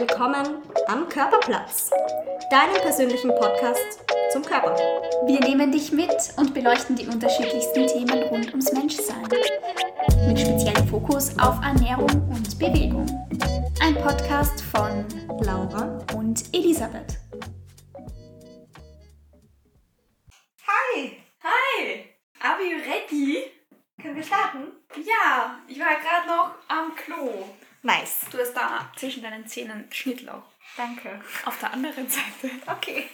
willkommen 0.00 0.62
am 0.88 1.08
Körperplatz, 1.08 1.88
deinem 2.50 2.74
persönlichen 2.82 3.30
Podcast 3.30 4.04
zum 4.30 4.42
Körper. 4.42 4.76
Wir 5.24 5.40
nehmen 5.40 5.72
dich 5.72 5.90
mit 5.90 6.34
und 6.36 6.52
beleuchten 6.52 6.96
die 6.96 7.06
unterschiedlichsten 7.06 7.86
Themen 7.86 8.22
rund 8.24 8.48
ums 8.48 8.70
Menschsein. 8.72 9.26
Mit 10.26 10.38
speziellem 10.38 10.86
Fokus 10.88 11.30
auf 11.38 11.62
Ernährung 11.64 12.10
und 12.28 12.58
Bewegung. 12.58 13.06
Ein 13.80 13.94
Podcast 13.94 14.60
von 14.60 15.06
Laura 15.40 16.04
und 16.14 16.44
Elisabeth. 16.52 17.16
Hi! 20.66 21.16
Hi! 21.42 22.04
Are 22.42 22.62
you 22.62 22.76
ready? 22.80 23.44
Können 24.02 24.16
wir 24.16 24.22
starten? 24.22 24.72
Ja, 24.94 25.58
ich 25.66 25.80
war 25.80 25.86
gerade 25.86 26.28
noch 26.28 26.50
am 26.68 26.94
Klo. 26.94 27.46
Nice. 27.86 28.26
Du 28.32 28.38
hast 28.38 28.52
da 28.52 28.90
zwischen 28.96 29.22
deinen 29.22 29.46
Zähnen 29.46 29.85
Schnittlauch. 29.96 30.44
Danke. 30.76 31.22
Auf 31.46 31.58
der 31.58 31.72
anderen 31.72 32.06
Seite. 32.06 32.50
Okay. 32.66 33.08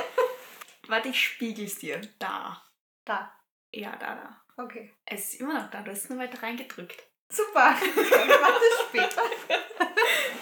Warte, 0.88 1.10
ich 1.10 1.24
spiegel's 1.24 1.78
dir. 1.78 2.00
Da. 2.18 2.60
Da. 3.04 3.32
Ja, 3.70 3.94
da, 3.96 4.16
da. 4.16 4.62
Okay. 4.64 4.92
Es 5.04 5.32
ist 5.32 5.40
immer 5.40 5.62
noch 5.62 5.70
da, 5.70 5.80
du 5.82 5.92
hast 5.92 6.10
nur 6.10 6.18
weiter 6.18 6.42
reingedrückt. 6.42 7.00
Super. 7.28 7.76
Ich 7.80 8.40
mach 8.40 8.60
das 8.60 8.88
später. 8.88 9.22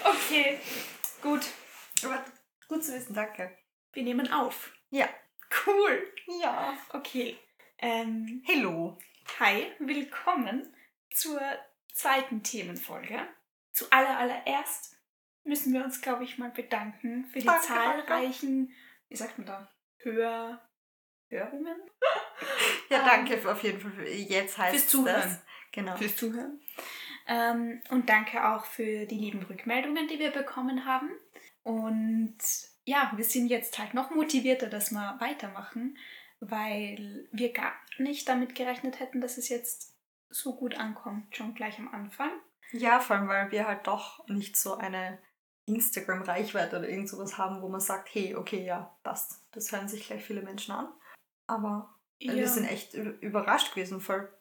Okay, 0.03 0.59
gut. 1.21 1.45
Aber 2.03 2.25
gut 2.67 2.83
zu 2.83 2.93
wissen, 2.93 3.13
danke. 3.13 3.55
Wir 3.93 4.03
nehmen 4.03 4.33
auf. 4.33 4.71
Ja. 4.89 5.07
Cool. 5.65 6.11
Ja. 6.41 6.75
Okay. 6.89 7.37
Ähm, 7.77 8.41
Hello. 8.47 8.97
hi, 9.39 9.71
willkommen 9.77 10.75
zur 11.13 11.39
zweiten 11.93 12.41
Themenfolge. 12.41 13.27
Zu 13.73 13.85
aller, 13.91 14.17
allererst 14.17 15.00
müssen 15.43 15.73
wir 15.73 15.83
uns, 15.83 16.01
glaube 16.01 16.23
ich, 16.23 16.37
mal 16.37 16.51
bedanken 16.51 17.25
für 17.25 17.39
die 17.39 17.45
Danke, 17.45 17.67
zahlreichen, 17.67 18.73
wie 19.09 19.15
sagt 19.15 19.37
man 19.37 19.47
da, 19.47 19.71
Hör, 19.97 20.61
Hörungen? 21.29 21.77
Ja, 22.89 22.99
Ähm, 22.99 23.05
danke 23.05 23.37
für 23.37 23.51
auf 23.53 23.63
jeden 23.63 23.79
Fall. 23.79 23.91
Für 23.91 24.09
jetzt 24.09 24.57
heißt 24.57 24.75
fürs 24.75 24.87
Zuhören. 24.89 25.21
Das. 25.21 25.41
Genau. 25.71 25.95
Fürs 25.95 26.15
Zuhören. 26.17 26.59
Ähm, 27.27 27.81
und 27.89 28.09
danke 28.09 28.45
auch 28.45 28.65
für 28.65 29.05
die 29.05 29.15
lieben 29.15 29.43
Rückmeldungen, 29.43 30.07
die 30.07 30.19
wir 30.19 30.31
bekommen 30.31 30.85
haben. 30.85 31.09
Und 31.63 32.37
ja, 32.83 33.13
wir 33.15 33.23
sind 33.23 33.47
jetzt 33.47 33.77
halt 33.79 33.93
noch 33.93 34.09
motivierter, 34.09 34.67
dass 34.67 34.91
wir 34.91 35.15
weitermachen, 35.19 35.97
weil 36.39 37.29
wir 37.31 37.53
gar 37.53 37.73
nicht 37.97 38.27
damit 38.27 38.55
gerechnet 38.55 38.99
hätten, 38.99 39.21
dass 39.21 39.37
es 39.37 39.47
jetzt 39.47 39.95
so 40.29 40.55
gut 40.55 40.75
ankommt, 40.77 41.35
schon 41.35 41.53
gleich 41.53 41.77
am 41.77 41.93
Anfang. 41.93 42.31
Ja, 42.71 42.99
vor 42.99 43.15
allem, 43.15 43.27
weil 43.27 43.51
wir 43.51 43.67
halt 43.67 43.85
doch 43.87 44.27
nicht 44.27 44.57
so 44.57 44.75
eine 44.75 45.19
Instagram-Reichweite 45.65 46.77
oder 46.77 46.89
irgend 46.89 47.09
sowas 47.09 47.37
haben, 47.37 47.61
wo 47.61 47.69
man 47.69 47.81
sagt, 47.81 48.13
hey, 48.13 48.35
okay, 48.35 48.65
ja, 48.65 48.95
passt. 49.03 49.41
Das 49.51 49.71
hören 49.71 49.87
sich 49.87 50.07
gleich 50.07 50.23
viele 50.23 50.41
Menschen 50.41 50.73
an. 50.73 50.89
Aber 51.47 51.95
wir 52.19 52.47
sind 52.47 52.65
echt 52.65 52.93
überrascht 52.93 53.73
gewesen, 53.73 54.01
voll. 54.01 54.31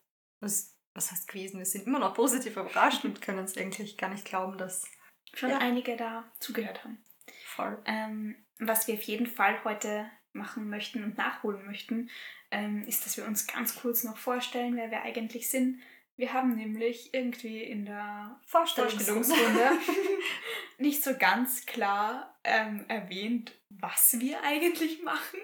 Was, 0.41 0.77
was 0.95 1.11
heißt 1.11 1.29
gewesen? 1.29 1.59
Wir 1.59 1.67
sind 1.67 1.87
immer 1.87 1.99
noch 1.99 2.15
positiv 2.15 2.57
überrascht 2.57 3.05
und 3.05 3.21
können 3.21 3.45
es 3.45 3.57
eigentlich 3.57 3.97
gar 3.99 4.11
nicht 4.11 4.25
glauben, 4.25 4.59
dass 4.59 4.87
schon 5.35 5.51
ja. 5.51 5.59
einige 5.59 5.97
da 5.97 6.25
zugehört 6.41 6.85
haben. 6.85 7.05
voll. 7.45 7.79
Ähm, 7.85 8.37
was 8.59 8.87
wir 8.87 8.95
auf 8.95 9.03
jeden 9.03 9.27
Fall 9.27 9.63
heute 9.65 10.11
machen 10.33 10.69
möchten 10.69 11.03
und 11.05 11.17
nachholen 11.17 11.65
möchten, 11.67 12.11
ähm, 12.51 12.85
ist, 12.87 13.05
dass 13.05 13.17
wir 13.17 13.27
uns 13.27 13.47
ganz 13.47 13.77
kurz 13.77 14.05
noch 14.05 14.17
vorstellen, 14.19 14.77
wer 14.77 14.91
wir 14.91 15.03
eigentlich 15.03 15.51
sind. 15.51 15.81
Wir 16.21 16.35
haben 16.35 16.55
nämlich 16.55 17.15
irgendwie 17.15 17.63
in 17.63 17.87
der 17.87 18.39
Vorstellungsrunde 18.45 19.71
nicht 20.79 21.03
so 21.03 21.17
ganz 21.17 21.65
klar 21.65 22.39
ähm, 22.45 22.85
erwähnt, 22.89 23.59
was 23.71 24.21
wir 24.21 24.43
eigentlich 24.43 25.03
machen. 25.03 25.41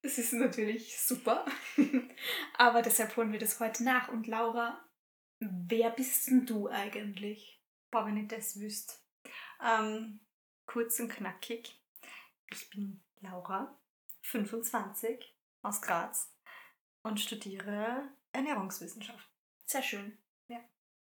Das 0.00 0.16
ist 0.16 0.32
natürlich 0.32 0.98
super. 0.98 1.44
Aber 2.56 2.80
deshalb 2.80 3.14
holen 3.18 3.32
wir 3.32 3.38
das 3.38 3.60
heute 3.60 3.84
nach. 3.84 4.08
Und 4.08 4.26
Laura, 4.28 4.82
wer 5.40 5.90
bist 5.90 6.28
denn 6.28 6.46
du 6.46 6.70
eigentlich? 6.70 7.62
Boah, 7.90 8.06
wenn 8.06 8.16
ich 8.16 8.28
das 8.28 8.58
wüsste. 8.58 8.94
Ähm, 9.62 10.20
kurz 10.64 11.00
und 11.00 11.10
knackig. 11.10 11.78
Ich 12.50 12.70
bin 12.70 13.02
Laura, 13.20 13.78
25, 14.22 15.36
aus 15.60 15.82
Graz 15.82 16.34
und 17.02 17.20
studiere 17.20 18.08
Ernährungswissenschaft. 18.32 19.29
Sehr 19.70 19.82
schön. 19.82 20.18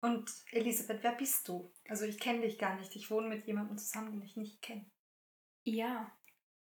Und 0.01 0.31
Elisabeth, 0.53 1.03
wer 1.03 1.13
bist 1.13 1.49
du? 1.49 1.73
Also 1.89 2.05
ich 2.05 2.19
kenne 2.19 2.43
dich 2.43 2.59
gar 2.59 2.77
nicht. 2.77 2.95
Ich 2.97 3.11
wohne 3.11 3.29
mit 3.29 3.47
jemandem 3.47 3.79
zusammen, 3.79 4.13
den 4.13 4.23
ich 4.23 4.37
nicht 4.37 4.61
kenne. 4.63 4.85
Ja, 5.65 6.17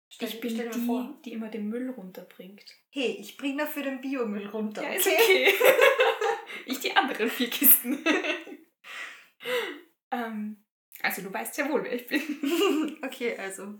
Stell, 0.08 0.28
ich 0.28 0.40
bin 0.40 0.56
die, 0.56 0.86
vor. 0.86 1.20
die 1.24 1.32
immer 1.32 1.48
den 1.48 1.68
Müll 1.68 1.90
runterbringt. 1.90 2.64
Hey, 2.90 3.16
ich 3.20 3.36
bringe 3.36 3.64
dafür 3.64 3.84
den 3.84 4.00
Biomüll 4.00 4.48
runter. 4.48 4.82
Ja, 4.82 4.94
ist 4.94 5.06
okay? 5.06 5.48
okay. 5.48 5.54
ich 6.66 6.80
die 6.80 6.96
anderen 6.96 7.30
vier 7.30 7.50
Kisten. 7.50 8.04
ähm, 10.10 10.64
also 11.02 11.22
du 11.22 11.32
weißt 11.32 11.58
ja 11.58 11.70
wohl, 11.70 11.84
wer 11.84 11.92
ich 11.92 12.06
bin. 12.08 12.98
okay, 13.04 13.36
also. 13.36 13.78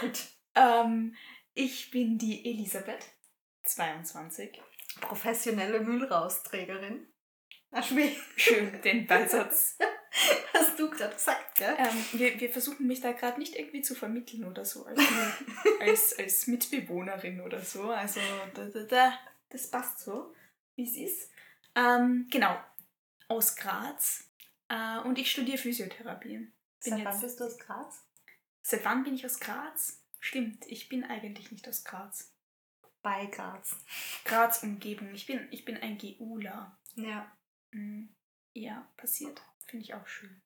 Gut. 0.00 0.28
Ähm, 0.54 1.14
ich 1.52 1.90
bin 1.90 2.16
die 2.16 2.48
Elisabeth, 2.48 3.06
22. 3.64 4.62
Professionelle 5.02 5.80
Müllrausträgerin. 5.80 7.06
Ach. 7.70 7.90
Schön, 8.36 8.80
den 8.82 9.06
Beisatz. 9.06 9.78
Hast 10.54 10.78
du 10.78 10.88
gerade 10.90 11.14
gesagt, 11.14 11.58
gell? 11.58 11.74
Ähm, 11.78 12.04
wir, 12.12 12.40
wir 12.40 12.50
versuchen 12.50 12.86
mich 12.86 13.00
da 13.00 13.12
gerade 13.12 13.38
nicht 13.38 13.54
irgendwie 13.54 13.82
zu 13.82 13.94
vermitteln 13.94 14.44
oder 14.44 14.64
so, 14.64 14.86
als, 14.86 15.00
als, 15.80 16.18
als 16.18 16.46
Mitbewohnerin 16.46 17.40
oder 17.40 17.60
so. 17.60 17.90
Also 17.90 18.20
da, 18.54 18.64
da, 18.64 18.82
da, 18.84 19.18
das 19.50 19.70
passt 19.70 20.00
so, 20.00 20.34
wie 20.76 20.84
es 20.84 20.96
ist. 20.96 21.30
Ähm, 21.74 22.26
genau, 22.30 22.58
aus 23.28 23.54
Graz. 23.54 24.24
Äh, 24.68 25.00
und 25.00 25.18
ich 25.18 25.30
studiere 25.30 25.58
Physiotherapie. 25.58 26.38
Bin 26.38 26.52
Seit 26.80 27.04
wann 27.04 27.20
bist 27.20 27.40
du 27.40 27.44
aus 27.44 27.58
Graz? 27.58 28.04
Seit 28.62 28.84
wann 28.84 29.04
bin 29.04 29.14
ich 29.14 29.24
aus 29.24 29.40
Graz? 29.40 30.02
Stimmt, 30.20 30.64
ich 30.66 30.88
bin 30.88 31.04
eigentlich 31.04 31.52
nicht 31.52 31.68
aus 31.68 31.84
Graz. 31.84 32.32
Bei 33.02 33.26
Graz. 33.26 33.76
Graz 34.24 34.62
Umgebung. 34.62 35.14
Ich 35.14 35.26
bin, 35.26 35.46
ich 35.50 35.64
bin 35.64 35.76
ein 35.76 35.98
GUler. 35.98 36.78
Ja. 36.96 37.30
Mhm. 37.70 38.14
Ja, 38.54 38.88
passiert. 38.96 39.40
Finde 39.66 39.84
ich 39.84 39.94
auch 39.94 40.06
schön. 40.06 40.40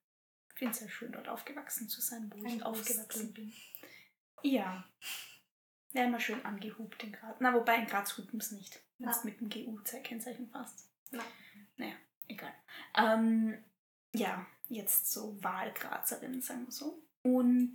Finde 0.54 0.72
es 0.72 0.78
sehr 0.78 0.88
schön, 0.88 1.12
dort 1.12 1.28
aufgewachsen 1.28 1.88
zu 1.88 2.00
sein, 2.00 2.30
wo 2.32 2.38
Ein 2.44 2.56
ich 2.56 2.62
aufgewachsen 2.62 3.32
bin. 3.32 3.52
Ja. 4.42 4.88
Ja, 5.92 6.04
immer 6.04 6.20
schön 6.20 6.44
angehupt 6.44 7.02
in 7.02 7.12
Graz. 7.12 7.36
Na, 7.40 7.52
wobei 7.54 7.76
in 7.76 7.86
Graz 7.86 8.16
hupen 8.16 8.40
es 8.40 8.50
nicht. 8.50 8.80
Wenn 8.98 9.08
es 9.08 9.24
mit 9.24 9.40
dem 9.40 9.48
GU-Kennzeichen 9.48 10.50
passt. 10.50 10.88
Na. 11.10 11.22
Naja, 11.76 11.94
egal. 12.28 12.54
Ähm, 12.96 13.62
ja, 14.14 14.46
jetzt 14.68 15.10
so 15.12 15.42
Wahlgrazerin, 15.42 16.40
sagen 16.40 16.66
wir 16.66 16.72
so. 16.72 17.02
Und 17.22 17.74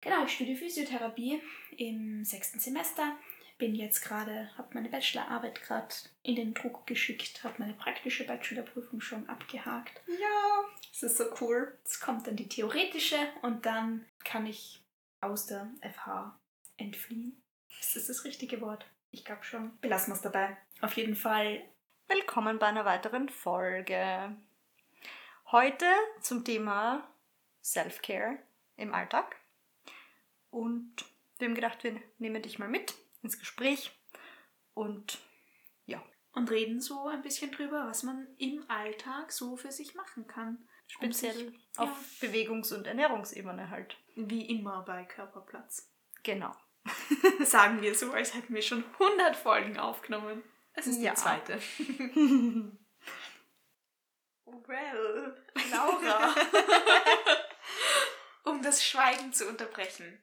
genau, 0.00 0.24
ich 0.24 0.32
studiere 0.32 0.58
Physiotherapie 0.58 1.42
im 1.76 2.24
sechsten 2.24 2.58
Semester. 2.60 3.16
Bin 3.58 3.74
jetzt 3.74 4.02
gerade, 4.02 4.50
habe 4.56 4.68
meine 4.74 4.88
Bachelorarbeit 4.88 5.60
gerade 5.62 5.94
in 6.22 6.36
den 6.36 6.54
Druck 6.54 6.86
geschickt, 6.86 7.42
habe 7.42 7.56
meine 7.58 7.74
praktische 7.74 8.24
Bachelorprüfung 8.24 9.00
schon 9.00 9.28
abgehakt. 9.28 10.00
Ja, 10.06 10.64
das 10.92 11.02
ist 11.02 11.18
so 11.18 11.24
cool. 11.40 11.76
Jetzt 11.82 12.00
kommt 12.00 12.26
dann 12.26 12.36
die 12.36 12.48
theoretische 12.48 13.18
und 13.42 13.66
dann 13.66 14.06
kann 14.24 14.46
ich 14.46 14.80
aus 15.20 15.46
der 15.46 15.68
FH 15.82 16.38
entfliehen. 16.76 17.42
Ist 17.80 17.96
das 17.96 18.06
das 18.06 18.24
richtige 18.24 18.60
Wort? 18.60 18.86
Ich 19.10 19.24
glaube 19.24 19.44
schon. 19.44 19.76
Belassen 19.80 20.12
wir 20.12 20.16
es 20.16 20.22
dabei. 20.22 20.56
Auf 20.80 20.96
jeden 20.96 21.16
Fall 21.16 21.62
Willkommen 22.10 22.58
bei 22.58 22.66
einer 22.68 22.86
weiteren 22.86 23.28
Folge. 23.28 24.34
Heute 25.52 25.84
zum 26.22 26.42
Thema 26.42 27.06
Self-Care 27.62 28.38
im 28.76 28.94
Alltag. 28.94 29.36
Und 30.50 31.04
wir 31.36 31.48
haben 31.48 31.54
gedacht, 31.54 31.84
wir 31.84 32.00
nehmen 32.16 32.42
dich 32.42 32.58
mal 32.58 32.68
mit 32.68 32.94
ins 33.28 33.38
Gespräch. 33.38 33.90
Und 34.74 35.18
ja, 35.86 36.02
und 36.32 36.50
reden 36.50 36.80
so 36.80 37.06
ein 37.08 37.22
bisschen 37.22 37.52
drüber, 37.52 37.86
was 37.86 38.02
man 38.02 38.26
im 38.38 38.64
Alltag 38.70 39.32
so 39.32 39.56
für 39.56 39.70
sich 39.70 39.94
machen 39.94 40.26
kann. 40.26 40.66
speziell 40.86 41.34
sich- 41.50 41.60
auf 41.76 41.90
ja. 42.22 42.28
Bewegungs- 42.28 42.72
und 42.74 42.86
Ernährungsebene 42.86 43.68
halt. 43.70 43.96
Wie 44.16 44.46
immer 44.48 44.82
bei 44.84 45.04
Körperplatz. 45.04 45.90
Genau. 46.22 46.54
Sagen 47.44 47.82
wir 47.82 47.94
so, 47.94 48.12
als 48.12 48.34
hätten 48.34 48.54
wir 48.54 48.62
schon 48.62 48.82
100 48.98 49.36
Folgen 49.36 49.78
aufgenommen. 49.78 50.42
Es 50.72 50.86
ist 50.86 51.00
Ja. 51.00 51.10
die 51.10 51.16
zweite. 51.20 51.60
Well, 54.66 55.36
Laura. 55.70 56.34
um 58.44 58.62
das 58.62 58.84
Schweigen 58.84 59.32
zu 59.32 59.48
unterbrechen. 59.48 60.22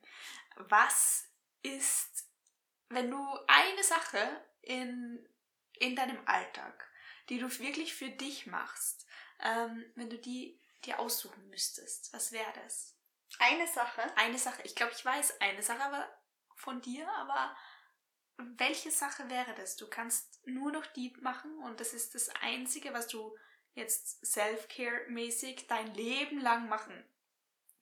Was 0.58 1.28
ist, 1.62 2.25
wenn 2.90 3.10
du 3.10 3.40
eine 3.48 3.84
Sache 3.84 4.46
in, 4.62 5.28
in 5.74 5.96
deinem 5.96 6.20
Alltag, 6.28 6.90
die 7.30 7.40
du 7.40 7.50
wirklich 7.60 7.94
für 7.94 8.10
dich 8.10 8.48
machst, 8.48 9.06
ähm, 9.40 9.86
wenn 9.96 10.10
du 10.10 10.18
die 10.18 10.62
dir 10.84 11.00
aussuchen 11.00 11.50
müsstest, 11.50 12.14
was 12.14 12.32
wäre 12.32 12.54
das? 12.64 12.96
Eine 13.40 13.68
Sache? 13.68 14.02
Eine 14.18 14.38
Sache. 14.38 14.62
Ich 14.64 14.76
glaube, 14.76 14.94
ich 14.94 15.04
weiß 15.04 15.42
eine 15.42 15.64
Sache 15.64 15.84
aber 15.84 16.08
von 16.56 16.82
dir, 16.82 17.10
aber 17.14 17.56
welche 18.38 18.92
Sache 18.92 19.30
wäre 19.30 19.54
das? 19.56 19.76
Du 19.76 19.88
kannst 19.88 20.46
nur 20.46 20.72
noch 20.72 20.86
die 20.88 21.16
machen 21.22 21.58
und 21.60 21.80
das 21.80 21.94
ist 21.94 22.16
das 22.16 22.30
Einzige, 22.42 22.94
was 22.94 23.08
du 23.08 23.36
jetzt 23.74 24.26
Self-Care-mäßig 24.26 25.68
dein 25.68 25.94
Leben 25.94 26.40
lang 26.40 26.70
machen 26.70 27.08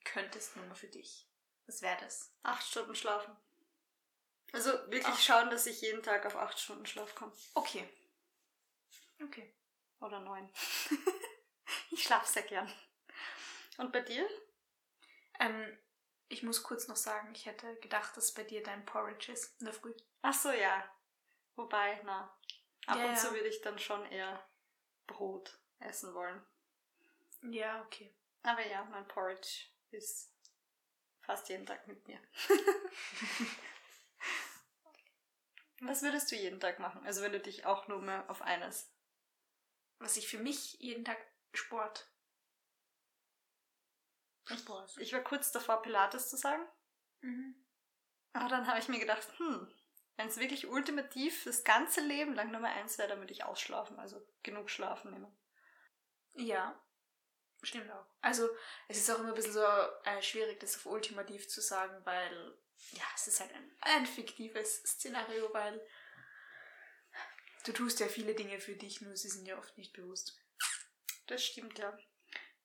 könntest, 0.06 0.56
nur 0.56 0.76
für 0.76 0.88
dich. 0.88 1.30
Was 1.66 1.82
wäre 1.82 1.98
das? 2.02 2.36
Acht 2.44 2.66
Stunden 2.66 2.96
schlafen. 2.96 3.36
Also 4.54 4.72
wirklich 4.72 5.06
Ach. 5.08 5.20
schauen, 5.20 5.50
dass 5.50 5.66
ich 5.66 5.82
jeden 5.82 6.04
Tag 6.04 6.26
auf 6.28 6.36
acht 6.36 6.60
Stunden 6.60 6.86
Schlaf 6.86 7.16
komme. 7.16 7.34
Okay. 7.56 7.90
Okay. 9.22 9.52
Oder 10.00 10.20
neun. 10.20 10.48
ich 11.92 12.04
schlafe 12.04 12.32
sehr 12.32 12.44
gern. 12.44 12.72
Und 13.78 13.92
bei 13.92 14.02
dir? 14.02 14.30
Ähm, 15.40 15.78
ich 16.28 16.44
muss 16.44 16.62
kurz 16.62 16.88
noch 16.88 16.96
sagen, 16.96 17.34
ich 17.34 17.48
hätte 17.48 17.76
gedacht, 17.78 18.16
dass 18.16 18.34
bei 18.34 18.44
dir 18.44 18.62
dein 18.62 18.86
Porridge 18.86 19.32
ist 19.32 19.60
in 19.60 19.66
der 19.66 19.74
Früh. 19.74 19.94
Ach 20.22 20.34
so, 20.34 20.52
ja. 20.52 20.88
Wobei, 21.56 22.00
na, 22.06 22.38
ab 22.86 22.98
ja, 22.98 23.06
und 23.06 23.18
zu 23.18 23.32
würde 23.32 23.48
ich 23.48 23.62
dann 23.62 23.80
schon 23.80 24.06
eher 24.06 24.48
Brot 25.08 25.60
essen 25.80 26.14
wollen. 26.14 26.46
Ja, 27.42 27.82
okay. 27.82 28.16
Aber 28.44 28.66
ja, 28.66 28.84
mein 28.86 29.08
Porridge 29.08 29.66
ist 29.90 30.32
fast 31.22 31.50
jeden 31.50 31.66
Tag 31.66 31.88
mit 31.88 32.08
mir. 32.08 32.20
Was 35.82 36.02
würdest 36.02 36.32
du 36.32 36.36
jeden 36.36 36.60
Tag 36.60 36.80
machen? 36.80 37.06
Also 37.06 37.22
wenn 37.22 37.34
du 37.34 37.40
dich 37.40 37.66
auch 37.66 37.88
nur 37.88 38.02
mehr 38.02 38.30
auf 38.30 38.42
eines. 38.42 38.92
Was 40.00 40.18
ich 40.18 40.28
für 40.28 40.38
mich 40.38 40.74
jeden 40.80 41.04
Tag 41.04 41.18
Sport. 41.54 42.10
Sport. 44.46 44.98
Ich 44.98 45.14
war 45.14 45.22
kurz 45.22 45.52
davor, 45.52 45.82
Pilates 45.82 46.30
zu 46.30 46.38
sagen. 46.38 46.66
Mhm. 47.22 47.56
Aber 48.34 48.50
dann 48.50 48.68
habe 48.68 48.80
ich 48.80 48.88
mir 48.88 49.00
gedacht, 49.00 49.28
hm, 49.38 49.72
wenn 50.18 50.28
es 50.28 50.38
wirklich 50.38 50.68
ultimativ 50.68 51.44
das 51.44 51.64
ganze 51.64 52.02
Leben 52.02 52.34
lang 52.34 52.52
Nummer 52.52 52.70
eins 52.70 52.98
wäre, 52.98 53.10
dann 53.10 53.20
würde 53.20 53.34
ich 53.34 53.46
ausschlafen, 53.46 54.00
also 54.00 54.26
genug 54.42 54.70
schlafen 54.70 55.12
nehmen. 55.12 55.38
Ja, 56.34 56.82
stimmt 57.62 57.92
auch. 57.92 58.06
Also 58.22 58.50
es 58.88 58.98
ist 58.98 59.10
auch 59.10 59.20
immer 59.20 59.30
ein 59.30 59.36
bisschen 59.36 59.54
so 59.54 59.64
äh, 59.64 60.22
schwierig, 60.22 60.60
das 60.60 60.76
auf 60.76 60.86
ultimativ 60.86 61.48
zu 61.48 61.62
sagen, 61.62 62.06
weil 62.06 62.58
ja, 62.92 63.04
es 63.16 63.28
ist 63.28 63.40
halt 63.40 63.54
ein, 63.54 63.72
ein 63.82 64.06
fiktives 64.06 64.84
Szenario, 64.84 65.54
weil 65.54 65.82
du 67.66 67.72
tust 67.72 68.00
ja 68.00 68.08
viele 68.08 68.36
Dinge 68.36 68.60
für 68.60 68.76
dich, 68.76 69.02
nur 69.02 69.16
sie 69.16 69.30
sind 69.30 69.48
ja 69.48 69.58
oft 69.58 69.78
nicht 69.78 69.94
bewusst. 69.94 70.40
Das 71.28 71.44
stimmt, 71.44 71.80
ja. 71.80 71.98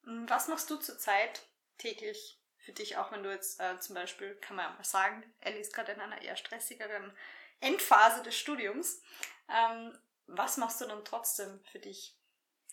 Was 0.03 0.49
machst 0.49 0.71
du 0.71 0.77
zurzeit 0.77 1.43
täglich 1.79 2.41
für 2.59 2.73
dich, 2.73 2.97
auch 2.97 3.13
wenn 3.13 3.23
du 3.23 3.31
jetzt 3.31 3.61
äh, 3.61 3.79
zum 3.79 3.95
Beispiel, 3.95 4.35
kann 4.37 4.57
man 4.57 4.67
ja 4.67 4.73
mal 4.73 4.85
sagen, 4.85 5.25
Ellie 5.41 5.61
ist 5.61 5.73
gerade 5.73 5.93
in 5.93 6.01
einer 6.01 6.21
eher 6.21 6.37
stressigeren 6.37 7.17
Endphase 7.61 8.23
des 8.23 8.37
Studiums. 8.37 9.01
Ähm, 9.49 9.97
was 10.27 10.57
machst 10.59 10.81
du 10.81 10.87
dann 10.87 11.05
trotzdem 11.05 11.61
für 11.71 11.79
dich? 11.79 12.17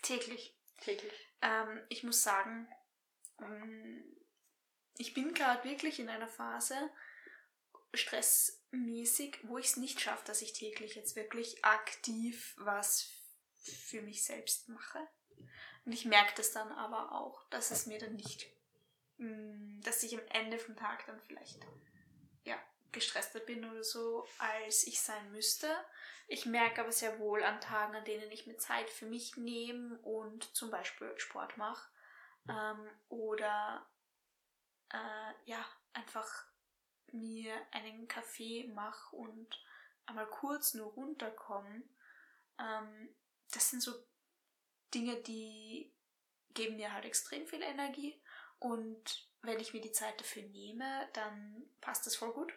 Täglich. 0.02 0.54
Täglich. 0.82 1.14
Ähm, 1.42 1.82
ich 1.90 2.04
muss 2.04 2.24
sagen, 2.24 2.68
ähm, 3.40 4.04
ich 4.98 5.14
bin 5.14 5.34
gerade 5.34 5.64
wirklich 5.64 6.00
in 6.00 6.10
einer 6.10 6.28
Phase, 6.28 6.90
stressmäßig, 7.94 9.40
wo 9.44 9.58
ich 9.58 9.68
es 9.68 9.78
nicht 9.78 10.02
schaffe, 10.02 10.26
dass 10.26 10.42
ich 10.42 10.54
täglich 10.54 10.96
jetzt 10.96 11.16
wirklich 11.16 11.64
aktiv 11.64 12.56
was 12.58 13.10
für 13.56 14.02
mich 14.02 14.24
selbst 14.24 14.70
mache. 14.70 15.00
Und 15.86 15.92
ich 15.92 16.06
merke 16.06 16.34
das 16.36 16.52
dann 16.52 16.72
aber 16.72 17.12
auch, 17.12 17.48
dass 17.50 17.72
es 17.72 17.86
mir 17.86 18.00
dann 18.00 18.16
nicht, 18.16 18.48
mm, 19.18 19.82
dass 19.82 20.04
ich 20.04 20.18
am 20.18 20.26
Ende 20.30 20.58
vom 20.58 20.76
Tag 20.76 21.06
dann 21.06 21.20
vielleicht, 21.22 21.60
ja, 22.44 22.60
gestresster 22.92 23.40
bin 23.40 23.70
oder 23.70 23.84
so, 23.84 24.26
als 24.40 24.88
ich 24.88 25.02
sein 25.02 25.32
müsste. 25.32 25.70
Ich 26.28 26.46
merke 26.46 26.82
aber 26.82 26.92
sehr 26.92 27.20
wohl 27.20 27.44
an 27.44 27.62
Tagen, 27.62 27.96
an 27.96 28.06
denen 28.06 28.32
ich 28.32 28.48
mir 28.48 28.58
Zeit 28.58 28.90
für 28.90 29.06
mich 29.06 29.38
nehme 29.38 30.00
und 30.00 30.44
zum 30.56 30.72
Beispiel 30.72 31.14
Sport 31.18 31.58
mache 31.58 31.88
ähm, 32.50 32.90
oder 33.10 33.86
äh, 34.92 35.34
ja, 35.50 35.64
einfach 35.94 36.46
mir 37.16 37.56
einen 37.72 38.08
Kaffee 38.08 38.68
mache 38.74 39.16
und 39.16 39.48
einmal 40.06 40.28
kurz 40.28 40.74
nur 40.74 40.92
runterkommen, 40.94 41.84
ähm, 42.60 43.10
das 43.52 43.70
sind 43.70 43.82
so 43.82 43.94
Dinge, 44.94 45.16
die 45.18 45.92
geben 46.54 46.78
mir 46.78 46.94
halt 46.94 47.06
extrem 47.06 47.48
viel 47.48 47.62
Energie 47.62 48.22
und 48.60 49.30
wenn 49.42 49.60
ich 49.60 49.74
mir 49.74 49.82
die 49.82 49.92
Zeit 49.92 50.20
dafür 50.20 50.44
nehme, 50.44 51.10
dann 51.14 51.66
passt 51.82 52.06
das 52.06 52.16
voll 52.16 52.34
gut. 52.34 52.54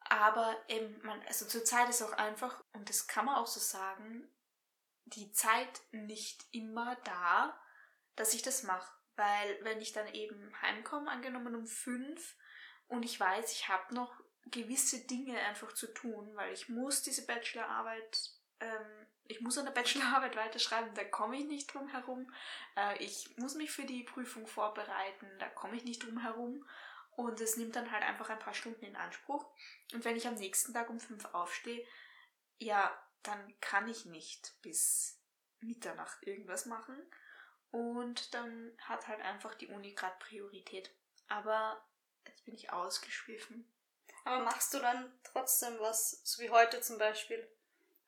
Aber 0.00 0.56
eben, 0.68 1.00
man, 1.04 1.20
also 1.26 1.46
zur 1.46 1.64
Zeit 1.64 1.88
ist 1.88 2.02
auch 2.02 2.12
einfach, 2.12 2.64
und 2.72 2.88
das 2.88 3.06
kann 3.06 3.26
man 3.26 3.36
auch 3.36 3.46
so 3.46 3.60
sagen, 3.60 4.28
die 5.04 5.32
Zeit 5.32 5.80
nicht 5.92 6.46
immer 6.50 6.96
da, 7.04 7.60
dass 8.16 8.34
ich 8.34 8.42
das 8.42 8.62
mache. 8.62 8.92
Weil 9.16 9.64
wenn 9.64 9.80
ich 9.80 9.92
dann 9.92 10.08
eben 10.08 10.52
heimkomme, 10.62 11.10
angenommen 11.10 11.54
um 11.54 11.66
fünf, 11.66 12.36
und 12.88 13.04
ich 13.04 13.18
weiß, 13.18 13.52
ich 13.52 13.68
habe 13.68 13.94
noch 13.94 14.20
gewisse 14.50 15.06
Dinge 15.06 15.38
einfach 15.40 15.72
zu 15.72 15.86
tun, 15.92 16.30
weil 16.34 16.52
ich 16.52 16.68
muss 16.68 17.02
diese 17.02 17.26
Bachelorarbeit, 17.26 18.30
ähm, 18.60 19.06
ich 19.26 19.40
muss 19.40 19.58
an 19.58 19.66
der 19.66 19.72
Bachelorarbeit 19.72 20.36
weiterschreiben, 20.36 20.94
da 20.94 21.04
komme 21.04 21.36
ich 21.36 21.44
nicht 21.44 21.72
drum 21.72 21.88
herum. 21.88 22.32
Äh, 22.76 23.02
ich 23.02 23.36
muss 23.36 23.54
mich 23.54 23.70
für 23.70 23.84
die 23.84 24.04
Prüfung 24.04 24.46
vorbereiten, 24.46 25.26
da 25.38 25.48
komme 25.50 25.76
ich 25.76 25.84
nicht 25.84 26.02
drum 26.02 26.18
herum. 26.18 26.66
Und 27.10 27.40
es 27.40 27.56
nimmt 27.56 27.74
dann 27.74 27.90
halt 27.90 28.04
einfach 28.04 28.30
ein 28.30 28.38
paar 28.38 28.54
Stunden 28.54 28.84
in 28.84 28.94
Anspruch. 28.94 29.44
Und 29.92 30.04
wenn 30.04 30.16
ich 30.16 30.28
am 30.28 30.36
nächsten 30.36 30.72
Tag 30.72 30.88
um 30.88 31.00
fünf 31.00 31.24
aufstehe, 31.26 31.84
ja, 32.58 32.96
dann 33.24 33.54
kann 33.60 33.88
ich 33.88 34.04
nicht 34.06 34.54
bis 34.62 35.20
Mitternacht 35.58 36.24
irgendwas 36.24 36.66
machen. 36.66 36.96
Und 37.72 38.32
dann 38.34 38.72
hat 38.80 39.08
halt 39.08 39.20
einfach 39.20 39.54
die 39.56 39.66
Uni 39.66 39.94
gerade 39.94 40.16
Priorität. 40.20 40.94
Aber 41.26 41.84
Jetzt 42.28 42.44
bin 42.44 42.54
ich 42.54 42.72
ausgeschwiffen. 42.72 43.70
Aber 44.24 44.44
machst 44.44 44.74
du 44.74 44.78
dann 44.78 45.12
trotzdem 45.24 45.78
was, 45.80 46.20
so 46.24 46.42
wie 46.42 46.50
heute 46.50 46.80
zum 46.80 46.98
Beispiel? 46.98 47.48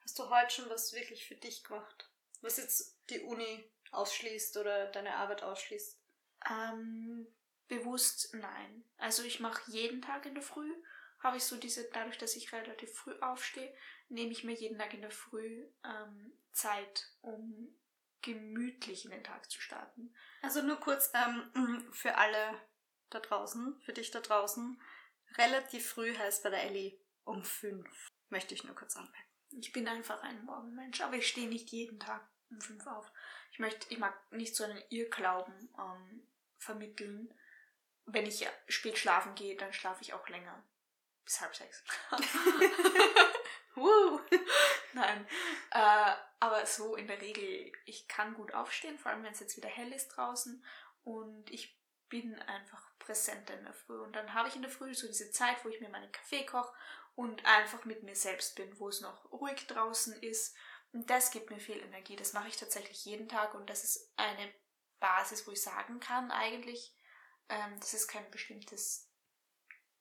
Hast 0.03 0.19
du 0.19 0.29
heute 0.29 0.53
schon 0.53 0.69
was 0.69 0.93
wirklich 0.93 1.25
für 1.25 1.35
dich 1.35 1.63
gemacht? 1.63 2.09
Was 2.41 2.57
jetzt 2.57 2.97
die 3.09 3.21
Uni 3.21 3.69
ausschließt 3.91 4.57
oder 4.57 4.87
deine 4.87 5.15
Arbeit 5.15 5.43
ausschließt? 5.43 5.97
Ähm, 6.49 7.27
bewusst 7.67 8.33
nein. 8.33 8.83
Also 8.97 9.23
ich 9.23 9.39
mache 9.39 9.69
jeden 9.71 10.01
Tag 10.01 10.25
in 10.25 10.33
der 10.33 10.43
Früh, 10.43 10.71
habe 11.19 11.37
ich 11.37 11.43
so 11.43 11.55
diese, 11.55 11.89
dadurch, 11.91 12.17
dass 12.17 12.35
ich 12.35 12.51
relativ 12.51 12.93
früh 12.93 13.13
aufstehe, 13.19 13.73
nehme 14.09 14.31
ich 14.31 14.43
mir 14.43 14.53
jeden 14.53 14.77
Tag 14.77 14.93
in 14.93 15.01
der 15.01 15.11
Früh 15.11 15.67
ähm, 15.83 16.33
Zeit, 16.51 17.07
um 17.21 17.75
gemütlich 18.21 19.05
in 19.05 19.11
den 19.11 19.23
Tag 19.23 19.49
zu 19.49 19.61
starten. 19.61 20.13
Also 20.41 20.61
nur 20.61 20.79
kurz 20.79 21.11
ähm, 21.13 21.87
für 21.91 22.17
alle 22.17 22.59
da 23.11 23.19
draußen, 23.19 23.79
für 23.81 23.93
dich 23.93 24.11
da 24.11 24.19
draußen, 24.19 24.81
relativ 25.37 25.89
früh 25.89 26.15
heißt 26.15 26.43
bei 26.43 26.49
der 26.49 26.63
Ellie 26.63 26.99
um 27.23 27.43
fünf. 27.43 28.09
Möchte 28.29 28.53
ich 28.53 28.63
nur 28.63 28.75
kurz 28.75 28.95
anmerken. 28.95 29.17
Ich 29.59 29.73
bin 29.73 29.87
einfach 29.87 30.21
ein 30.23 30.43
Morgenmensch, 30.45 31.01
aber 31.01 31.15
ich 31.15 31.27
stehe 31.27 31.49
nicht 31.49 31.69
jeden 31.71 31.99
Tag 31.99 32.27
um 32.49 32.61
fünf 32.61 32.87
auf. 32.87 33.11
Ich 33.51 33.59
möchte, 33.59 33.91
ich 33.91 33.99
mag 33.99 34.13
nicht 34.31 34.55
so 34.55 34.63
einen 34.63 34.81
Irrglauben 34.89 35.69
ähm, 35.77 36.27
vermitteln. 36.57 37.33
Wenn 38.05 38.25
ich 38.25 38.47
spät 38.67 38.97
schlafen 38.97 39.35
gehe, 39.35 39.55
dann 39.57 39.73
schlafe 39.73 40.01
ich 40.01 40.13
auch 40.13 40.27
länger. 40.29 40.63
Bis 41.25 41.41
halb 41.41 41.55
sechs. 41.55 41.83
Nein. 44.93 45.27
Äh, 45.71 46.13
aber 46.39 46.65
so 46.65 46.95
in 46.95 47.07
der 47.07 47.21
Regel, 47.21 47.71
ich 47.85 48.07
kann 48.07 48.33
gut 48.33 48.53
aufstehen, 48.53 48.97
vor 48.97 49.11
allem 49.11 49.23
wenn 49.23 49.33
es 49.33 49.39
jetzt 49.39 49.57
wieder 49.57 49.69
hell 49.69 49.91
ist 49.91 50.09
draußen. 50.09 50.63
Und 51.03 51.49
ich 51.49 51.80
bin 52.11 52.37
einfach 52.43 52.91
präsenter 52.99 53.57
in 53.57 53.63
der 53.63 53.73
Früh. 53.73 53.99
Und 53.99 54.15
dann 54.15 54.35
habe 54.35 54.49
ich 54.49 54.55
in 54.55 54.61
der 54.61 54.69
Früh 54.69 54.93
so 54.93 55.07
diese 55.07 55.31
Zeit, 55.31 55.63
wo 55.65 55.69
ich 55.69 55.79
mir 55.81 55.89
meinen 55.89 56.11
Kaffee 56.11 56.45
koche 56.45 56.71
und 57.15 57.43
einfach 57.45 57.85
mit 57.85 58.03
mir 58.03 58.15
selbst 58.15 58.55
bin, 58.55 58.79
wo 58.79 58.89
es 58.89 59.01
noch 59.01 59.31
ruhig 59.31 59.65
draußen 59.65 60.13
ist. 60.21 60.55
Und 60.93 61.09
das 61.09 61.31
gibt 61.31 61.49
mir 61.49 61.59
viel 61.59 61.79
Energie. 61.79 62.15
Das 62.15 62.33
mache 62.33 62.49
ich 62.49 62.57
tatsächlich 62.57 63.05
jeden 63.05 63.27
Tag 63.27 63.55
und 63.55 63.69
das 63.69 63.83
ist 63.83 64.11
eine 64.17 64.53
Basis, 64.99 65.47
wo 65.47 65.51
ich 65.51 65.61
sagen 65.61 65.99
kann, 65.99 66.31
eigentlich, 66.31 66.95
ähm, 67.49 67.79
das 67.79 67.93
ist 67.93 68.07
kein 68.07 68.29
bestimmtes 68.29 69.09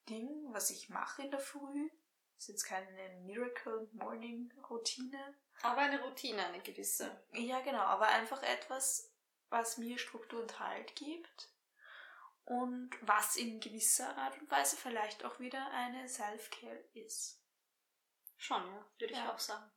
Ding, 0.08 0.28
was 0.52 0.70
ich 0.70 0.90
mache 0.90 1.22
in 1.22 1.30
der 1.30 1.40
Früh. 1.40 1.88
Das 2.34 2.44
ist 2.44 2.48
jetzt 2.48 2.64
keine 2.64 3.20
Miracle 3.20 3.88
Morning 3.92 4.52
Routine. 4.68 5.36
Aber 5.62 5.82
eine 5.82 6.02
Routine, 6.02 6.44
eine 6.44 6.60
gewisse. 6.60 7.24
Ja, 7.32 7.60
genau, 7.60 7.82
aber 7.82 8.08
einfach 8.08 8.42
etwas, 8.42 9.12
was 9.48 9.78
mir 9.78 9.98
Struktur 9.98 10.42
und 10.42 10.58
Halt 10.58 10.96
gibt 10.96 11.50
und 12.50 12.90
was 13.02 13.36
in 13.36 13.60
gewisser 13.60 14.16
Art 14.16 14.36
und 14.40 14.50
Weise 14.50 14.76
vielleicht 14.76 15.24
auch 15.24 15.38
wieder 15.38 15.70
eine 15.70 16.08
Self-Care 16.08 16.84
ist. 16.94 17.40
Schon, 18.38 18.60
ja, 18.66 18.86
würde 18.98 19.14
ja. 19.14 19.22
ich 19.22 19.30
auch 19.30 19.38
sagen. 19.38 19.70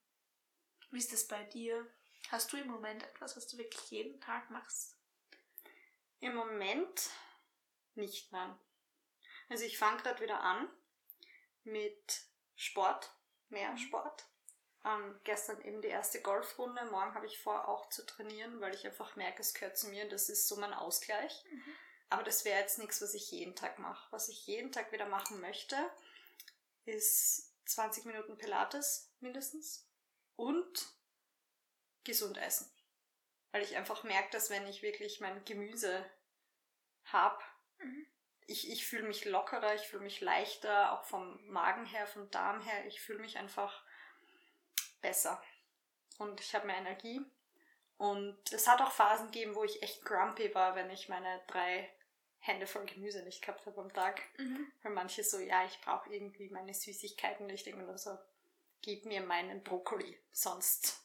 Wie 0.89 0.97
ist 0.97 1.13
das 1.13 1.27
bei 1.27 1.43
dir? 1.43 1.87
Hast 2.29 2.51
du 2.51 2.57
im 2.57 2.67
Moment 2.67 3.03
etwas, 3.03 3.37
was 3.37 3.47
du 3.47 3.59
wirklich 3.59 3.91
jeden 3.91 4.19
Tag 4.19 4.49
machst? 4.49 4.97
Im 6.19 6.33
Moment 6.33 7.11
nicht, 7.93 8.31
nein. 8.31 8.57
Also 9.49 9.65
ich 9.65 9.77
fange 9.77 10.01
gerade 10.01 10.23
wieder 10.23 10.39
an 10.39 10.67
mit 11.65 12.23
Sport, 12.55 13.13
mehr 13.49 13.69
mhm. 13.69 13.77
Sport. 13.77 14.25
Ähm, 14.83 15.19
gestern 15.23 15.61
eben 15.61 15.83
die 15.83 15.89
erste 15.89 16.23
Golfrunde. 16.23 16.83
Morgen 16.85 17.13
habe 17.13 17.27
ich 17.27 17.37
vor, 17.37 17.67
auch 17.67 17.87
zu 17.89 18.03
trainieren, 18.03 18.61
weil 18.61 18.73
ich 18.73 18.87
einfach 18.87 19.15
merke, 19.15 19.41
es 19.43 19.53
gehört 19.53 19.77
zu 19.77 19.89
mir. 19.89 20.09
Das 20.09 20.27
ist 20.29 20.47
so 20.47 20.55
mein 20.55 20.73
Ausgleich. 20.73 21.45
Mhm. 21.51 21.75
Aber 22.13 22.21
das 22.21 22.45
wäre 22.45 22.59
jetzt 22.59 22.77
nichts, 22.77 23.01
was 23.01 23.15
ich 23.15 23.31
jeden 23.31 23.55
Tag 23.55 23.79
mache. 23.79 24.07
Was 24.11 24.29
ich 24.29 24.45
jeden 24.45 24.71
Tag 24.71 24.91
wieder 24.91 25.07
machen 25.07 25.41
möchte, 25.41 25.75
ist 26.85 27.51
20 27.65 28.05
Minuten 28.05 28.37
Pilates 28.37 29.11
mindestens 29.19 29.89
und 30.35 30.93
gesund 32.03 32.37
essen. 32.37 32.71
Weil 33.51 33.63
ich 33.63 33.77
einfach 33.77 34.03
merke, 34.03 34.29
dass 34.29 34.51
wenn 34.51 34.67
ich 34.67 34.83
wirklich 34.83 35.21
mein 35.21 35.43
Gemüse 35.43 36.07
habe, 37.05 37.43
mhm. 37.79 38.05
ich, 38.45 38.69
ich 38.69 38.85
fühle 38.85 39.07
mich 39.07 39.25
lockerer, 39.25 39.73
ich 39.73 39.87
fühle 39.87 40.03
mich 40.03 40.21
leichter, 40.21 40.91
auch 40.91 41.05
vom 41.05 41.43
Magen 41.47 41.87
her, 41.87 42.05
vom 42.05 42.29
Darm 42.29 42.61
her. 42.61 42.85
Ich 42.85 43.01
fühle 43.01 43.21
mich 43.21 43.39
einfach 43.39 43.83
besser. 45.01 45.41
Und 46.19 46.39
ich 46.41 46.53
habe 46.53 46.67
mehr 46.67 46.77
Energie. 46.77 47.25
Und 47.97 48.53
es 48.53 48.67
hat 48.67 48.81
auch 48.81 48.91
Phasen 48.91 49.31
gegeben, 49.31 49.55
wo 49.55 49.63
ich 49.63 49.81
echt 49.81 50.05
grumpy 50.05 50.53
war, 50.53 50.75
wenn 50.75 50.91
ich 50.91 51.09
meine 51.09 51.41
drei 51.47 51.91
Hände 52.43 52.67
voll 52.67 52.85
Gemüse 52.85 53.23
nicht 53.23 53.41
gehabt 53.41 53.65
habe 53.65 53.79
am 53.79 53.93
Tag. 53.93 54.21
Mhm. 54.37 54.69
Weil 54.81 54.91
manche 54.91 55.23
so, 55.23 55.39
ja, 55.39 55.65
ich 55.65 55.79
brauche 55.79 56.13
irgendwie 56.13 56.49
meine 56.49 56.73
Süßigkeiten 56.73 57.45
nicht. 57.45 57.65
oder 57.73 57.97
so, 57.97 58.17
gib 58.81 59.05
mir 59.05 59.21
meinen 59.21 59.63
Brokkoli, 59.63 60.19
sonst 60.33 61.01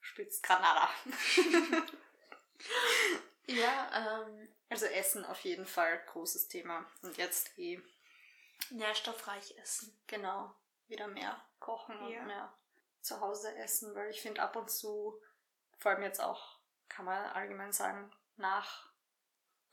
spitzt 0.00 0.44
Granada. 0.44 0.88
ja, 3.46 4.26
ähm. 4.28 4.48
Also 4.70 4.86
Essen 4.86 5.24
auf 5.24 5.40
jeden 5.40 5.66
Fall, 5.66 5.98
großes 6.06 6.46
Thema. 6.48 6.86
Und 7.02 7.16
jetzt 7.16 7.58
eh. 7.58 7.80
Nährstoffreich 8.70 9.56
essen. 9.58 9.98
Genau. 10.06 10.54
Wieder 10.86 11.08
mehr 11.08 11.42
kochen 11.58 11.96
ja. 12.08 12.20
und 12.20 12.26
mehr 12.26 12.56
zu 13.00 13.20
Hause 13.20 13.52
essen, 13.56 13.94
weil 13.96 14.10
ich 14.10 14.20
finde 14.20 14.42
ab 14.42 14.54
und 14.54 14.70
zu, 14.70 15.20
vor 15.78 15.90
allem 15.90 16.02
jetzt 16.02 16.20
auch, 16.20 16.58
kann 16.88 17.04
man 17.06 17.32
allgemein 17.32 17.72
sagen, 17.72 18.12
nach 18.36 18.87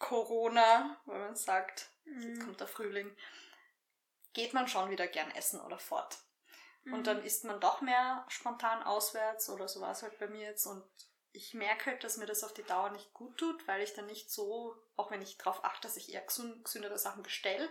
Corona, 0.06 1.02
wenn 1.06 1.20
man 1.20 1.36
sagt, 1.36 1.90
mhm. 2.04 2.22
jetzt 2.22 2.44
kommt 2.44 2.60
der 2.60 2.68
Frühling, 2.68 3.16
geht 4.34 4.54
man 4.54 4.68
schon 4.68 4.92
wieder 4.92 5.08
gern 5.08 5.32
essen 5.32 5.60
oder 5.62 5.80
fort. 5.80 6.20
Mhm. 6.84 6.94
Und 6.94 7.08
dann 7.08 7.24
isst 7.24 7.44
man 7.44 7.60
doch 7.60 7.82
mehr 7.82 8.24
spontan 8.28 8.84
auswärts 8.84 9.50
oder 9.50 9.68
so 9.68 9.82
war 9.82 9.92
es 9.92 10.04
halt 10.04 10.20
bei 10.20 10.28
mir 10.28 10.44
jetzt 10.44 10.68
und 10.68 10.84
ich 11.32 11.56
merke 11.56 11.88
halt, 11.88 12.04
dass 12.04 12.18
mir 12.18 12.28
das 12.28 12.44
auf 12.44 12.54
die 12.54 12.64
Dauer 12.64 12.92
nicht 12.92 13.14
gut 13.14 13.38
tut, 13.38 13.68
weil 13.68 13.82
ich 13.82 13.94
dann 13.94 14.06
nicht 14.06 14.32
so, 14.32 14.78
auch 14.96 15.10
wenn 15.10 15.24
ich 15.24 15.38
darauf 15.40 15.66
achte, 15.66 15.88
dass 15.88 15.98
ich 15.98 16.14
eher 16.14 16.22
gesündere 16.22 17.00
Sachen 17.00 17.24
bestelle, 17.24 17.68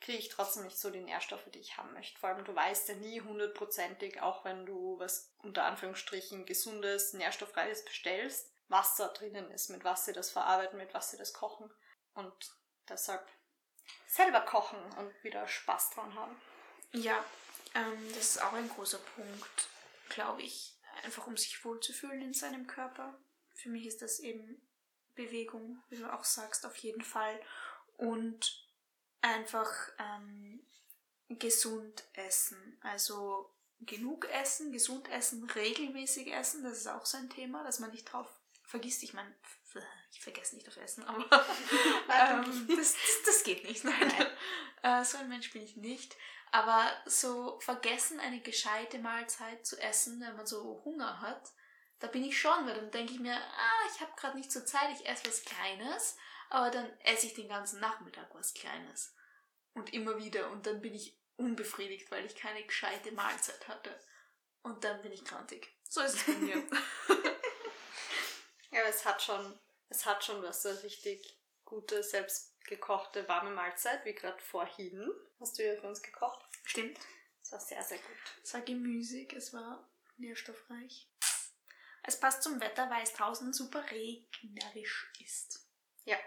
kriege 0.00 0.18
ich 0.18 0.28
trotzdem 0.28 0.64
nicht 0.64 0.76
so 0.76 0.90
die 0.90 1.00
Nährstoffe, 1.00 1.48
die 1.54 1.60
ich 1.60 1.78
haben 1.78 1.94
möchte. 1.94 2.18
Vor 2.18 2.30
allem, 2.30 2.44
du 2.44 2.54
weißt 2.54 2.88
ja 2.88 2.96
nie 2.96 3.20
hundertprozentig, 3.20 4.20
auch 4.20 4.44
wenn 4.44 4.66
du 4.66 4.98
was 4.98 5.32
unter 5.38 5.64
Anführungsstrichen 5.64 6.44
gesundes, 6.46 7.14
nährstoffreiches 7.14 7.84
bestellst, 7.84 8.53
was 8.74 8.96
da 8.96 9.06
drinnen 9.06 9.52
ist, 9.52 9.70
mit 9.70 9.84
was 9.84 10.04
sie 10.04 10.12
das 10.12 10.32
verarbeiten, 10.32 10.78
mit 10.78 10.92
was 10.94 11.12
sie 11.12 11.16
das 11.16 11.32
kochen. 11.32 11.70
Und 12.14 12.34
deshalb 12.88 13.24
selber 14.08 14.40
kochen 14.40 14.80
und 14.98 15.14
wieder 15.22 15.46
Spaß 15.46 15.90
dran 15.90 16.12
haben. 16.16 16.34
Ja, 16.90 17.24
ähm, 17.76 18.08
das 18.08 18.30
ist 18.30 18.42
auch 18.42 18.52
ein 18.52 18.68
großer 18.68 18.98
Punkt, 18.98 19.68
glaube 20.08 20.42
ich. 20.42 20.76
Einfach 21.04 21.28
um 21.28 21.36
sich 21.36 21.64
wohlzufühlen 21.64 22.20
in 22.20 22.34
seinem 22.34 22.66
Körper. 22.66 23.16
Für 23.52 23.68
mich 23.68 23.86
ist 23.86 24.02
das 24.02 24.18
eben 24.18 24.60
Bewegung, 25.14 25.80
wie 25.88 25.98
du 25.98 26.12
auch 26.12 26.24
sagst, 26.24 26.66
auf 26.66 26.76
jeden 26.78 27.02
Fall. 27.02 27.40
Und 27.96 28.68
einfach 29.20 29.70
ähm, 30.00 30.66
gesund 31.28 32.02
essen. 32.14 32.76
Also 32.82 33.54
genug 33.82 34.28
essen, 34.30 34.72
gesund 34.72 35.08
essen, 35.12 35.48
regelmäßig 35.50 36.32
essen. 36.32 36.64
Das 36.64 36.78
ist 36.78 36.88
auch 36.88 37.06
so 37.06 37.18
ein 37.18 37.30
Thema, 37.30 37.62
dass 37.62 37.78
man 37.78 37.92
nicht 37.92 38.06
drauf 38.06 38.28
vergisst, 38.74 39.04
ich 39.04 39.14
meine, 39.14 39.32
ich 40.10 40.20
vergesse 40.20 40.56
nicht 40.56 40.66
auf 40.66 40.76
Essen, 40.76 41.04
aber 41.04 41.24
ähm, 41.30 42.66
das, 42.76 42.94
das, 42.94 43.22
das, 43.24 43.44
geht 43.44 43.62
nicht. 43.62 43.84
Nein. 43.84 44.12
Nein. 44.82 45.00
Äh, 45.00 45.04
so 45.04 45.16
ein 45.18 45.28
Mensch 45.28 45.52
bin 45.52 45.62
ich 45.62 45.76
nicht. 45.76 46.16
Aber 46.50 46.90
so 47.06 47.60
vergessen, 47.60 48.18
eine 48.18 48.40
gescheite 48.40 48.98
Mahlzeit 48.98 49.64
zu 49.64 49.80
essen, 49.80 50.20
wenn 50.20 50.34
man 50.34 50.46
so 50.46 50.82
Hunger 50.84 51.20
hat, 51.20 51.52
da 52.00 52.08
bin 52.08 52.24
ich 52.24 52.36
schon, 52.36 52.66
weil 52.66 52.74
dann 52.74 52.90
denke 52.90 53.12
ich 53.12 53.20
mir, 53.20 53.36
ah, 53.36 53.88
ich 53.94 54.00
habe 54.00 54.12
gerade 54.16 54.36
nicht 54.36 54.50
so 54.50 54.64
Zeit, 54.64 54.90
ich 54.98 55.06
esse 55.06 55.28
was 55.28 55.44
Kleines, 55.44 56.16
aber 56.50 56.70
dann 56.72 56.90
esse 57.00 57.26
ich 57.26 57.34
den 57.34 57.48
ganzen 57.48 57.78
Nachmittag 57.78 58.34
was 58.34 58.54
Kleines. 58.54 59.14
Und 59.74 59.92
immer 59.92 60.18
wieder. 60.18 60.50
Und 60.50 60.66
dann 60.66 60.80
bin 60.80 60.94
ich 60.94 61.16
unbefriedigt, 61.36 62.10
weil 62.10 62.26
ich 62.26 62.34
keine 62.34 62.64
gescheite 62.64 63.12
Mahlzeit 63.12 63.68
hatte. 63.68 63.96
Und 64.62 64.82
dann 64.82 65.00
bin 65.02 65.12
ich 65.12 65.24
krantig. 65.24 65.72
So 65.88 66.00
ist 66.00 66.16
es 66.16 66.24
bei 66.24 66.32
mir. 66.32 66.62
Aber 68.84 68.92
es 68.92 69.06
hat 69.06 69.22
schon, 69.22 69.58
es 69.88 70.04
hat 70.04 70.22
schon 70.22 70.42
was, 70.42 70.62
so 70.62 70.68
richtig 70.68 71.38
gute, 71.64 72.02
selbstgekochte, 72.02 73.26
warme 73.30 73.48
Mahlzeit, 73.48 74.04
wie 74.04 74.12
gerade 74.12 74.38
vorhin. 74.42 75.10
Hast 75.40 75.58
du 75.58 75.64
ja 75.64 75.80
für 75.80 75.88
uns 75.88 76.02
gekocht. 76.02 76.44
Stimmt. 76.64 76.98
Es 77.42 77.50
war 77.50 77.60
sehr, 77.60 77.82
sehr 77.82 77.96
gut. 77.96 78.16
Es 78.42 78.52
war 78.52 78.60
gemüsig, 78.60 79.32
es 79.32 79.54
war 79.54 79.88
nährstoffreich. 80.18 81.08
Es 82.02 82.20
passt 82.20 82.42
zum 82.42 82.60
Wetter, 82.60 82.90
weil 82.90 83.02
es 83.02 83.14
draußen 83.14 83.54
super 83.54 83.82
regnerisch 83.90 85.10
ist. 85.24 85.66
Ja. 86.04 86.18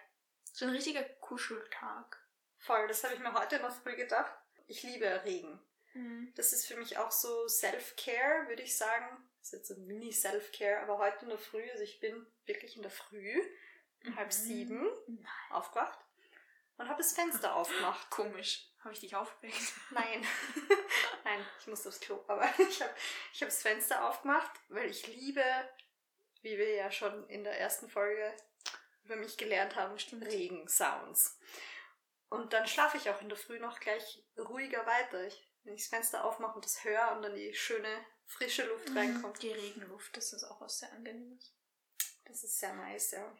So 0.51 0.65
ein 0.65 0.71
richtiger 0.71 1.03
Kuscheltag. 1.03 2.25
Voll, 2.57 2.87
das 2.87 3.03
habe 3.03 3.13
ich 3.13 3.19
mir 3.19 3.33
heute 3.33 3.59
noch 3.59 3.83
früh 3.83 3.95
gedacht. 3.95 4.33
Ich 4.65 4.81
liebe 4.81 5.23
Regen. 5.25 5.59
Mhm. 5.97 6.33
Das 6.35 6.53
ist 6.53 6.65
für 6.67 6.77
mich 6.77 6.97
auch 6.97 7.11
so 7.11 7.47
Self-Care, 7.47 8.47
würde 8.47 8.63
ich 8.63 8.77
sagen 8.77 9.27
ist 9.53 9.53
jetzt 9.53 9.71
ein 9.71 9.87
Mini-Self-Care, 9.87 10.81
aber 10.81 10.97
heute 10.97 11.23
in 11.23 11.29
der 11.29 11.37
Früh, 11.37 11.63
also 11.71 11.83
ich 11.83 11.99
bin 11.99 12.25
wirklich 12.45 12.75
in 12.75 12.81
der 12.81 12.91
Früh, 12.91 13.41
um 14.05 14.15
halb 14.15 14.27
mhm. 14.27 14.31
sieben, 14.31 14.91
Nein. 15.07 15.27
aufgewacht 15.51 15.99
und 16.77 16.87
habe 16.89 17.01
das 17.01 17.13
Fenster 17.13 17.55
aufgemacht. 17.55 18.09
Komisch. 18.09 18.69
Habe 18.83 18.93
ich 18.93 18.99
dich 18.99 19.15
aufgeweckt? 19.15 19.73
Nein. 19.91 20.25
Nein, 21.23 21.45
ich 21.59 21.67
muss 21.67 21.87
aufs 21.87 21.99
Klo. 21.99 22.23
Aber 22.27 22.43
ich 22.59 22.81
habe 22.81 22.93
ich 23.33 23.41
hab 23.41 23.49
das 23.49 23.61
Fenster 23.61 24.07
aufgemacht, 24.07 24.51
weil 24.69 24.89
ich 24.89 25.07
liebe, 25.07 25.43
wie 26.41 26.57
wir 26.57 26.75
ja 26.75 26.91
schon 26.91 27.27
in 27.29 27.43
der 27.43 27.59
ersten 27.59 27.89
Folge 27.89 28.33
über 29.03 29.15
mich 29.15 29.37
gelernt 29.37 29.75
haben, 29.75 29.95
Regensounds. 30.23 31.39
Und 32.29 32.51
dann 32.51 32.67
schlafe 32.67 32.97
ich 32.97 33.09
auch 33.09 33.21
in 33.21 33.29
der 33.29 33.37
Früh 33.37 33.59
noch 33.59 33.79
gleich 33.79 34.23
ruhiger 34.37 34.85
weiter. 34.85 35.25
Ich, 35.25 35.46
wenn 35.67 35.75
ich 35.75 35.81
das 35.81 35.89
Fenster 35.89 36.23
aufmache 36.23 36.55
und 36.55 36.65
das 36.65 36.83
höre 36.83 37.11
und 37.15 37.21
dann 37.21 37.35
die 37.35 37.53
schöne 37.53 38.05
frische 38.25 38.65
Luft 38.65 38.89
mhm. 38.89 38.97
reinkommt. 38.97 39.41
Die 39.43 39.51
Regenluft, 39.51 40.15
das 40.15 40.33
ist 40.33 40.45
auch 40.45 40.61
was 40.61 40.79
sehr 40.79 40.91
angenehmes. 40.93 41.53
Das 42.25 42.43
ist 42.43 42.57
sehr 42.57 42.73
nice, 42.73 43.11
ja. 43.11 43.37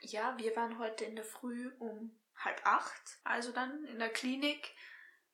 Ja, 0.00 0.38
wir 0.38 0.54
waren 0.56 0.78
heute 0.78 1.04
in 1.04 1.16
der 1.16 1.24
Früh 1.24 1.70
um 1.78 2.18
halb 2.36 2.60
acht, 2.64 3.18
also 3.24 3.52
dann 3.52 3.84
in 3.84 3.98
der 3.98 4.10
Klinik. 4.10 4.74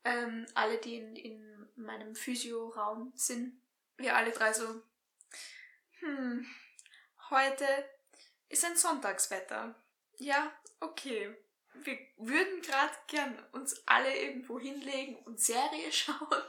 Ähm, 0.05 0.47
alle, 0.55 0.79
die 0.79 0.97
in, 0.97 1.17
in 1.17 1.69
meinem 1.77 2.15
Physioraum 2.15 3.13
sind, 3.15 3.61
wir 3.97 4.17
alle 4.17 4.31
drei 4.31 4.53
so, 4.53 4.83
hm, 6.01 6.47
heute 7.31 7.67
ist 8.49 8.65
ein 8.65 8.77
Sonntagswetter. 8.77 9.75
Ja, 10.17 10.53
okay. 10.81 11.37
Wir 11.85 11.99
würden 12.17 12.63
gerade 12.63 12.95
gern 13.07 13.39
uns 13.53 13.83
alle 13.87 14.17
irgendwo 14.17 14.59
hinlegen 14.59 15.17
und 15.25 15.41
Serie 15.41 15.93
schauen. 15.93 16.43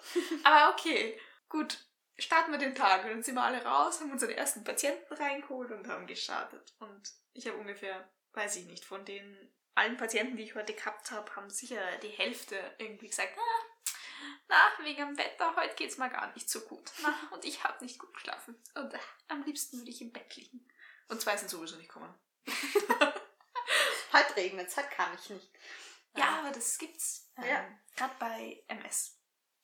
Aber 0.44 0.74
okay, 0.74 1.20
gut 1.48 1.78
starten 2.22 2.52
wir 2.52 2.60
den 2.60 2.76
Tag. 2.76 3.04
Und 3.04 3.12
dann 3.12 3.24
sind 3.24 3.36
wir 3.36 3.44
alle 3.44 3.64
raus, 3.64 4.00
haben 4.00 4.12
unsere 4.12 4.36
ersten 4.36 4.64
Patienten 4.64 5.14
reingeholt 5.14 5.72
und 5.72 5.88
haben 5.88 6.08
gestartet. 6.08 6.74
Und 6.80 7.02
ich 7.34 7.48
habe 7.48 7.58
ungefähr, 7.58 8.08
weiß 8.34 8.58
ich 8.58 8.66
nicht, 8.66 8.86
von 8.86 9.06
den 9.06 9.52
allen 9.76 9.98
Patienten, 9.98 10.38
die 10.38 10.44
ich 10.44 10.56
heute 10.56 10.74
gehabt 10.74 11.12
habe, 11.12 11.36
haben 11.36 11.50
sicher 11.50 11.82
die 12.04 12.10
Hälfte 12.10 12.58
irgendwie 12.78 13.08
gesagt, 13.08 13.34
ah, 13.38 13.66
na, 14.50 14.84
wegen 14.84 14.98
dem 14.98 15.18
Wetter, 15.18 15.56
heute 15.56 15.76
geht's 15.76 15.98
mal 15.98 16.10
gar 16.10 16.34
nicht 16.34 16.50
so 16.50 16.62
gut. 16.62 16.92
Na, 17.02 17.14
und 17.32 17.46
ich 17.46 17.64
habe 17.64 17.84
nicht 17.84 18.00
gut 18.00 18.14
geschlafen. 18.14 18.56
Und 18.76 18.94
äh, 18.94 19.00
am 19.28 19.44
liebsten 19.44 19.78
würde 19.78 19.92
ich 19.92 20.02
im 20.02 20.12
Bett 20.12 20.36
liegen. 20.36 20.68
Und 21.08 21.22
zwei 21.22 21.38
sind 21.38 21.50
sowieso 21.50 21.78
nicht 21.78 21.90
kommen. 21.90 22.14
heute 24.14 24.36
regnet 24.36 24.68
es, 24.68 24.78
heute 24.78 24.90
kann 24.90 25.14
ich 25.16 25.30
nicht. 25.30 25.50
Ja, 26.16 26.24
ja, 26.24 26.40
aber 26.40 26.52
das 26.52 26.78
gibt's. 26.78 27.32
Ähm, 27.38 27.46
ja. 27.46 27.80
Gerade 27.96 28.16
bei 28.20 28.64
MS. 28.68 29.18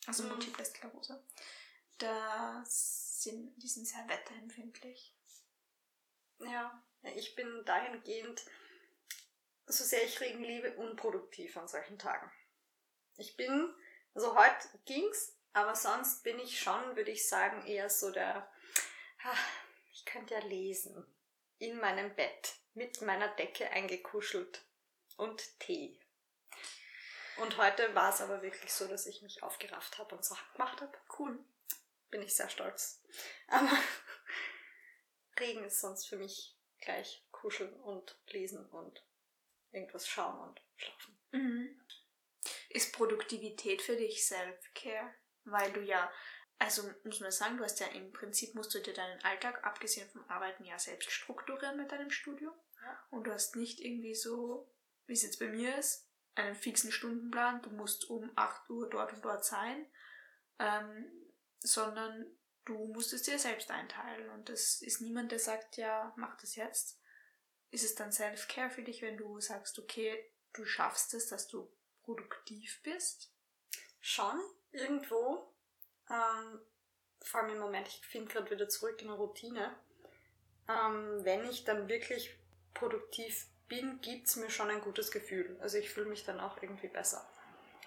Also 0.07 0.23
mhm. 0.23 0.29
Multiple 0.29 0.65
Sklerose 0.65 1.23
da 1.97 2.63
sind, 2.65 3.55
die 3.61 3.67
sind 3.67 3.87
sehr 3.87 4.07
wetterempfindlich. 4.07 5.15
Ja, 6.39 6.83
ich 7.15 7.35
bin 7.35 7.63
dahingehend, 7.65 8.45
so 9.67 9.83
sehr 9.83 10.03
ich 10.03 10.19
Regen 10.19 10.43
liebe, 10.43 10.75
unproduktiv 10.75 11.55
an 11.57 11.67
solchen 11.67 11.97
Tagen. 11.97 12.31
Ich 13.17 13.37
bin, 13.37 13.73
also 14.13 14.35
heute 14.35 14.67
ging's, 14.85 15.37
aber 15.53 15.75
sonst 15.75 16.23
bin 16.23 16.39
ich 16.39 16.59
schon, 16.59 16.95
würde 16.95 17.11
ich 17.11 17.27
sagen, 17.27 17.65
eher 17.65 17.89
so 17.89 18.11
der, 18.11 18.51
ach, 19.23 19.47
ich 19.93 20.05
könnte 20.05 20.33
ja 20.33 20.41
lesen. 20.41 21.05
In 21.57 21.79
meinem 21.79 22.13
Bett, 22.15 22.55
mit 22.73 23.01
meiner 23.01 23.29
Decke 23.35 23.69
eingekuschelt 23.69 24.63
und 25.17 25.59
Tee. 25.59 25.99
Und 27.37 27.57
heute 27.57 27.93
war 27.95 28.13
es 28.13 28.21
aber 28.21 28.41
wirklich 28.41 28.71
so, 28.71 28.87
dass 28.87 29.05
ich 29.07 29.21
mich 29.21 29.43
aufgerafft 29.43 29.97
habe 29.97 30.15
und 30.15 30.23
Sachen 30.23 30.51
gemacht 30.53 30.81
habe. 30.81 30.97
Cool. 31.17 31.39
Bin 32.09 32.21
ich 32.21 32.35
sehr 32.35 32.49
stolz. 32.49 33.01
Aber 33.47 33.71
Regen 35.39 35.63
ist 35.65 35.81
sonst 35.81 36.07
für 36.07 36.17
mich 36.17 36.55
gleich 36.79 37.25
kuscheln 37.31 37.73
und 37.81 38.17
lesen 38.27 38.65
und 38.69 39.03
irgendwas 39.71 40.07
schauen 40.07 40.39
und 40.39 40.61
schlafen. 40.77 41.19
Mhm. 41.31 41.81
Ist 42.69 42.93
Produktivität 42.93 43.81
für 43.81 43.95
dich 43.95 44.25
Self-Care? 44.25 45.13
Weil 45.45 45.71
du 45.73 45.81
ja, 45.81 46.11
also 46.59 46.89
muss 47.03 47.19
man 47.19 47.31
sagen, 47.31 47.57
du 47.57 47.63
hast 47.63 47.79
ja 47.79 47.87
im 47.87 48.11
Prinzip 48.11 48.55
musst 48.55 48.73
du 48.73 48.79
dir 48.79 48.93
deinen 48.93 49.21
Alltag, 49.23 49.63
abgesehen 49.63 50.09
vom 50.09 50.23
Arbeiten, 50.29 50.63
ja 50.63 50.79
selbst 50.79 51.11
strukturieren 51.11 51.77
mit 51.77 51.91
deinem 51.91 52.11
Studium. 52.11 52.53
Ja. 52.81 53.07
Und 53.09 53.25
du 53.25 53.33
hast 53.33 53.55
nicht 53.55 53.79
irgendwie 53.79 54.15
so, 54.15 54.71
wie 55.05 55.13
es 55.13 55.23
jetzt 55.23 55.39
bei 55.39 55.47
mir 55.47 55.77
ist, 55.77 56.09
einen 56.35 56.55
fixen 56.55 56.91
Stundenplan, 56.91 57.61
du 57.61 57.69
musst 57.71 58.09
um 58.09 58.31
8 58.35 58.69
Uhr 58.69 58.89
dort 58.89 59.13
und 59.13 59.23
dort 59.23 59.45
sein, 59.45 59.85
ähm, 60.59 61.09
sondern 61.59 62.25
du 62.65 62.87
musst 62.87 63.13
es 63.13 63.23
dir 63.23 63.39
selbst 63.39 63.71
einteilen. 63.71 64.29
Und 64.29 64.49
es 64.49 64.81
ist 64.81 65.01
niemand, 65.01 65.31
der 65.31 65.39
sagt, 65.39 65.77
ja, 65.77 66.13
mach 66.17 66.37
das 66.37 66.55
jetzt. 66.55 66.99
Ist 67.71 67.83
es 67.83 67.95
dann 67.95 68.11
Self-Care 68.11 68.69
für 68.69 68.83
dich, 68.83 69.01
wenn 69.01 69.17
du 69.17 69.39
sagst, 69.39 69.79
okay, 69.79 70.31
du 70.53 70.65
schaffst 70.65 71.13
es, 71.13 71.27
dass 71.27 71.47
du 71.47 71.71
produktiv 72.03 72.81
bist? 72.83 73.33
Schon, 73.99 74.39
irgendwo. 74.71 75.54
Ähm, 76.09 76.59
vor 77.21 77.41
allem 77.41 77.53
im 77.53 77.59
Moment, 77.59 77.87
ich 77.87 78.05
finde 78.05 78.31
gerade 78.31 78.49
wieder 78.51 78.69
zurück 78.69 79.01
in 79.01 79.07
eine 79.07 79.17
Routine. 79.17 79.75
Ähm, 80.67 81.23
wenn 81.23 81.49
ich 81.49 81.63
dann 81.63 81.87
wirklich 81.87 82.35
produktiv 82.73 83.47
bin, 83.67 83.99
gibt 84.01 84.27
es 84.27 84.35
mir 84.35 84.49
schon 84.49 84.69
ein 84.69 84.81
gutes 84.81 85.11
Gefühl. 85.11 85.57
Also 85.61 85.77
ich 85.77 85.89
fühle 85.89 86.07
mich 86.07 86.23
dann 86.23 86.39
auch 86.39 86.61
irgendwie 86.61 86.87
besser. 86.87 87.27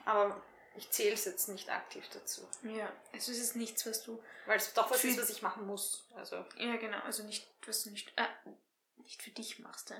Aber 0.04 0.42
ich 0.76 0.90
zähle 0.90 1.14
es 1.14 1.24
jetzt 1.24 1.48
nicht 1.48 1.70
aktiv 1.70 2.08
dazu. 2.12 2.48
Ja, 2.62 2.92
also 3.12 3.32
es 3.32 3.38
ist 3.38 3.56
nichts, 3.56 3.86
was 3.86 4.02
du. 4.02 4.22
Weil 4.46 4.58
es 4.58 4.72
doch 4.74 4.90
was 4.90 5.04
ist, 5.04 5.20
was 5.20 5.30
ich 5.30 5.42
machen 5.42 5.66
muss. 5.66 6.08
Also. 6.14 6.44
Ja, 6.56 6.76
genau. 6.76 7.00
Also 7.00 7.24
nicht, 7.24 7.48
was 7.66 7.84
du 7.84 7.90
nicht, 7.90 8.12
äh, 8.16 8.26
nicht 8.98 9.22
für 9.22 9.30
dich 9.30 9.58
machst. 9.58 9.90
Ja. 9.90 9.96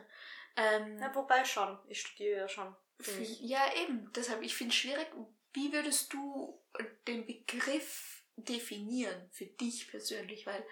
Ähm, 0.57 0.99
ja, 0.99 1.15
wobei 1.15 1.45
schon. 1.45 1.79
Ich 1.89 2.01
studiere 2.01 2.41
ja 2.41 2.49
schon. 2.49 2.75
Ja, 3.41 3.73
eben. 3.77 4.13
Deshalb, 4.13 4.43
ich 4.43 4.57
finde 4.57 4.73
es 4.73 4.77
schwierig. 4.77 5.09
Wie 5.59 5.73
würdest 5.73 6.13
du 6.13 6.57
den 7.09 7.27
Begriff 7.27 8.23
definieren 8.37 9.29
für 9.33 9.47
dich 9.47 9.91
persönlich? 9.91 10.47
Weil 10.47 10.65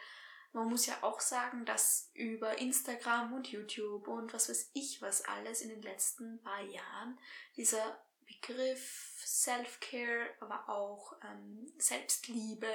man 0.53 0.69
muss 0.69 0.87
ja 0.87 1.03
auch 1.03 1.19
sagen, 1.19 1.67
dass 1.67 2.13
über 2.15 2.59
Instagram 2.59 3.33
und 3.33 3.49
YouTube 3.49 4.07
und 4.07 4.33
was 4.33 4.49
weiß 4.49 4.71
ich 4.75 5.03
was 5.03 5.25
alles 5.25 5.61
in 5.61 5.71
den 5.71 5.83
letzten 5.83 6.41
paar 6.41 6.63
Jahren 6.63 7.19
dieser 7.57 8.01
Begriff 8.27 9.21
Self-Care, 9.25 10.31
aber 10.39 10.69
auch 10.69 11.17
ähm, 11.25 11.67
Selbstliebe 11.79 12.73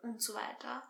und 0.00 0.22
so 0.22 0.32
weiter 0.32 0.88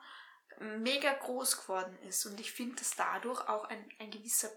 mega 0.61 1.13
groß 1.13 1.63
geworden 1.63 1.99
ist. 2.03 2.25
Und 2.25 2.39
ich 2.39 2.53
finde, 2.53 2.77
dass 2.77 2.95
dadurch 2.95 3.49
auch 3.49 3.65
ein, 3.65 3.85
ein 3.99 4.13
gewisser 4.13 4.51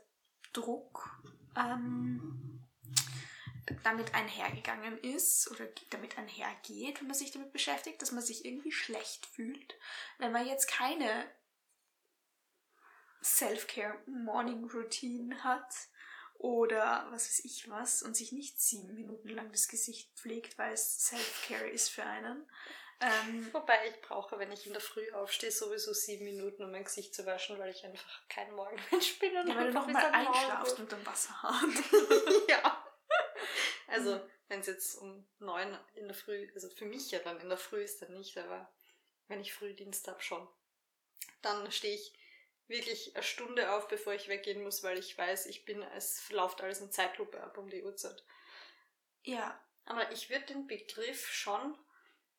Druck 0.54 1.10
ähm, 1.56 2.49
damit 3.84 4.14
einhergegangen 4.14 4.98
ist 5.00 5.50
oder 5.52 5.68
damit 5.90 6.18
einhergeht, 6.18 7.00
wenn 7.00 7.08
man 7.08 7.16
sich 7.16 7.32
damit 7.32 7.52
beschäftigt, 7.52 8.02
dass 8.02 8.12
man 8.12 8.24
sich 8.24 8.46
irgendwie 8.46 8.72
schlecht 8.72 9.26
fühlt, 9.26 9.76
wenn 10.18 10.32
man 10.32 10.48
jetzt 10.48 10.68
keine 10.68 11.30
Self-Care 13.24 14.02
Morning 14.06 14.70
Routine 14.70 15.44
hat 15.44 15.74
oder 16.36 17.08
was 17.12 17.28
weiß 17.28 17.46
ich 17.46 17.70
was 17.70 18.02
und 18.02 18.16
sich 18.16 18.32
nicht 18.32 18.62
sieben 18.62 18.94
Minuten 18.96 19.30
lang 19.30 19.52
das 19.52 19.68
Gesicht 19.68 20.10
pflegt, 20.16 20.58
weil 20.58 20.74
es 20.74 21.06
Self-Care 21.08 21.68
ist 21.70 21.90
für 21.90 22.04
einen. 22.04 22.48
Ähm, 23.02 23.48
Wobei 23.54 23.78
ich 23.88 24.02
brauche, 24.02 24.38
wenn 24.40 24.52
ich 24.52 24.68
in 24.68 24.74
der 24.74 24.82
Früh 24.82 25.10
aufstehe, 25.14 25.52
sowieso 25.52 25.94
sieben 25.94 26.26
Minuten, 26.26 26.64
um 26.64 26.72
mein 26.72 26.84
Gesicht 26.84 27.16
zu 27.16 27.26
waschen, 27.26 27.58
weil 27.58 27.72
ich 27.72 27.86
einfach 27.86 28.28
kein 28.28 28.52
Morgenmensch 28.54 29.20
bin. 29.20 29.38
Und 29.38 29.48
ja, 29.48 29.56
weil 29.56 29.68
du 29.68 29.74
noch 29.74 29.88
mal 29.88 30.12
einschlafst 30.12 30.80
mit 30.80 30.92
dem 30.92 31.06
Wasserhahn. 31.06 31.74
ja. 32.50 32.79
Also, 34.00 34.30
wenn 34.48 34.62
es 34.62 34.68
jetzt 34.68 34.96
um 34.96 35.28
neun 35.40 35.78
in 35.94 36.08
der 36.08 36.16
Früh, 36.16 36.50
also 36.54 36.70
für 36.70 36.86
mich 36.86 37.12
ja 37.12 37.20
dann 37.20 37.40
in 37.40 37.50
der 37.50 37.58
Früh 37.58 37.82
ist 37.82 38.02
dann 38.02 38.14
nicht, 38.14 38.38
aber 38.38 38.72
wenn 39.28 39.42
ich 39.42 39.54
Frühdienst 39.54 40.08
habe 40.08 40.22
schon, 40.22 40.48
dann 41.42 41.72
stehe 41.72 41.96
ich 41.96 42.14
wirklich 42.68 43.16
eine 43.16 43.24
Stunde 43.24 43.72
auf, 43.74 43.88
bevor 43.88 44.14
ich 44.14 44.28
weggehen 44.28 44.64
muss, 44.64 44.84
weil 44.84 44.98
ich 44.98 45.18
weiß, 45.18 45.48
ich 45.48 45.66
bin, 45.66 45.82
es 45.96 46.30
läuft 46.30 46.62
alles 46.62 46.82
in 46.82 46.92
Zeitlupe 46.92 47.42
ab 47.42 47.58
um 47.58 47.70
die 47.70 47.84
Uhrzeit. 47.84 48.24
Ja. 49.24 49.60
Aber 49.86 50.12
ich 50.12 50.30
würde 50.30 50.46
den 50.46 50.68
Begriff 50.68 51.28
schon 51.28 51.78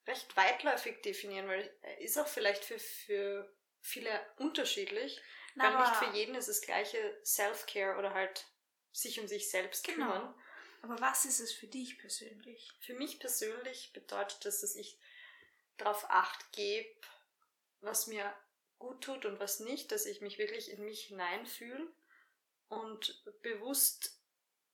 recht 0.06 0.36
weitläufig 0.36 1.02
definieren, 1.02 1.48
weil 1.48 1.76
er 1.82 2.00
ist 2.00 2.16
auch 2.16 2.28
vielleicht 2.28 2.64
für, 2.64 2.78
für 2.78 3.52
viele 3.80 4.10
unterschiedlich. 4.36 5.20
Na, 5.56 5.64
weil 5.64 5.80
nicht 5.80 5.96
für 5.96 6.16
jeden 6.16 6.34
ist 6.36 6.48
das 6.48 6.60
gleiche 6.60 7.20
Self-Care 7.24 7.98
oder 7.98 8.14
halt 8.14 8.46
sich 8.92 9.20
um 9.20 9.26
sich 9.26 9.50
selbst 9.50 9.84
genau. 9.84 10.06
kümmern. 10.06 10.34
Aber 10.82 11.00
was 11.00 11.24
ist 11.24 11.40
es 11.40 11.52
für 11.52 11.66
dich 11.66 11.98
persönlich? 11.98 12.72
Für 12.80 12.94
mich 12.94 13.18
persönlich 13.18 13.92
bedeutet 13.92 14.44
das, 14.44 14.60
dass 14.60 14.76
ich 14.76 14.98
darauf 15.76 16.08
acht 16.10 16.52
gebe, 16.52 16.88
was 17.80 18.06
mir 18.06 18.34
gut 18.78 19.04
tut 19.04 19.26
und 19.26 19.40
was 19.40 19.60
nicht, 19.60 19.92
dass 19.92 20.06
ich 20.06 20.20
mich 20.20 20.38
wirklich 20.38 20.70
in 20.70 20.84
mich 20.84 21.04
hineinfühle 21.04 21.92
und 22.68 23.22
bewusst 23.42 24.18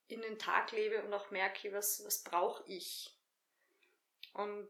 in 0.07 0.21
den 0.21 0.39
Tag 0.39 0.71
lebe 0.71 1.03
und 1.03 1.13
auch 1.13 1.31
merke, 1.31 1.73
was, 1.73 2.03
was 2.05 2.23
brauche 2.23 2.63
ich. 2.67 3.13
Und 4.33 4.69